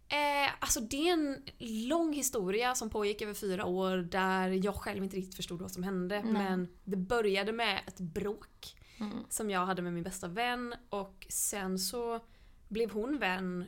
Eh, 0.07 0.51
alltså 0.59 0.79
det 0.79 1.09
är 1.09 1.13
en 1.13 1.43
lång 1.87 2.13
historia 2.13 2.75
som 2.75 2.89
pågick 2.89 3.21
över 3.21 3.33
fyra 3.33 3.65
år 3.65 3.97
där 3.97 4.49
jag 4.65 4.75
själv 4.75 5.03
inte 5.03 5.15
riktigt 5.17 5.35
förstod 5.35 5.61
vad 5.61 5.71
som 5.71 5.83
hände. 5.83 6.21
Nej. 6.23 6.31
Men 6.33 6.67
det 6.83 6.97
började 6.97 7.51
med 7.51 7.81
ett 7.87 7.99
bråk 7.99 8.75
Mm. 8.99 9.17
som 9.29 9.49
jag 9.49 9.65
hade 9.65 9.81
med 9.81 9.93
min 9.93 10.03
bästa 10.03 10.27
vän 10.27 10.75
och 10.89 11.27
sen 11.29 11.79
så 11.79 12.19
blev 12.67 12.91
hon 12.91 13.17
vän 13.19 13.65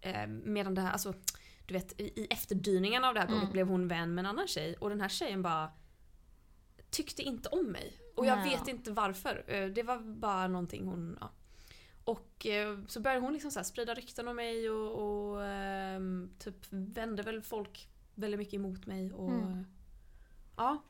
eh, 0.00 0.26
medan 0.26 0.74
det 0.74 0.80
här, 0.80 0.92
alltså 0.92 1.14
du 1.66 1.74
vet 1.74 2.00
i 2.00 2.04
i 2.04 2.26
efterdyningarna 2.30 3.08
av 3.08 3.14
det 3.14 3.20
här 3.20 3.26
bråket 3.26 3.42
Mm. 3.42 3.52
blev 3.52 3.68
hon 3.68 3.88
vän 3.88 4.14
med 4.14 4.22
en 4.22 4.26
annan 4.26 4.46
tjej 4.48 4.74
och 4.80 4.88
den 4.90 5.00
här 5.00 5.08
tjejen 5.08 5.42
bara 5.42 5.70
tyckte 6.90 7.22
inte 7.22 7.48
om 7.48 7.66
mig. 7.66 7.98
Och 8.16 8.26
jag 8.26 8.38
Nej. 8.38 8.50
vet 8.50 8.68
inte 8.68 8.92
varför. 8.92 9.44
Eh, 9.46 9.66
Det 9.68 9.82
var 9.82 9.98
bara 9.98 10.48
någonting 10.48 10.86
hon, 10.86 11.18
ja. 11.20 11.30
Och 12.04 12.46
eh, 12.46 12.78
så 12.86 13.00
började 13.00 13.20
hon 13.20 13.32
liksom 13.32 13.50
så 13.50 13.64
sprida 13.64 13.94
rykten 13.94 14.28
om 14.28 14.36
mig 14.36 14.70
och, 14.70 14.92
och 15.32 15.44
ehm, 15.44 16.30
typ 16.38 16.56
vände 16.70 17.22
väl 17.22 17.42
folk 17.42 17.88
väldigt 18.14 18.38
mycket 18.38 18.54
emot 18.54 18.86
mig 18.86 19.12
och 19.12 19.28
Mm. 19.32 19.64
ja. 20.56 20.82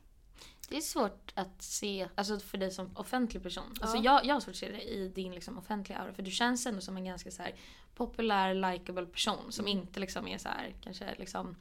Det 0.69 0.77
är 0.77 0.81
svårt 0.81 1.31
att 1.35 1.61
se, 1.61 2.09
alltså 2.15 2.39
för 2.39 2.57
dig 2.57 2.71
som 2.71 2.97
offentlig 2.97 3.43
person. 3.43 3.73
Alltså 3.81 3.97
Ja. 3.97 4.03
jag, 4.03 4.25
jag 4.25 4.35
har 4.35 4.39
svårt 4.39 4.51
att 4.51 4.55
se 4.57 4.71
det 4.71 4.81
i 4.81 5.07
din 5.09 5.31
liksom 5.35 5.57
offentliga 5.57 5.97
aura. 5.99 6.13
För 6.13 6.23
du 6.23 6.31
känns 6.31 6.65
ändå 6.65 6.81
som 6.81 6.97
en 6.97 7.05
ganska 7.05 7.31
så 7.31 7.41
här 7.43 7.55
populär, 7.95 8.53
likable 8.71 9.05
person. 9.05 9.51
Som 9.51 9.65
Mm. 9.65 9.77
inte 9.77 9.99
liksom 9.99 10.27
är 10.27 10.37
så 10.37 10.49
här, 10.49 10.75
kanske 10.81 11.15
liksom, 11.17 11.55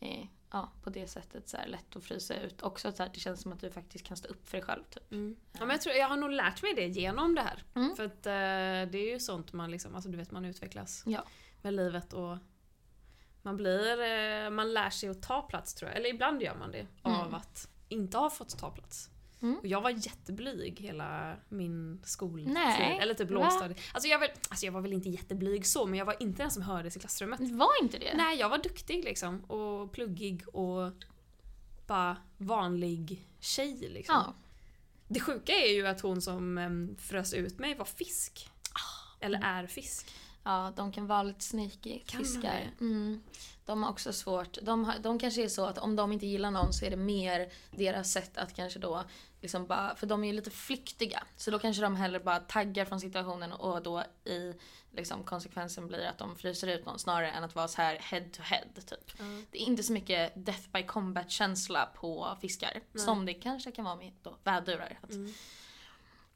eh, 0.00 0.26
ja 0.52 0.72
på 0.82 0.90
det 0.90 1.06
sättet 1.08 1.48
så 1.48 1.56
här 1.56 1.66
lätt 1.66 1.96
att 1.96 2.04
frysa 2.04 2.40
ut. 2.40 2.62
Också 2.62 2.92
så 2.92 3.02
här, 3.02 3.10
det 3.14 3.20
känns 3.20 3.40
som 3.42 3.52
att 3.52 3.60
du 3.60 3.70
faktiskt 3.70 4.06
kan 4.06 4.16
stå 4.16 4.28
upp 4.28 4.48
för 4.48 4.56
dig 4.58 4.66
själv 4.66 4.84
typ. 4.90 5.12
Mm. 5.12 5.36
Ja, 5.52 5.58
men 5.60 5.70
jag, 5.70 5.80
tror, 5.80 5.94
jag 5.94 6.08
har 6.08 6.16
nog 6.16 6.30
lärt 6.30 6.62
mig 6.62 6.74
det 6.74 6.86
genom 6.86 7.34
det 7.34 7.40
här. 7.42 7.62
Mm. 7.74 7.96
För 7.96 8.04
att 8.04 8.26
eh, 8.26 8.90
det 8.92 8.98
är 8.98 9.10
ju 9.12 9.18
sånt 9.20 9.52
man 9.52 9.70
liksom, 9.70 9.94
alltså 9.94 10.10
du 10.10 10.16
vet 10.16 10.30
man 10.30 10.44
utvecklas 10.44 11.02
Ja. 11.06 11.24
med 11.62 11.74
livet 11.74 12.12
och 12.12 12.36
man 13.42 13.56
blir, 13.56 14.00
eh, 14.00 14.50
man 14.50 14.72
lär 14.74 14.90
sig 14.90 15.08
att 15.08 15.22
ta 15.22 15.42
plats 15.42 15.74
tror 15.74 15.90
jag. 15.90 15.98
Eller 15.98 16.10
ibland 16.10 16.42
gör 16.42 16.54
man 16.54 16.70
det 16.72 16.86
av 17.02 17.20
Mm. 17.22 17.34
att 17.34 17.68
inte 17.88 18.18
ha 18.18 18.30
fått 18.30 18.58
ta 18.58 18.70
plats. 18.70 19.10
Mm. 19.42 19.58
Och 19.58 19.66
jag 19.66 19.80
var 19.80 19.90
jätteblyg 19.90 20.80
hela 20.80 21.36
min 21.48 22.00
skoltid. 22.04 22.48
Nej, 22.48 22.98
Eller 23.02 23.14
typ 23.14 23.30
lågstadiet. 23.30 23.80
Alltså 23.92 24.08
jag, 24.08 24.18
var, 24.18 24.28
alltså 24.48 24.66
jag 24.66 24.72
var 24.72 24.80
väl 24.80 24.92
inte 24.92 25.08
jätteblyg 25.08 25.66
så 25.66 25.86
men 25.86 25.98
jag 25.98 26.06
var 26.06 26.22
inte 26.22 26.42
den 26.42 26.50
som 26.50 26.62
hördes 26.62 26.96
i 26.96 27.00
klassrummet. 27.00 27.40
Var 27.40 27.82
inte 27.82 27.98
det? 27.98 28.14
Nej, 28.16 28.38
jag 28.38 28.48
var 28.48 28.58
duktig 28.58 29.04
liksom. 29.04 29.44
Och 29.44 29.92
pluggig 29.92 30.48
och 30.48 30.92
bara 31.86 32.16
vanlig 32.38 33.26
tjej 33.40 33.88
liksom. 33.90 34.14
Ja. 34.14 34.34
Det 35.08 35.20
sjuka 35.20 35.52
är 35.52 35.72
ju 35.72 35.86
att 35.86 36.00
hon 36.00 36.22
som 36.22 36.96
frös 36.98 37.34
ut 37.34 37.58
mig 37.58 37.74
var 37.74 37.84
fisk. 37.84 38.48
Eller 39.20 39.40
är 39.42 39.66
fisk. 39.66 40.12
Ja, 40.44 40.72
de 40.76 40.92
kan 40.92 41.06
vara 41.06 41.22
lite 41.22 41.44
sneaky, 41.44 41.98
Kan 42.06 42.20
fiskar. 42.20 42.70
Mm. 42.80 43.22
De 43.64 43.82
har 43.82 43.90
också 43.90 44.12
svårt. 44.12 44.58
De, 44.62 44.84
har, 44.84 44.98
de 44.98 45.18
kanske 45.18 45.44
är 45.44 45.48
så 45.48 45.64
att 45.64 45.78
om 45.78 45.96
de 45.96 46.12
inte 46.12 46.26
gillar 46.26 46.50
någon 46.50 46.72
så 46.72 46.84
är 46.84 46.90
det 46.90 46.96
mer 46.96 47.52
deras 47.70 48.12
sätt 48.12 48.36
att 48.36 48.54
kanske 48.54 48.78
då 48.78 49.04
liksom 49.42 49.66
bara, 49.66 49.96
för 49.96 50.06
de 50.06 50.24
är 50.24 50.28
ju 50.28 50.32
lite 50.32 50.50
flyktiga. 50.50 51.22
Så 51.36 51.50
då 51.50 51.58
kanske 51.58 51.82
de 51.82 51.96
hellre 51.96 52.20
bara 52.20 52.40
taggar 52.40 52.84
från 52.84 53.00
situationen 53.00 53.52
och 53.52 53.82
då 53.82 54.04
i 54.24 54.54
liksom 54.96 55.24
konsekvensen 55.24 55.88
blir 55.88 56.06
att 56.06 56.18
de 56.18 56.36
fryser 56.36 56.68
ut 56.68 56.86
någon 56.86 56.98
snarare 56.98 57.30
än 57.30 57.44
att 57.44 57.54
vara 57.54 57.68
så 57.68 57.82
här 57.82 57.96
head 57.96 58.24
to 58.32 58.42
head 58.42 58.64
typ. 58.86 59.18
Det 59.50 59.58
är 59.62 59.66
inte 59.66 59.82
så 59.82 59.92
mycket 59.92 60.32
death 60.46 60.68
by 60.72 60.82
combat 60.82 61.30
känsla 61.30 61.86
på 61.94 62.36
fiskar. 62.40 62.80
Som 62.94 63.26
det 63.26 63.34
kanske 63.34 63.72
kan 63.72 63.84
vara 63.84 63.96
med 63.96 64.12
då 64.22 64.36
vädurar. 64.44 64.98
Mm. 65.10 65.32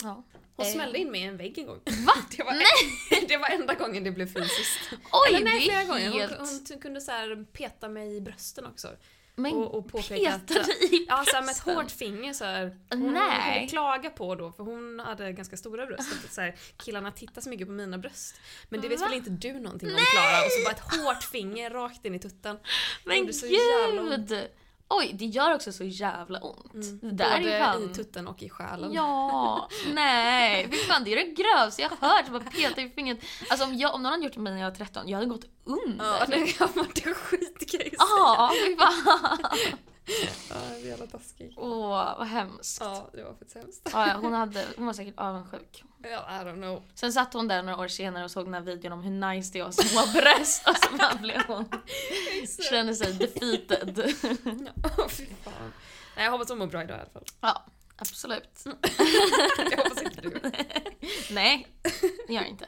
ja. 0.03 0.23
Hon 0.57 0.67
Eh, 0.67 0.73
smällde 0.73 0.99
in 0.99 1.11
mig 1.11 1.21
i 1.21 1.25
en 1.25 1.37
vägg 1.37 1.59
en 1.59 1.67
gång. 1.67 1.81
Va? 2.07 2.13
Det 2.37 2.43
var, 2.43 2.55
det 3.29 3.37
var 3.37 3.49
enda 3.49 3.75
gången 3.75 4.05
det 4.05 4.11
blev 4.11 4.27
fysiskt. 4.27 4.81
Oj, 5.13 5.29
Eller 5.35 5.45
nej, 5.45 5.61
flera 5.61 5.85
gånger. 5.85 6.11
Hon, 6.11 6.21
helt... 6.21 6.39
hon 6.39 6.65
t- 6.65 6.79
kunde 6.83 7.01
så 7.01 7.13
peta 7.53 7.89
mig 7.89 8.17
i 8.17 8.21
brösten 8.21 8.67
också. 8.67 8.89
Men 9.39 9.53
och, 9.55 9.75
och 9.75 9.89
påpeka 9.89 10.35
att... 10.35 10.51
i 10.51 11.07
Ja, 11.09 11.25
så 11.27 11.41
med 11.41 11.51
ett 11.51 11.59
hårt 11.59 11.91
finger 11.91 12.33
så 12.33 12.45
här. 12.45 12.77
Hon, 12.91 13.13
Nej. 13.13 13.55
kunde 13.55 13.69
klaga 13.69 14.11
på 14.11 14.35
då, 14.35 14.53
för 14.53 14.65
hon 14.65 15.01
hade 15.01 15.33
ganska 15.33 15.57
stora 15.57 15.87
bröst. 15.87 16.13
Att 16.25 16.33
så 16.33 16.41
här, 16.41 16.57
killarna 16.77 17.13
tittar 17.13 17.41
så 17.41 17.51
mycket 17.51 17.67
på 17.67 17.73
mina 17.73 17.99
bröst. 17.99 18.41
Men 18.69 18.81
det 18.81 18.89
vet 18.89 19.01
Va? 19.01 19.07
väl 19.07 19.17
inte 19.17 19.31
du 19.31 19.53
någonting 19.61 19.89
om 19.89 19.97
Klara? 20.13 20.45
Och 20.45 20.53
så 20.53 20.65
bara 20.65 20.75
ett 20.75 21.05
hårt 21.05 21.23
finger 21.23 21.71
rakt 21.71 22.05
in 22.05 22.15
i 22.15 22.19
tutten. 22.19 22.59
Men 23.05 23.27
gud! 23.27 24.49
Oj, 24.89 25.11
det 25.15 25.25
gör 25.25 25.55
också 25.55 25.73
så 25.73 25.85
jävla 25.85 26.39
ont. 26.39 26.75
Mm. 26.75 26.99
Det 27.03 27.11
där 27.11 27.39
Både 27.39 27.55
är 27.55 27.65
fan... 27.65 27.91
i 27.91 27.95
tutten 27.95 28.29
och 28.29 28.43
i 28.43 28.49
själen. 28.49 28.93
Ja, 28.93 29.69
nej. 29.95 30.69
Fy 30.71 30.77
fan, 30.77 31.05
det 31.05 31.13
är 31.13 31.17
det 31.17 31.43
grövsta 31.43 31.83
jag 31.83 31.91
hört. 31.91 32.29
Bara 32.29 32.41
peta 32.41 32.83
i 32.83 32.91
fingret. 32.91 33.19
Alltså 33.51 33.67
om, 33.67 33.75
jag, 33.77 33.95
om 33.95 34.03
någon 34.03 34.13
hade 34.13 34.25
gjort 34.25 34.35
det 34.35 34.41
med 34.41 34.53
mig 34.53 34.61
när 34.61 34.67
jag 34.67 34.71
var 34.71 34.77
13, 34.77 35.09
jag 35.09 35.17
hade 35.17 35.31
gått 35.31 35.45
under. 35.65 36.05
Ja, 36.05 36.25
nej, 36.29 36.57
jag 36.59 36.77
mådde 36.77 37.15
skitgrej. 37.15 37.95
Ja, 37.99 38.53
fy 38.67 38.77
fan. 38.77 39.39
Ja, 40.51 40.57
jag 40.71 40.81
är 40.81 40.87
jävla 40.87 41.07
taskig. 41.07 41.55
Åh, 41.57 42.19
vad 42.19 42.27
hemskt. 42.27 42.79
Ja, 42.81 43.11
det 43.13 43.23
var 43.23 43.31
faktiskt 43.31 43.57
hemskt. 43.57 43.89
Ja, 43.93 44.19
hon, 44.21 44.33
hade, 44.33 44.65
hon 44.77 44.87
var 44.87 44.93
säkert 44.93 45.15
avundsjuk. 45.17 45.85
Ja, 46.03 46.09
I 46.09 46.45
don't 46.45 46.55
know. 46.55 46.83
Sen 46.95 47.13
satt 47.13 47.33
hon 47.33 47.49
där 47.49 47.63
några 47.63 47.79
år 47.79 47.89
senare 47.89 48.25
och 48.25 48.31
såg 48.31 48.47
den 48.47 48.55
här 48.55 48.61
videon 48.61 48.93
om 48.93 49.03
hur 49.03 49.11
nice 49.11 49.53
det 49.53 49.59
är 49.59 49.65
att 49.65 49.77
ha 49.77 49.85
små 49.85 50.21
bröst 50.21 50.69
och 50.69 50.77
så 50.77 50.97
bara 50.97 51.15
blev 51.15 51.43
hon, 51.47 51.69
kände 52.71 52.95
sig 52.95 53.13
defeated. 53.13 54.15
Ja, 54.97 55.09
fy 55.09 55.27
fan. 55.45 55.73
Nej, 56.17 56.25
jag 56.25 56.33
hoppas 56.33 56.49
hon 56.49 56.59
mår 56.59 56.67
bra 56.67 56.83
idag 56.83 56.97
i 56.97 57.01
alla 57.01 57.11
fall. 57.11 57.25
Ja, 57.41 57.65
absolut. 57.97 58.65
Jag 59.71 59.77
hoppas 59.77 60.03
inte 60.03 60.21
du. 60.21 60.41
Nej, 61.35 61.69
det 62.27 62.33
gör 62.35 62.43
jag 62.43 62.49
inte. 62.49 62.67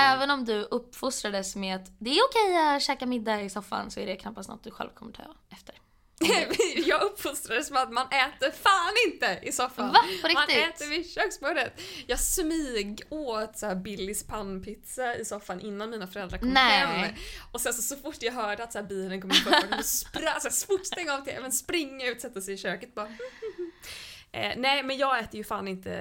Även 0.00 0.30
om 0.30 0.44
du 0.44 0.62
uppfostrades 0.62 1.56
med 1.56 1.76
att 1.76 1.90
det 1.98 2.10
är 2.10 2.22
okej 2.24 2.76
att 2.76 2.82
käka 2.82 3.06
middag 3.06 3.42
i 3.42 3.50
soffan 3.50 3.90
så 3.90 4.00
är 4.00 4.06
det 4.06 4.16
knappast 4.16 4.48
något 4.48 4.64
du 4.64 4.70
själv 4.70 4.90
kommer 4.94 5.12
ta 5.12 5.22
efter. 5.52 5.74
Jag 6.86 7.02
uppfostrades 7.02 7.70
med 7.70 7.82
att 7.82 7.92
man 7.92 8.06
äter 8.06 8.50
fan 8.50 8.94
inte 9.06 9.38
i 9.42 9.52
soffan. 9.52 9.88
Va? 9.88 9.98
På 10.22 10.28
Man 10.32 10.46
riktigt? 10.46 10.64
äter 10.74 10.90
vid 10.90 11.10
köksbordet. 11.10 11.80
Jag 12.06 12.20
smyg 12.20 13.02
åt 13.10 13.58
så 13.58 13.66
här 13.66 13.74
Billys 13.74 14.26
pannpizza 14.26 15.16
i 15.16 15.24
soffan 15.24 15.60
innan 15.60 15.90
mina 15.90 16.06
föräldrar 16.06 16.38
kom 16.38 16.48
Nej. 16.48 16.78
hem. 16.86 17.14
Och 17.52 17.60
sen 17.60 17.72
så, 17.74 17.82
så 17.82 17.96
fort 17.96 18.16
jag 18.22 18.32
hörde 18.32 18.64
att 18.64 18.72
så 18.72 18.78
här 18.78 18.86
bilen 18.86 19.20
kom 19.20 19.30
in 19.30 19.44
på 19.44 19.50
då 19.76 19.82
sprang 19.82 20.24
jag 20.44 20.54
fort 20.54 20.86
stänga 20.86 21.14
av 21.14 21.20
tvn, 21.24 21.52
springa 21.52 22.06
ut, 22.06 22.20
sätta 22.20 22.40
sig 22.40 22.54
i 22.54 22.58
köket 22.58 22.94
bara 22.94 23.08
Eh, 24.32 24.52
nej 24.56 24.82
men 24.82 24.98
jag 24.98 25.18
äter 25.18 25.36
ju 25.36 25.44
fan 25.44 25.68
inte, 25.68 25.92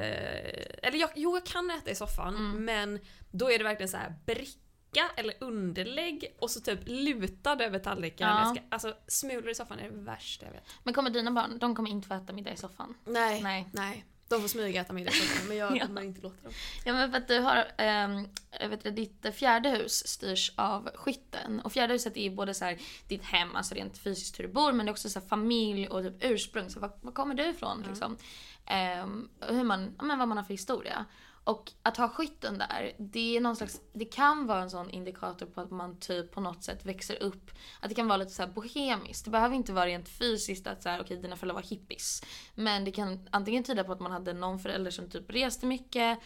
eller 0.84 0.98
jag, 0.98 1.10
jo 1.16 1.36
jag 1.36 1.46
kan 1.46 1.72
äta 1.72 1.90
i 1.92 1.96
soffan 1.96 2.36
Mm. 2.36 2.66
men 2.66 3.00
då 3.32 3.52
är 3.52 3.58
det 3.58 3.64
verkligen 3.64 3.90
så 3.90 3.98
här 3.98 4.16
bricka 4.26 5.10
eller 5.18 5.34
underlägg 5.40 6.36
och 6.40 6.52
så 6.52 6.60
typ 6.62 6.80
lutad 6.86 7.64
över 7.64 7.80
tallriken. 7.80 8.28
Ja. 8.28 8.54
Ska, 8.56 8.64
alltså 8.70 8.94
smulor 9.08 9.50
i 9.50 9.56
soffan 9.56 9.80
är 9.80 9.84
det 9.92 9.98
värsta 9.98 10.46
jag 10.46 10.54
vet. 10.54 10.68
Men 10.84 10.94
kommer 10.94 11.10
dina 11.10 11.32
barn, 11.32 11.60
de 11.60 11.76
kommer 11.76 11.90
inte 11.90 12.08
få 12.08 12.14
äta 12.14 12.34
middag 12.34 12.54
i 12.54 12.58
soffan? 12.58 12.94
Nej. 13.06 13.42
Nej. 13.44 13.68
Nej. 13.74 14.06
De 14.28 14.42
får 14.42 14.48
smyga 14.48 14.82
äta 14.82 14.94
middag 14.94 15.12
klockan, 15.12 15.48
men 15.48 15.58
jag 15.58 15.78
Ja. 15.78 15.86
kommer 15.86 16.02
inte 16.02 16.22
låta 16.22 16.44
dem. 16.44 16.52
Ja 16.86 16.94
men 16.94 17.12
för 17.12 17.18
att 17.18 17.28
du 17.28 17.40
har, 17.40 17.72
ähm, 17.78 18.28
vet 18.70 18.84
du, 18.84 18.92
ditt 18.92 19.26
fjärde 19.36 19.70
hus 19.70 20.08
styrs 20.08 20.52
av 20.56 20.90
skytten. 20.96 21.60
Och 21.60 21.72
fjärde 21.74 21.94
huset 21.94 22.18
är 22.18 22.22
ju 22.22 22.30
både 22.30 22.54
så 22.54 22.66
här, 22.66 22.78
ditt 23.08 23.24
hem, 23.24 23.56
alltså 23.56 23.76
rent 23.76 23.98
fysiskt 23.98 24.40
hur 24.40 24.44
du 24.48 24.54
bor, 24.54 24.72
men 24.72 24.86
det 24.86 24.90
är 24.90 24.92
också 24.92 25.10
så 25.10 25.20
här, 25.20 25.28
familj 25.28 25.88
och 25.88 26.04
typ 26.04 26.16
ursprung. 26.24 26.70
Så 26.70 26.80
var, 26.80 26.92
var 27.02 27.12
kommer 27.12 27.36
du 27.36 27.46
ifrån 27.50 27.84
liksom? 27.88 28.18
Ehm, 28.66 29.30
och 29.48 29.56
hur 29.56 29.64
man, 29.64 29.96
ja, 29.98 30.04
men 30.04 30.20
vad 30.20 30.28
man 30.28 30.38
har 30.38 30.44
för 30.46 30.54
historia. 30.54 31.06
Och 31.50 31.72
att 31.84 31.98
ha 31.98 32.10
skytten 32.10 32.58
där, 32.58 32.94
det 32.98 33.38
är 33.38 33.42
någon 33.42 33.56
slags, 33.56 33.82
det 33.94 34.06
kan 34.06 34.48
vara 34.48 34.62
en 34.62 34.70
sån 34.70 34.90
indikator 34.90 35.46
på 35.46 35.62
att 35.62 35.72
man 35.72 36.00
typ 36.00 36.32
på 36.32 36.42
något 36.42 36.64
sätt 36.64 36.86
växer 36.86 37.24
upp. 37.24 37.52
Att 37.80 37.90
det 37.90 37.96
kan 37.96 38.08
vara 38.08 38.18
lite 38.18 38.32
så 38.32 38.48
bohemiskt. 38.48 39.26
Det 39.26 39.32
behöver 39.32 39.56
inte 39.56 39.74
vara 39.74 39.86
rent 39.86 40.10
fysiskt 40.10 40.68
att 40.68 40.84
så 40.84 40.90
här, 40.90 41.02
okej 41.02 41.18
dina 41.18 41.36
föräldrar 41.36 41.56
var 41.56 41.70
hippies. 41.70 42.24
Men 42.56 42.86
det 42.86 42.92
kan 42.92 43.28
antingen 43.32 43.64
tyda 43.64 43.84
på 43.84 43.92
att 43.92 44.00
man 44.00 44.12
hade 44.12 44.34
någon 44.34 44.60
förälder 44.60 44.92
som 44.92 45.10
typ 45.10 45.32
reste 45.32 45.66
mycket. 45.66 46.20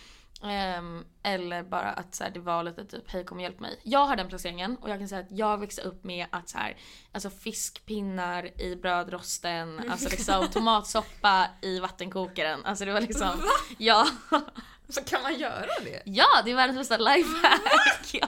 ehm, 0.43 1.05
eller 1.23 1.63
bara 1.63 1.91
att 1.91 2.15
så 2.15 2.23
här, 2.23 2.31
det 2.31 2.39
var 2.39 2.63
lite 2.63 2.85
typ 2.85 3.11
hej 3.11 3.25
kom 3.25 3.37
och 3.37 3.43
hjälp 3.43 3.59
mig. 3.59 3.79
Jag 3.83 4.05
har 4.05 4.15
den 4.15 4.27
placeringen 4.29 4.77
och 4.77 4.89
jag 4.89 4.99
kan 4.99 5.07
säga 5.07 5.21
att 5.21 5.31
jag 5.31 5.57
växte 5.57 5.81
upp 5.81 6.03
med 6.03 6.27
att 6.29 6.49
så 6.49 6.57
här, 6.57 6.77
alltså 7.11 7.29
fiskpinnar 7.29 8.61
i 8.61 8.75
brödrosten, 8.75 9.89
alltså 9.89 10.09
liksom 10.09 10.47
tomatsoppa 10.51 11.47
i 11.61 11.79
vattenkokaren. 11.79 12.65
Alltså 12.65 12.85
det 12.85 12.93
var 12.93 13.01
liksom, 13.01 13.41
ja. 13.77 14.07
Så 14.89 15.03
kan 15.03 15.21
man 15.21 15.39
göra 15.39 15.65
det? 15.83 16.01
Ja, 16.05 16.41
det 16.45 16.51
är 16.51 16.55
världens 16.55 16.77
bästa 16.77 16.97
lifehack! 16.97 18.13
ja. 18.13 18.27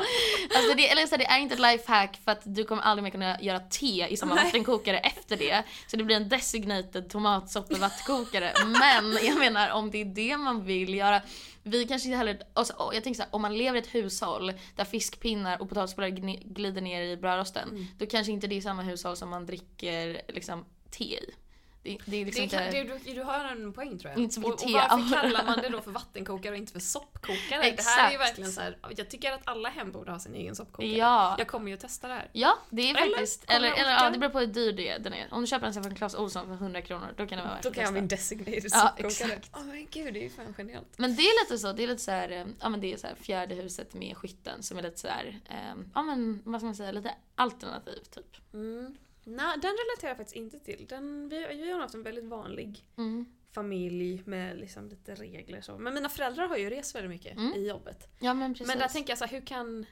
Alltså 0.56 0.74
det, 0.74 0.90
eller 0.90 1.06
så 1.06 1.10
här, 1.10 1.18
det 1.18 1.24
är 1.24 1.38
inte 1.38 1.54
ett 1.54 1.60
lifehack 1.60 2.20
för 2.24 2.32
att 2.32 2.40
du 2.44 2.64
kommer 2.64 2.82
aldrig 2.82 3.02
mer 3.02 3.10
kunna 3.10 3.40
göra 3.40 3.60
te 3.60 4.06
i 4.10 4.16
samma 4.16 4.34
Nej. 4.34 4.44
vattenkokare 4.44 4.98
efter 4.98 5.36
det. 5.36 5.64
Så 5.86 5.96
det 5.96 6.04
blir 6.04 6.16
en 6.16 6.28
designated 6.28 7.10
tomatsoppevattenkokare. 7.10 8.52
Men 8.66 9.18
jag 9.22 9.38
menar 9.38 9.70
om 9.70 9.90
det 9.90 10.00
är 10.00 10.04
det 10.04 10.36
man 10.36 10.64
vill 10.64 10.94
göra. 10.94 11.22
Vi 11.62 11.84
kanske 11.86 12.08
inte 12.08 12.16
heller, 12.18 12.42
alltså, 12.54 12.90
jag 12.94 13.04
tänker 13.04 13.16
så 13.16 13.22
här, 13.22 13.34
om 13.34 13.42
man 13.42 13.58
lever 13.58 13.76
i 13.76 13.82
ett 13.82 13.94
hushåll 13.94 14.52
där 14.76 14.84
fiskpinnar 14.84 15.62
och 15.62 15.68
potatisbollar 15.68 16.08
glider 16.54 16.80
ner 16.80 17.02
i 17.02 17.16
brödrosten. 17.16 17.86
Då 17.98 18.06
kanske 18.06 18.32
inte 18.32 18.46
det 18.46 18.56
är 18.56 18.60
samma 18.60 18.82
hushåll 18.82 19.16
som 19.16 19.28
man 19.28 19.46
dricker 19.46 20.22
liksom 20.28 20.64
te 20.90 21.04
i. 21.04 21.34
Det, 21.82 21.98
det 22.04 22.16
är 22.16 22.24
liksom 22.24 22.42
Det 22.44 22.48
kan, 22.48 22.66
inte... 22.66 22.82
det, 22.82 22.98
du, 23.04 23.14
du 23.14 23.22
har 23.22 23.44
en 23.44 23.72
poäng 23.72 23.98
tror 23.98 24.10
jag. 24.10 24.20
Inte 24.20 24.34
så 24.34 24.42
och, 24.42 24.52
och 24.52 24.70
varför 24.70 25.14
kallar 25.22 25.44
man 25.44 25.58
det 25.62 25.68
då 25.68 25.80
för 25.80 25.90
vattenkokare 25.90 26.52
och 26.52 26.58
inte 26.58 26.72
för 26.72 26.80
soppkokare? 26.80 27.40
Det 27.50 27.54
här 27.54 27.62
är 27.62 27.66
ju 27.66 27.72
Exakt. 27.72 28.20
verkligen 28.20 28.52
så 28.52 28.60
här, 28.60 28.78
jag 28.96 29.10
tycker 29.10 29.32
att 29.32 29.40
alla 29.44 29.68
hem 29.68 29.92
borde 29.92 30.12
ha 30.12 30.18
sin 30.18 30.34
egen 30.34 30.56
soppkokare. 30.56 30.96
Ja. 30.96 31.34
Jag 31.38 31.48
kommer 31.48 31.68
ju 31.68 31.74
att 31.74 31.80
testa 31.80 32.08
det 32.08 32.14
här. 32.14 32.30
Ja, 32.32 32.58
det 32.70 32.90
är 32.90 32.96
Eller, 32.96 33.16
faktiskt. 33.16 33.44
Eller, 33.50 33.72
eller 33.72 33.90
ja, 33.90 34.10
det 34.10 34.18
beror 34.18 34.30
på 34.30 34.38
hur 34.38 34.46
dyr 34.46 34.72
det 34.72 34.88
är, 34.88 34.98
den 34.98 35.14
är. 35.14 35.28
Om 35.30 35.40
du 35.40 35.46
köper 35.46 35.66
en 35.66 35.74
sån 35.74 35.82
från 35.82 35.94
Clas 35.94 36.14
Ohlson 36.14 36.46
för 36.46 36.54
100 36.54 36.82
kronor, 36.82 37.08
då 37.16 37.26
kan 37.26 37.38
det 37.38 37.44
vara 37.44 37.54
värt 37.54 37.62
Då 37.62 37.70
kan 37.70 37.80
jag 37.80 37.88
ha 37.88 37.94
min 37.94 38.08
designated 38.08 38.64
Ja, 38.64 38.70
soppkokare. 38.70 39.06
exakt. 39.06 39.50
Åh 39.56 39.64
men 39.64 39.86
gud, 39.90 40.14
det 40.14 40.20
är 40.20 40.24
ju 40.24 40.30
fan 40.30 40.54
genialt. 40.54 40.88
Men 40.96 41.16
det 41.16 41.22
är 41.22 41.44
lite 41.44 41.58
så, 41.58 41.72
det 41.72 41.82
är 41.82 41.88
lite 41.88 42.02
så 42.02 42.10
här, 42.10 42.30
eh, 42.30 42.46
ja 42.60 42.68
men 42.68 42.80
det 42.80 42.92
är 42.92 42.96
så 42.96 43.06
här 43.06 43.14
fjärde 43.14 43.54
huset 43.54 43.94
med 43.94 44.16
skytten 44.16 44.62
som 44.62 44.78
är 44.78 44.82
lite 44.82 44.98
så 44.98 45.08
här, 45.08 45.40
eh, 45.50 45.82
ja 45.94 46.02
men 46.02 46.42
vad 46.44 46.60
ska 46.60 46.66
man 46.66 46.74
säga, 46.74 46.92
lite 46.92 47.14
alternativ 47.34 48.00
typ. 48.10 48.54
Mm. 48.54 48.96
Nej, 49.36 49.58
den 49.62 49.70
relaterar 49.70 50.10
jag 50.10 50.16
faktiskt 50.16 50.36
inte 50.36 50.58
till. 50.60 50.86
Den, 50.88 51.28
vi, 51.28 51.46
vi 51.46 51.70
har 51.72 51.80
haft 51.80 51.94
en 51.94 52.02
väldigt 52.02 52.24
vanlig 52.24 52.84
Mm. 52.98 53.26
familj 53.54 54.22
med 54.26 54.58
liksom 54.58 54.88
lite 54.88 55.14
regler 55.14 55.60
så. 55.60 55.78
Men 55.78 55.94
mina 55.94 56.08
föräldrar 56.08 56.48
har 56.48 56.56
ju 56.56 56.70
rest 56.70 56.94
väldigt 56.94 57.10
mycket 57.10 57.36
Mm. 57.36 57.54
i 57.54 57.68
jobbet. 57.68 58.08
Ja 58.20 58.34
men 58.34 58.54
precis. 58.54 58.66
Men 58.66 58.78
där 58.78 58.88
tänker 58.88 59.10
jag 59.10 59.18
så 59.18 59.24
här, 59.24 59.32
hur 59.32 59.46
kan 59.46 59.86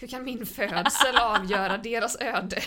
hur 0.00 0.08
kan 0.08 0.24
min 0.24 0.46
födsel 0.46 1.16
avgöra 1.20 1.78
deras 1.78 2.16
öde? 2.20 2.62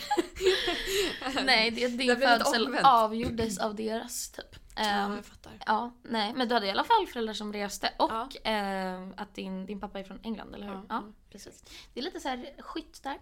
Nej, 1.46 1.72
det, 1.72 1.88
din 1.88 2.08
Det 2.08 2.16
födsel 2.16 2.78
avgjordes 2.84 3.58
av 3.58 3.76
deras 3.76 4.32
typ. 4.32 4.56
Ja, 4.76 4.84
Ehm, 4.84 5.16
jag 5.16 5.26
fattar. 5.26 5.54
Ja, 5.66 5.94
nej, 6.04 6.34
men 6.36 6.48
du 6.48 6.54
hade 6.54 6.68
i 6.68 6.70
alla 6.72 6.84
fall 6.84 7.08
föräldrar 7.08 7.34
som 7.34 7.54
reste 7.54 7.94
och 8.00 8.12
Ja. 8.12 8.30
ehm, 8.44 9.14
att 9.18 9.36
din, 9.36 9.66
din 9.66 9.80
pappa 9.80 10.00
är 10.00 10.04
från 10.04 10.20
England, 10.24 10.56
eller 10.56 10.68
hur? 10.68 10.74
Ja, 10.74 10.82
Ja, 10.90 11.04
ja. 11.08 11.14
precis. 11.32 11.64
Det 11.94 12.00
är 12.00 12.04
lite 12.04 12.20
så 12.20 12.28
här 12.28 12.56
skytt 12.60 13.04
där. 13.04 13.18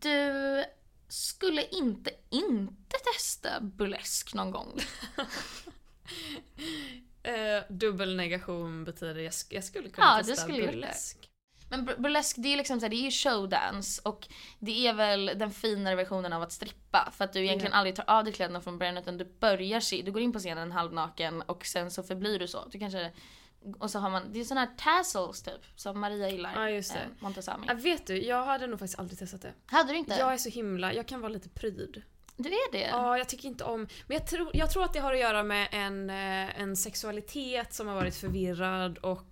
Du 0.00 0.64
skulle 1.08 1.66
inte 1.68 2.10
inte 2.30 2.96
testa 3.14 3.60
burlesk 3.60 4.34
någon 4.34 4.50
gång? 4.50 4.78
Eh, 7.24 7.62
dubbelnegation 7.68 8.84
betyder 8.84 9.20
jag, 9.20 9.32
jag 9.50 9.64
skulle 9.64 9.88
kunna 9.88 10.06
Ja, 10.06 10.18
testa 10.24 10.36
skulle 10.42 10.66
burlesk. 10.66 11.30
Men 11.72 11.84
bur- 11.86 11.96
burlesk 11.96 12.36
det 12.38 12.52
är 12.52 12.56
liksom 12.56 12.80
så 12.80 12.84
här, 12.86 12.90
det 12.90 12.96
är 12.96 13.04
ju 13.04 13.10
showdance 13.10 14.00
och 14.04 14.28
det 14.58 14.86
är 14.86 14.92
väl 14.94 15.26
den 15.36 15.50
finare 15.50 15.94
versionen 15.94 16.32
av 16.32 16.42
att 16.42 16.52
strippa. 16.52 17.12
För 17.16 17.24
att 17.24 17.32
du 17.32 17.40
egentligen 17.44 17.72
Ja. 17.72 17.78
aldrig 17.78 17.96
tar 17.96 18.04
av 18.06 18.24
dig 18.24 18.32
kläderna 18.32 18.60
från 18.60 18.78
början 18.78 18.98
utan 18.98 19.18
du 19.18 19.24
börjar 19.40 19.80
se, 19.80 20.02
du 20.02 20.12
går 20.12 20.22
in 20.22 20.32
på 20.32 20.38
scenen 20.38 20.72
halvnaken 20.72 21.42
och 21.42 21.66
sen 21.66 21.90
så 21.90 22.02
förblir 22.02 22.38
du 22.38 22.48
så. 22.48 22.68
Du 22.70 22.78
kanske, 22.78 23.10
och 23.78 23.90
så 23.90 23.98
har 23.98 24.10
man, 24.10 24.32
det 24.32 24.40
är 24.40 24.44
såna 24.44 24.60
här 24.60 24.70
tassels 24.76 25.42
typ 25.42 25.60
som 25.76 26.00
Maria 26.00 26.28
gillar. 26.30 26.52
Ja, 26.54 26.70
just 26.70 26.92
det. 26.92 26.98
eh, 27.00 27.06
Montazami. 27.20 27.66
Ja, 27.68 27.74
vet 27.74 28.06
du, 28.06 28.22
jag 28.24 28.44
hade 28.44 28.66
nog 28.66 28.78
faktiskt 28.78 28.98
aldrig 28.98 29.18
testat 29.18 29.42
det. 29.42 29.52
Hade 29.66 29.92
du 29.92 29.98
inte? 29.98 30.14
Jag 30.18 30.32
är 30.32 30.36
så 30.38 30.48
himla, 30.48 30.92
jag 30.94 31.08
kan 31.08 31.20
vara 31.20 31.32
lite 31.32 31.48
pryd. 31.48 32.02
Du 32.36 32.48
är 32.48 32.72
det? 32.72 32.86
Ja, 32.86 33.18
jag 33.18 33.28
tycker 33.28 33.48
inte 33.48 33.64
om... 33.64 33.80
Men 34.06 34.16
jag 34.16 34.26
tror, 34.26 34.50
jag 34.54 34.70
tror 34.70 34.84
att 34.84 34.92
det 34.92 34.98
har 35.00 35.12
att 35.12 35.18
göra 35.20 35.42
med 35.42 35.68
en, 35.72 36.10
eh, 36.10 36.60
en 36.60 36.76
sexualitet 36.76 37.74
som 37.74 37.86
har 37.88 37.94
varit 37.94 38.16
förvirrad 38.16 38.98
och 38.98 39.22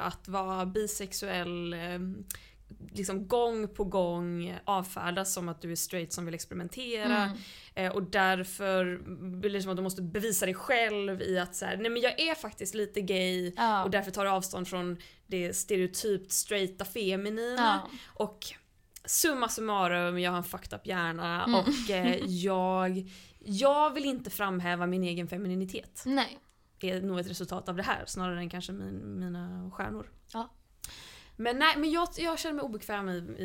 att 0.00 0.28
vara 0.28 0.66
bisexuell 0.66 1.72
eh, 1.72 1.98
liksom 2.92 3.28
gång 3.28 3.68
på 3.68 3.84
gång 3.84 4.58
avfärdas 4.64 5.32
som 5.32 5.48
att 5.48 5.60
du 5.62 5.72
är 5.72 5.76
straight 5.76 6.12
som 6.12 6.24
vill 6.24 6.34
experimentera. 6.34 7.16
Mm. 7.22 7.36
Eh, 7.74 7.92
och 7.92 8.02
därför 8.02 8.98
blir 9.40 9.50
det 9.50 9.62
som 9.62 9.70
att 9.70 9.76
du 9.76 9.82
måste 9.82 10.02
bevisa 10.02 10.46
dig 10.46 10.54
själv 10.54 11.22
i 11.22 11.38
att 11.38 11.54
så 11.54 11.64
här, 11.66 11.76
nej 11.76 11.90
men 11.90 12.02
jag 12.02 12.20
är 12.20 12.34
faktiskt 12.34 12.74
lite 12.74 13.00
gay 13.00 13.52
Ja. 13.56 13.84
och 13.84 13.90
därför 13.90 14.10
tar 14.10 14.24
du 14.24 14.30
avstånd 14.30 14.68
från 14.68 14.96
det 15.26 15.56
stereotypt 15.56 16.32
straighta 16.32 16.84
feminina. 16.84 17.80
ja. 17.84 17.90
Och 18.24 18.38
summa 19.04 19.48
summarum, 19.48 20.18
jag 20.18 20.30
har 20.30 20.38
en 20.38 20.44
fucked 20.44 20.74
up 20.78 20.86
hjärna 20.86 21.44
Mm. 21.44 21.54
och 21.60 21.90
eh, 21.90 22.16
jag, 22.26 23.10
jag 23.44 23.90
vill 23.94 24.04
inte 24.04 24.30
framhäva 24.30 24.86
min 24.86 25.02
egen 25.04 25.28
femininitet. 25.28 26.02
Nej. 26.06 26.38
Är 26.80 27.00
nog 27.00 27.18
ett 27.20 27.30
resultat 27.30 27.68
av 27.68 27.76
det 27.76 27.82
här 27.82 28.04
snarare 28.06 28.38
än 28.38 28.50
kanske 28.50 28.72
min, 28.72 29.18
mina 29.20 29.70
stjärnor. 29.74 30.10
Ja. 30.32 30.52
Men 31.36 31.58
nej, 31.58 31.76
men 31.76 31.90
jag, 31.90 32.08
jag 32.16 32.38
känner 32.38 32.54
mig 32.54 32.62
obekväm 32.62 33.08
i, 33.08 33.12
i, 33.12 33.44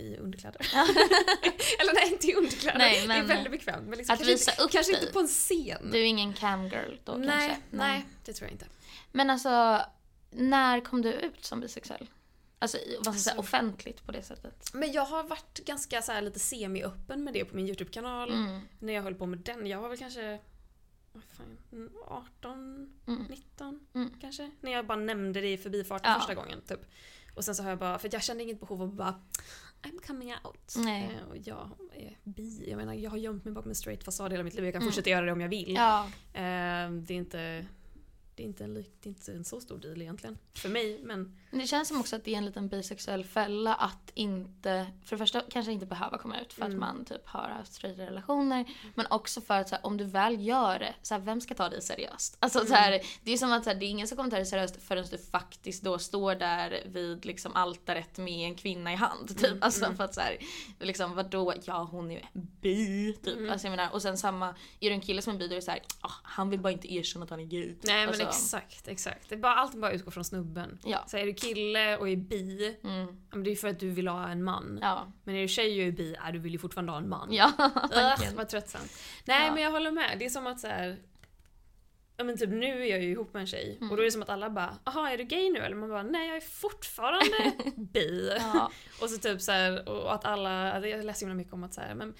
i 0.00 0.16
underkläder. 0.20 0.60
Eller 1.80 1.94
nej, 1.94 2.12
inte 2.12 2.26
i 2.26 2.34
underkläder. 2.34 2.78
Nej, 2.78 2.98
Det 2.98 3.04
är 3.04 3.08
men 3.08 3.26
väldigt 3.26 3.52
bekvämt. 3.52 3.88
Men 3.88 3.98
liksom, 3.98 4.12
att 4.14 4.18
kanske 4.18 4.32
visa 4.32 4.50
inte, 4.50 4.62
upp 4.62 4.70
kanske 4.70 4.92
dig. 4.92 5.00
inte 5.00 5.12
på 5.12 5.20
en 5.20 5.26
scen. 5.26 5.90
Du 5.92 5.98
är 5.98 6.04
ingen 6.04 6.32
camgirl 6.32 6.96
då 7.04 7.12
nej, 7.12 7.28
kanske? 7.48 7.62
nej, 7.70 8.06
det 8.24 8.32
tror 8.32 8.46
jag 8.46 8.52
inte. 8.54 8.66
Men 9.12 9.30
alltså, 9.30 9.80
när 10.30 10.80
kom 10.80 11.02
du 11.02 11.12
ut 11.12 11.44
som 11.44 11.60
bisexuell? 11.60 12.06
Alltså, 12.58 12.78
vad 12.78 13.00
ska 13.00 13.08
jag 13.08 13.16
säga, 13.16 13.32
Alltså- 13.36 13.40
offentligt 13.56 14.06
på 14.06 14.12
det 14.12 14.22
sättet? 14.22 14.70
Men 14.74 14.92
jag 14.92 15.04
har 15.04 15.22
varit 15.22 15.58
ganska 15.66 16.02
så 16.02 16.12
här, 16.12 16.22
lite 16.22 16.38
semi-öppen 16.38 17.24
med 17.24 17.34
det 17.34 17.44
på 17.44 17.56
min 17.56 17.66
YouTube-kanal. 17.66 18.30
Mm. 18.32 18.60
När 18.78 18.92
jag 18.92 19.02
höll 19.02 19.14
på 19.14 19.26
med 19.26 19.38
den. 19.38 19.66
Jag 19.66 19.80
var 19.80 19.88
väl 19.88 19.98
kanske 19.98 20.38
vad 21.26 21.46
fan, 21.46 21.58
mm, 21.72 21.90
18, 22.06 22.92
Mm. 23.06 23.22
19 23.30 23.80
Mm. 23.94 24.10
kanske. 24.20 24.50
När 24.60 24.72
jag 24.72 24.86
bara 24.86 24.98
nämnde 24.98 25.40
det 25.40 25.52
i 25.52 25.58
förbifarten 25.58 26.10
Ja. 26.12 26.18
första 26.18 26.34
gången. 26.34 26.60
Typ. 26.68 26.80
Och 27.34 27.44
sen 27.44 27.54
så 27.54 27.62
har 27.62 27.70
jag 27.70 27.78
bara, 27.78 27.98
för 27.98 28.08
jag 28.12 28.22
kände 28.22 28.42
inget 28.42 28.60
behov 28.60 28.82
av 28.82 28.88
att 28.88 28.94
bara 28.94 29.20
I'm 29.82 30.06
coming 30.06 30.34
out. 30.44 30.74
Nej. 30.76 31.18
Eh, 31.22 31.28
och 31.28 31.36
jag 31.36 31.70
är 31.94 32.18
bi. 32.24 32.64
Jag 32.70 32.76
menar 32.76 32.94
jag 32.94 33.10
har 33.10 33.18
gömt 33.18 33.44
mig 33.44 33.54
bakom 33.54 33.68
en 33.70 33.74
straight 33.74 34.04
fasad 34.04 34.32
hela 34.32 34.44
mitt 34.44 34.54
liv. 34.54 34.64
Jag 34.64 34.74
kan 34.74 34.82
Mm. 34.82 34.90
fortsätta 34.92 35.10
göra 35.10 35.26
det 35.26 35.32
om 35.32 35.40
jag 35.40 35.48
vill. 35.48 35.74
Ja. 35.74 36.04
Eh, 36.32 36.90
det 36.90 37.14
är 37.14 37.16
inte 37.16 37.66
det 38.34 38.42
är 38.42 38.46
inte, 38.46 38.64
en, 38.64 38.74
det 38.74 38.80
är 39.02 39.08
inte 39.08 39.32
en 39.32 39.44
så 39.44 39.60
stor 39.60 39.78
deal 39.78 40.02
egentligen. 40.02 40.38
För 40.54 40.68
mig, 40.68 41.00
men 41.04 41.36
Men 41.50 41.60
Det 41.60 41.66
känns 41.66 41.88
som 41.88 42.00
också 42.00 42.16
att 42.16 42.24
det 42.24 42.34
är 42.34 42.38
en 42.38 42.44
liten 42.46 42.68
bisexuell 42.68 43.24
fälla 43.24 43.74
att 43.74 44.10
inte, 44.14 44.86
för 45.04 45.16
det 45.16 45.18
första 45.18 45.40
kanske 45.50 45.72
inte 45.72 45.86
behöva 45.86 46.18
komma 46.18 46.40
ut 46.40 46.52
för 46.52 46.62
att 46.62 46.68
Mm. 46.68 46.80
man 46.80 47.04
typ 47.04 47.26
har 47.26 47.48
haft 47.48 47.72
straighta 47.74 48.02
relationer. 48.02 48.64
Men 48.94 49.06
också 49.10 49.40
för 49.40 49.54
att 49.60 49.68
så 49.68 49.74
här, 49.74 49.86
om 49.86 49.96
du 49.96 50.04
väl 50.04 50.46
gör 50.46 50.78
det, 50.78 50.94
så 51.02 51.14
här, 51.14 51.20
vem 51.20 51.40
ska 51.40 51.54
ta 51.54 51.68
dig 51.68 51.82
seriöst? 51.82 52.36
Alltså 52.40 52.66
så 52.66 52.74
här, 52.74 53.00
det 53.24 53.32
är 53.32 53.36
som 53.36 53.52
att 53.52 53.64
så 53.64 53.70
det 53.74 53.84
är 53.86 53.90
ingen 53.90 54.08
som 54.08 54.16
kommer 54.16 54.30
ta 54.30 54.36
dig 54.36 54.46
seriöst 54.46 54.82
förrän 54.82 55.04
du 55.10 55.18
faktiskt 55.18 55.82
då 55.82 55.98
står 55.98 56.34
där 56.34 56.82
vid 56.86 57.24
liksom 57.24 57.52
altaret 57.56 58.18
med 58.18 58.46
en 58.48 58.54
kvinna 58.54 58.92
i 58.92 58.96
hand. 58.96 59.28
Typ. 59.28 59.46
Mm, 59.46 59.58
Alltså 59.62 59.84
mm. 59.84 59.96
för 59.96 60.04
att 60.04 60.14
så 60.14 60.20
här, 60.20 60.38
liksom 60.80 61.14
vadå, 61.14 61.54
ja 61.64 61.88
hon 61.90 62.10
är 62.10 62.30
bi 62.34 63.12
typ. 63.24 63.36
Mm. 63.36 63.50
Alltså 63.50 63.66
jag 63.66 63.76
menar, 63.76 63.92
och 63.92 64.02
sen 64.02 64.18
samma, 64.18 64.48
är 64.80 64.88
du 64.88 64.90
en 64.90 65.00
kille 65.00 65.22
som 65.22 65.34
är 65.34 65.38
bi 65.38 65.48
då 65.48 65.52
är 65.52 65.56
det 65.56 65.62
så 65.62 65.70
här, 65.70 65.80
ah, 66.00 66.12
han 66.22 66.50
vill 66.50 66.60
bara 66.60 66.72
inte 66.72 66.94
erkänna 66.94 67.24
att 67.24 67.30
han 67.30 67.40
är 67.40 67.44
gay. 67.44 67.74
nej 67.82 68.00
men 68.00 68.08
alltså, 68.08 68.22
exakt, 68.22 68.88
exakt. 68.88 69.28
Det 69.28 69.36
bara, 69.36 69.54
allt 69.54 69.74
bara 69.74 69.92
utgår 69.92 70.10
från 70.10 70.24
snubben. 70.24 70.78
Ja. 70.84 71.04
Så 71.06 71.16
är 71.16 71.26
du 71.26 71.34
kille 71.40 71.96
och 71.96 72.08
är 72.08 72.16
bi, 72.16 72.76
Mm, 72.84 73.44
det 73.44 73.50
är 73.50 73.56
för 73.56 73.68
att 73.68 73.80
du 73.80 73.90
vill 73.90 74.08
ha 74.08 74.28
en 74.28 74.44
man. 74.44 74.78
ja. 74.82 75.12
Men 75.24 75.34
är 75.34 75.42
du 75.42 75.48
tjej 75.48 75.80
och 75.82 75.88
är 75.88 75.92
bi, 75.92 76.16
ja, 76.24 76.32
du 76.32 76.38
vill 76.38 76.52
ju 76.52 76.58
fortfarande 76.58 76.92
ha 76.92 76.98
en 76.98 77.08
man. 77.08 77.28
Ja, 77.32 77.52
Ugh, 77.58 77.88
verkligen. 77.90 78.36
vad 78.36 78.48
tröttsamt. 78.48 78.92
Nej 79.24 79.46
Ja. 79.46 79.54
men 79.54 79.62
jag 79.62 79.70
håller 79.70 79.90
med. 79.90 80.16
Det 80.18 80.24
är 80.24 80.30
som 80.30 80.46
att 80.46 80.60
så 80.60 80.66
här. 80.66 80.96
Ja 82.16 82.24
men 82.24 82.38
typ 82.38 82.50
nu 82.50 82.82
är 82.82 82.90
jag 82.90 83.02
ju 83.02 83.10
ihop 83.10 83.34
med 83.34 83.40
en 83.40 83.46
tjej 83.46 83.76
Mm. 83.80 83.90
och 83.90 83.96
då 83.96 84.02
är 84.02 84.04
det 84.04 84.12
som 84.12 84.22
att 84.22 84.28
alla 84.28 84.50
bara 84.50 84.74
Jaha 84.84 85.10
är 85.12 85.18
du 85.18 85.24
gay 85.24 85.50
nu? 85.50 85.58
Eller 85.58 85.76
man 85.76 85.88
bara 85.88 86.02
nej 86.02 86.28
jag 86.28 86.36
är 86.36 86.40
fortfarande 86.40 87.52
bi. 87.76 88.32
Ja. 88.38 88.70
Och 89.02 89.10
så 89.10 89.18
typ 89.18 89.40
så 89.42 89.52
här, 89.52 89.88
och 89.88 90.14
att 90.14 90.24
alla, 90.24 90.72
alltså 90.72 90.88
jag 90.88 91.04
läser 91.04 91.20
himla 91.26 91.34
mycket 91.34 91.52
om 91.52 91.64
att 91.64 91.74
så 91.74 91.80
här, 91.80 91.94
men 91.94 92.14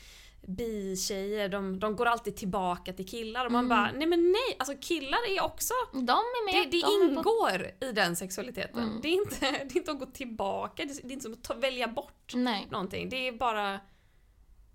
bi-tjejer, 0.46 1.48
de, 1.48 1.80
de 1.80 1.96
går 1.96 2.06
alltid 2.06 2.36
tillbaka 2.36 2.92
till 2.92 3.08
killar 3.08 3.46
och 3.46 3.52
man 3.52 3.64
Mm. 3.64 3.68
bara, 3.68 3.90
nej 3.98 4.06
men 4.06 4.32
nej, 4.32 4.56
alltså 4.58 4.74
killar 4.80 5.18
är 5.36 5.42
också 5.44 5.74
De 5.92 5.98
är 6.10 6.44
med. 6.52 6.54
det, 6.70 6.70
det 6.70 6.86
de 6.86 6.86
är 6.86 7.22
på- 7.22 7.30
ingår 7.30 7.70
i 7.88 7.92
den 7.92 8.16
sexualiteten. 8.16 8.82
Mm. 8.82 9.00
Det, 9.02 9.08
är 9.08 9.12
inte, 9.12 9.36
det 9.40 9.74
är 9.74 9.76
inte 9.76 9.90
att 9.90 9.98
gå 9.98 10.06
tillbaka, 10.06 10.84
det 10.84 10.90
är 10.92 11.02
det 11.02 11.08
är 11.08 11.12
inte 11.12 11.22
som 11.22 11.32
att 11.32 11.42
ta, 11.42 11.54
välja 11.54 11.88
bort 11.88 12.32
Nej. 12.34 12.66
någonting. 12.70 13.08
Det 13.08 13.28
är 13.28 13.32
bara... 13.32 13.80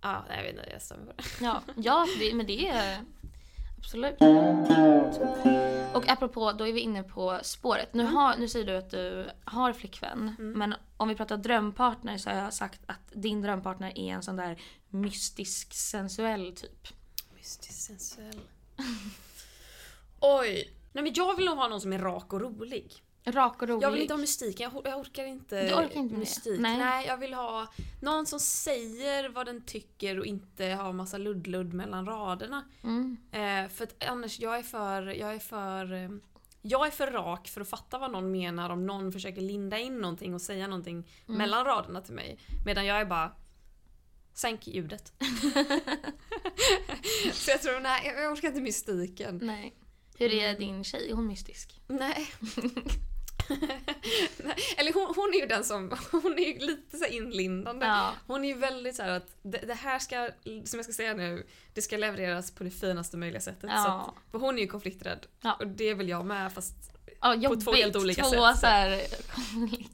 Ja, 0.02 0.24
jag 0.36 0.44
vet 0.44 0.52
inte, 0.52 0.70
jag 0.72 0.82
stämmer 0.82 1.06
på 1.06 1.12
det. 1.18 1.46
Ja, 1.46 1.62
ja 1.76 2.08
det, 2.20 2.34
men 2.34 2.46
det 2.46 2.68
är 2.68 2.98
absolut. 3.78 4.18
Och 5.94 6.10
apropå, 6.10 6.52
då 6.52 6.68
är 6.68 6.74
vi 6.74 6.80
inne 6.80 7.04
på 7.04 7.40
spåret. 7.44 7.94
Nu, 7.94 8.04
har, 8.06 8.38
nu 8.38 8.48
säger 8.48 8.66
du 8.66 8.78
att 8.78 8.90
du 8.92 9.30
har 9.46 9.74
flickvän. 9.74 10.36
Men 10.40 10.76
om 10.98 11.08
vi 11.10 11.16
pratar 11.16 11.38
drömpartner 11.38 12.18
så 12.18 12.30
har 12.30 12.38
jag 12.38 12.54
sagt 12.54 12.82
att 12.86 13.00
din 13.12 13.42
drömpartner 13.42 13.98
är 14.00 14.14
en 14.14 14.24
sån 14.24 14.36
där 14.36 14.62
mystisk 14.94 15.74
sensuell 15.74 16.56
typ. 16.56 16.88
Mystisk 17.36 17.82
sensuell. 17.82 18.40
Oj! 20.20 20.74
Nej 20.94 21.04
men 21.04 21.14
jag 21.16 21.36
vill 21.36 21.46
nog 21.46 21.58
ha 21.58 21.68
någon 21.68 21.82
som 21.82 21.94
är 21.94 22.00
rak 22.00 22.34
och 22.34 22.42
rolig. 22.42 23.04
Rak 23.26 23.62
och 23.62 23.68
rolig. 23.68 23.84
Jag 23.84 23.92
vill 23.92 24.02
inte 24.02 24.14
ha 24.14 24.20
mystiken, 24.22 24.64
jag, 24.74 24.82
or- 24.86 24.88
jag 24.90 25.00
orkar 25.00 25.26
inte, 25.26 25.68
Du 25.70 25.74
orkar 25.74 26.00
inte 26.00 26.16
mystik. 26.18 26.60
Nej. 26.60 26.78
Nej. 26.78 27.08
jag 27.08 27.18
vill 27.18 27.34
ha 27.34 27.68
någon 28.02 28.26
som 28.26 28.40
säger 28.40 29.30
vad 29.30 29.46
den 29.46 29.62
tycker 29.66 30.20
och 30.20 30.26
inte 30.26 30.66
ha 30.66 30.92
massa 30.92 31.18
ludd-ludd 31.18 31.74
mellan 31.74 32.06
raderna. 32.06 32.64
Mm. 32.84 33.18
Eh, 33.32 33.70
för 33.72 33.84
att 33.84 34.04
annars, 34.04 34.40
jag 34.40 34.58
är 34.58 34.64
för, 34.64 35.08
jag 35.08 35.34
är 35.36 35.40
för 35.40 35.94
eh, 35.94 36.10
jag 36.62 36.88
är 36.88 36.92
för 36.92 37.08
rak 37.12 37.48
för 37.48 37.62
att 37.62 37.70
fatta 37.70 37.98
vad 37.98 38.12
någon 38.12 38.32
menar 38.32 38.70
om 38.70 38.86
någon 38.86 39.12
försöker 39.12 39.42
linda 39.42 39.78
in 39.80 39.98
någonting 40.02 40.34
och 40.34 40.42
säga 40.42 40.68
någonting 40.68 41.10
Mm. 41.28 41.38
mellan 41.38 41.66
raderna 41.66 42.02
till 42.02 42.14
mig. 42.14 42.40
Medan 42.66 42.86
jag 42.86 43.02
är 43.02 43.06
bara 43.06 43.32
Sänk 44.34 44.68
ljudet. 44.68 45.14
så 47.34 47.52
jag 47.52 47.62
tror, 47.62 47.80
nej 47.80 48.14
jag 48.18 48.32
orkar 48.32 48.48
inte 48.48 48.62
mystiken. 48.62 49.40
Nej. 49.44 49.74
Hur 50.18 50.34
är 50.34 50.60
din 50.60 50.84
tjej? 50.84 51.10
Är 51.10 51.14
hon 51.16 51.28
mystisk? 51.28 51.82
Nej. 51.88 52.28
Eller 54.78 54.94
hon, 54.94 55.14
hon 55.16 55.34
är 55.34 55.40
ju 55.40 55.46
den 55.46 55.64
som, 55.64 55.98
hon 56.12 56.34
är 56.40 56.54
ju 56.54 56.60
lite 56.66 56.98
så 56.98 57.06
inlindande. 57.06 57.86
Ja. 57.86 58.14
Hon 58.28 58.44
är 58.44 58.48
ju 58.48 58.54
väldigt 58.56 58.96
så 58.96 59.04
här 59.04 59.10
att 59.12 59.36
det, 59.44 59.58
det 59.58 59.74
här 59.74 60.00
ska, 60.00 60.30
som 60.66 60.80
jag 60.80 60.84
ska 60.86 60.94
säga 60.94 61.14
nu, 61.14 61.48
det 61.74 61.82
ska 61.82 61.98
levereras 61.98 62.52
på 62.52 62.64
det 62.64 62.72
finaste 62.72 63.18
möjliga 63.18 63.42
sättet. 63.42 63.62
Så 63.70 63.76
Ja. 63.76 64.14
att, 64.18 64.32
för 64.32 64.40
hon 64.40 64.58
är 64.58 64.62
ju 64.62 64.68
konflikträdd. 64.68 65.26
Ja. 65.42 65.54
Och 65.54 65.68
det 65.68 65.94
vill 65.94 66.10
jag 66.10 66.26
med 66.26 66.54
fast 66.54 66.93
Ja, 67.24 67.36
jobbigt. 67.36 67.64
två 67.66 67.72
helt 67.72 67.96
olika 67.96 68.24
två 68.24 68.30
sätt. 68.52 68.60
Så 68.60 68.68
här, 68.68 69.00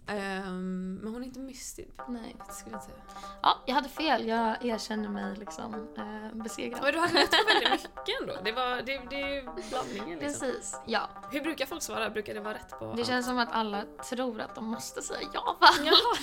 ehm, 0.07 0.95
men 0.95 1.13
hon 1.13 1.21
är 1.23 1.27
inte 1.27 1.39
mystisk. 1.39 1.89
Nej. 2.07 2.35
Det 2.47 2.53
skulle 2.53 2.75
jag 2.75 2.83
inte 2.83 2.91
säga. 2.91 3.03
Ja, 3.41 3.57
jag 3.65 3.75
hade 3.75 3.89
fel. 3.89 4.27
Jag 4.27 4.65
erkänner 4.65 5.09
mig 5.09 5.35
liksom 5.37 5.73
eh, 5.97 6.37
besegrad. 6.43 6.79
Men 6.83 6.93
du 6.93 6.99
hade 6.99 7.13
rätt 7.13 7.33
väldigt 7.47 7.71
mycket 7.71 8.21
ändå. 8.21 8.33
Det, 8.43 8.51
var, 8.51 8.75
det, 8.81 9.01
det 9.09 9.21
är 9.21 9.29
ju 9.29 9.49
blandningen 9.69 10.19
liksom. 10.19 10.41
Precis. 10.49 10.79
Ja. 10.85 11.09
Hur 11.31 11.41
brukar 11.41 11.65
folk 11.65 11.81
svara? 11.83 12.09
Brukar 12.09 12.33
det 12.33 12.39
vara 12.39 12.53
rätt 12.53 12.69
på 12.79 12.85
Det 12.85 12.91
allt? 12.91 13.07
känns 13.07 13.25
som 13.25 13.37
att 13.39 13.51
alla 13.51 13.83
tror 14.09 14.41
att 14.41 14.55
de 14.55 14.65
måste 14.65 15.01
säga 15.01 15.27
ja 15.33 15.57
va? 15.61 15.67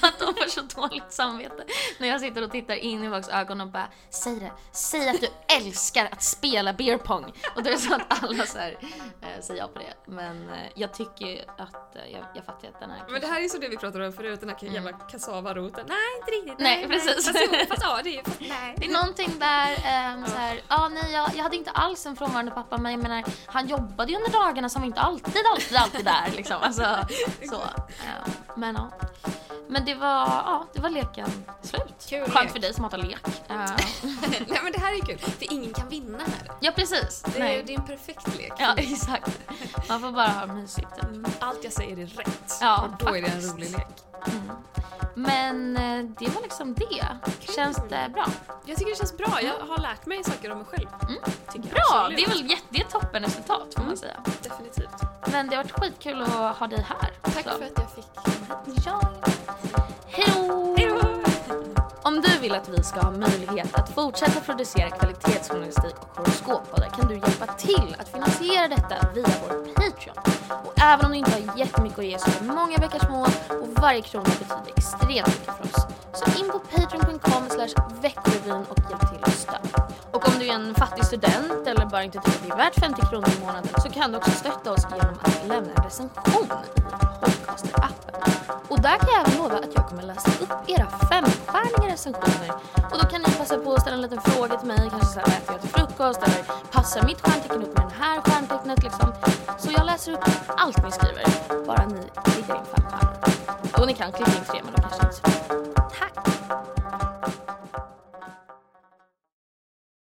Att 0.09 0.19
de 0.19 0.27
får 0.35 0.49
så 0.49 0.81
dåligt 0.81 1.13
samvete. 1.13 1.65
När 1.99 2.09
jag 2.09 2.21
sitter 2.21 2.43
och 2.43 2.51
tittar 2.51 2.75
in 2.75 3.05
i 3.05 3.11
folks 3.11 3.29
ögon 3.29 3.61
och 3.61 3.69
bara 3.69 3.89
Säg 4.11 4.41
det, 4.41 4.53
säg 4.73 5.09
att 5.09 5.21
du 5.21 5.29
älskar 5.57 6.09
att 6.13 6.23
spela 6.23 6.73
beer 6.73 6.99
pong. 6.99 7.25
Och 7.57 7.63
då 7.63 7.69
är 7.71 7.73
det 7.75 7.79
så 7.79 7.95
att 7.95 8.23
alla 8.23 8.47
så 8.47 8.59
här, 8.59 8.79
eh, 9.23 9.41
säger 9.43 9.61
ja 9.61 9.69
på 9.69 9.79
det. 9.79 9.95
Men 10.13 10.49
eh, 10.51 10.57
jag 10.75 10.93
tycker 10.97 11.45
att, 11.59 11.97
eh, 11.97 12.03
jag, 12.13 12.25
jag 12.35 12.45
fattar 12.45 12.69
att 12.69 12.81
den 12.81 12.91
är 12.91 13.05
Men 13.11 13.21
det 13.21 13.27
här 13.27 13.45
är 13.45 13.49
så 13.49 13.59
det 13.59 13.69
vi 13.69 13.77
pratade 13.77 14.07
om 14.07 14.13
förut, 14.13 14.41
den 14.41 14.49
här 14.49 14.75
jävla 14.75 14.93
kassavaroten. 14.93 15.87
Nej, 15.89 15.99
inte 16.19 16.31
riktigt. 16.31 16.59
Nej, 16.59 16.89
precis. 16.89 17.27
Fast, 17.27 17.39
jo, 17.53 17.67
fast 17.69 17.83
ja, 17.83 18.01
det 18.05 18.11
är 18.11 18.13
ju... 18.13 18.23
Nej. 18.49 18.75
Det 18.77 18.87
är 18.87 18.93
någonting 18.93 19.31
där, 19.39 19.71
um, 19.71 20.27
så 20.27 20.37
här, 20.37 20.61
ja 20.69 20.89
nej 20.89 21.13
jag, 21.13 21.31
jag 21.37 21.43
hade 21.43 21.57
inte 21.57 21.71
alls 21.71 22.07
en 22.07 22.17
frånvarande 22.17 22.51
pappa 22.51 22.79
men 22.79 22.93
jag 22.93 23.03
menar 23.03 23.25
han 23.47 23.67
jobbade 23.67 24.13
ju 24.13 24.19
under 24.19 24.31
dagarna 24.31 24.69
var 24.77 24.87
inte 24.87 25.01
alltid, 25.01 25.43
alltid, 25.53 25.77
alltid 25.77 26.05
där 26.05 26.37
liksom. 26.37 26.57
Alltså, 26.61 26.83
så. 27.51 27.57
eh, 27.57 28.33
men 28.57 28.75
ja. 28.75 28.91
Men 29.69 29.85
det 29.85 29.95
var, 29.95 30.09
ja, 30.27 30.67
det 30.73 30.81
var 30.81 30.91
leken 30.91 31.31
slut. 31.63 32.07
Kul 32.09 32.31
Skönt 32.31 32.45
lek. 32.45 32.53
för 32.53 32.59
dig 32.59 32.75
som 32.75 32.85
hatar 32.85 32.99
lek. 32.99 33.19
Eh, 33.49 33.57
Nej 34.49 34.61
men 34.63 34.73
det 34.73 34.79
här 34.81 34.93
är 34.93 35.01
kul, 35.07 35.19
för 35.19 35.53
ingen 35.53 35.73
kan 35.73 35.89
vinna 35.89 36.19
här. 36.19 36.51
ja 36.61 36.73
precis. 36.77 37.23
Det 37.27 37.37
är, 37.37 37.45
Nej. 37.45 37.63
det 37.67 37.75
är 37.75 37.79
en 37.79 37.87
perfekt 37.87 38.37
lek. 38.39 38.53
Ja 38.59 38.75
exakt. 38.77 39.39
Man 39.89 40.01
får 40.01 40.11
bara 40.13 40.29
ha 40.29 40.47
mysigt. 40.47 40.89
typ. 41.01 41.27
Allt 41.41 41.65
jag 41.65 41.73
säger 41.73 41.99
är 41.99 42.07
rätt. 42.07 42.59
Ja, 42.61 42.83
och 43.01 43.07
då 43.07 43.15
är 43.15 43.23
det 43.23 43.27
en 43.29 43.33
faktiskt. 43.33 43.55
rolig 43.55 43.71
lek. 43.71 43.87
Men 45.15 45.77
eh, 45.77 46.05
det 46.19 46.29
var 46.35 46.43
liksom 46.43 46.75
det. 46.75 47.07
Känns 47.55 47.77
det 47.89 48.11
bra? 48.13 48.27
Jag 48.65 48.77
tycker 48.79 48.91
det 48.91 48.97
känns 48.97 49.17
bra, 49.17 49.39
jag 49.43 49.67
har 49.69 49.79
lärt 49.79 50.07
mig 50.07 50.25
saker 50.25 50.51
om 50.53 50.59
mig 50.59 50.67
själv. 50.67 50.87
Tycker 51.53 51.69
jag. 51.69 51.75
Bra! 51.75 51.83
Absolut. 52.01 52.17
Det 52.17 52.25
är 52.25 52.29
väl 52.29 52.51
jätte, 52.51 52.63
det 52.69 52.81
är 52.81 52.85
toppenresultat 52.85 53.75
får 53.77 53.83
man 53.85 53.97
säga. 53.97 54.17
Definitivt. 54.43 55.03
Men 55.33 55.49
det 55.49 55.57
har 55.57 55.65
varit 55.65 55.73
skitkul 55.73 56.23
att 56.23 56.57
ha 56.57 56.67
dig 56.67 56.87
här. 56.89 57.13
Tack 57.23 57.45
Så. 57.45 57.51
för 57.51 57.65
att 57.65 57.73
jag 57.77 57.91
fick 57.91 58.05
Ja. 58.87 59.01
Hejdå! 60.07 60.37
Hejdå! 60.47 60.53
Om 60.53 60.76
du 60.76 60.76
vill 62.47 62.55
att 62.55 62.69
vi 62.69 62.83
ska 62.83 63.01
ha 63.01 63.11
möjlighet 63.11 63.75
att 63.75 63.89
fortsätta 63.89 64.41
producera 64.41 64.91
kvalitetsjournalistik 64.91 65.95
och 66.01 66.17
horoskop. 66.17 66.63
Och 66.71 66.81
där 66.81 66.89
kan 66.89 67.09
du 67.09 67.15
hjälpa 67.15 67.47
till 67.47 67.97
att 67.99 68.09
finansiera 68.09 68.69
detta 68.69 68.95
via 69.15 69.27
vår 69.43 69.75
Patreon. 69.75 70.17
Och 70.65 70.73
även 70.77 71.05
om 71.05 71.11
du 71.13 71.19
inte 71.19 71.31
har 71.31 71.59
jättemycket 71.59 71.99
att 71.99 72.05
ge 72.05 72.19
så 72.19 72.31
är 72.31 72.45
många 72.55 72.79
veckors 72.79 73.03
små 73.03 73.23
och 73.63 73.69
varje 73.83 74.03
krona 74.03 74.25
betyder 74.25 74.73
extremt 74.77 75.27
mycket 75.27 75.55
för 75.57 75.65
oss. 75.65 75.87
Så 76.13 76.41
in 76.41 76.51
på 76.51 76.59
patreon.com 76.59 77.43
veckorevyn 78.03 78.65
och 78.69 78.79
hjälp 78.91 79.11
till. 79.11 79.16
Och 80.17 80.29
om 80.29 80.39
du 80.39 80.49
är 80.49 80.55
en 80.55 80.75
fattig 80.75 81.05
student 81.05 81.67
eller 81.67 81.87
bara 81.87 82.05
inte 82.05 82.19
tycker 82.19 82.39
att 82.39 82.43
det 82.43 82.53
är 82.53 82.57
värt 82.57 82.75
50 82.75 83.07
kronor 83.11 83.29
i 83.37 83.41
månaden 83.41 83.71
så 83.83 83.89
kan 83.89 84.13
du 84.13 84.19
också 84.19 84.31
stötta 84.31 84.73
oss 84.73 84.87
genom 84.91 85.15
att 85.23 85.47
lämna 85.49 85.73
en 85.77 85.85
recension 85.85 86.49
i 86.77 86.81
Podcaster-appen. 86.81 88.15
Och 88.69 88.81
där 88.81 88.99
kan 88.99 89.09
jag 89.09 89.29
även 89.29 89.39
lova 89.39 89.55
att 89.55 89.75
jag 89.75 89.89
kommer 89.89 90.03
läsa 90.03 90.31
upp 90.45 90.53
era 90.67 90.87
femstjärniga 91.09 91.93
recensioner. 91.93 92.51
Och 92.93 92.99
då 93.03 93.07
kan 93.09 93.23
ni 93.23 93.31
passa 93.39 93.59
på 93.59 93.75
att 93.75 93.81
ställa 93.81 93.97
en 93.97 94.03
liten 94.03 94.21
fråga 94.21 94.57
till 94.59 94.69
mig, 94.69 94.91
kanske 94.91 95.07
så 95.07 95.21
här, 95.21 95.27
äter 95.27 95.55
jag 95.55 95.61
till 95.61 95.71
frukost 95.71 96.23
eller 96.23 96.43
passar 96.73 97.03
mitt 97.07 97.21
stjärntecken 97.21 97.63
upp 97.63 97.75
med 97.79 97.87
det 97.89 98.05
här 98.05 98.21
stjärntecknet 98.21 98.83
liksom. 98.83 99.13
Så 99.59 99.73
jag 99.73 99.87
läser 99.87 100.13
upp 100.13 100.25
allt 100.57 100.85
ni 100.85 100.93
skriver, 100.93 101.25
bara 101.67 101.87
ni 101.87 102.03
klickar 102.25 102.57
in 102.57 102.65
fem 102.75 102.85
stjärnor. 102.91 103.81
Och 103.81 103.87
ni 103.87 103.95
kan 103.95 104.13
klicka 104.13 104.31
in 104.31 104.45
tre 104.45 104.61
men 104.65 104.73
då 104.75 104.83
kanske 104.83 105.03
inte 105.03 105.17
så. 105.17 105.23
Tack! 105.99 106.76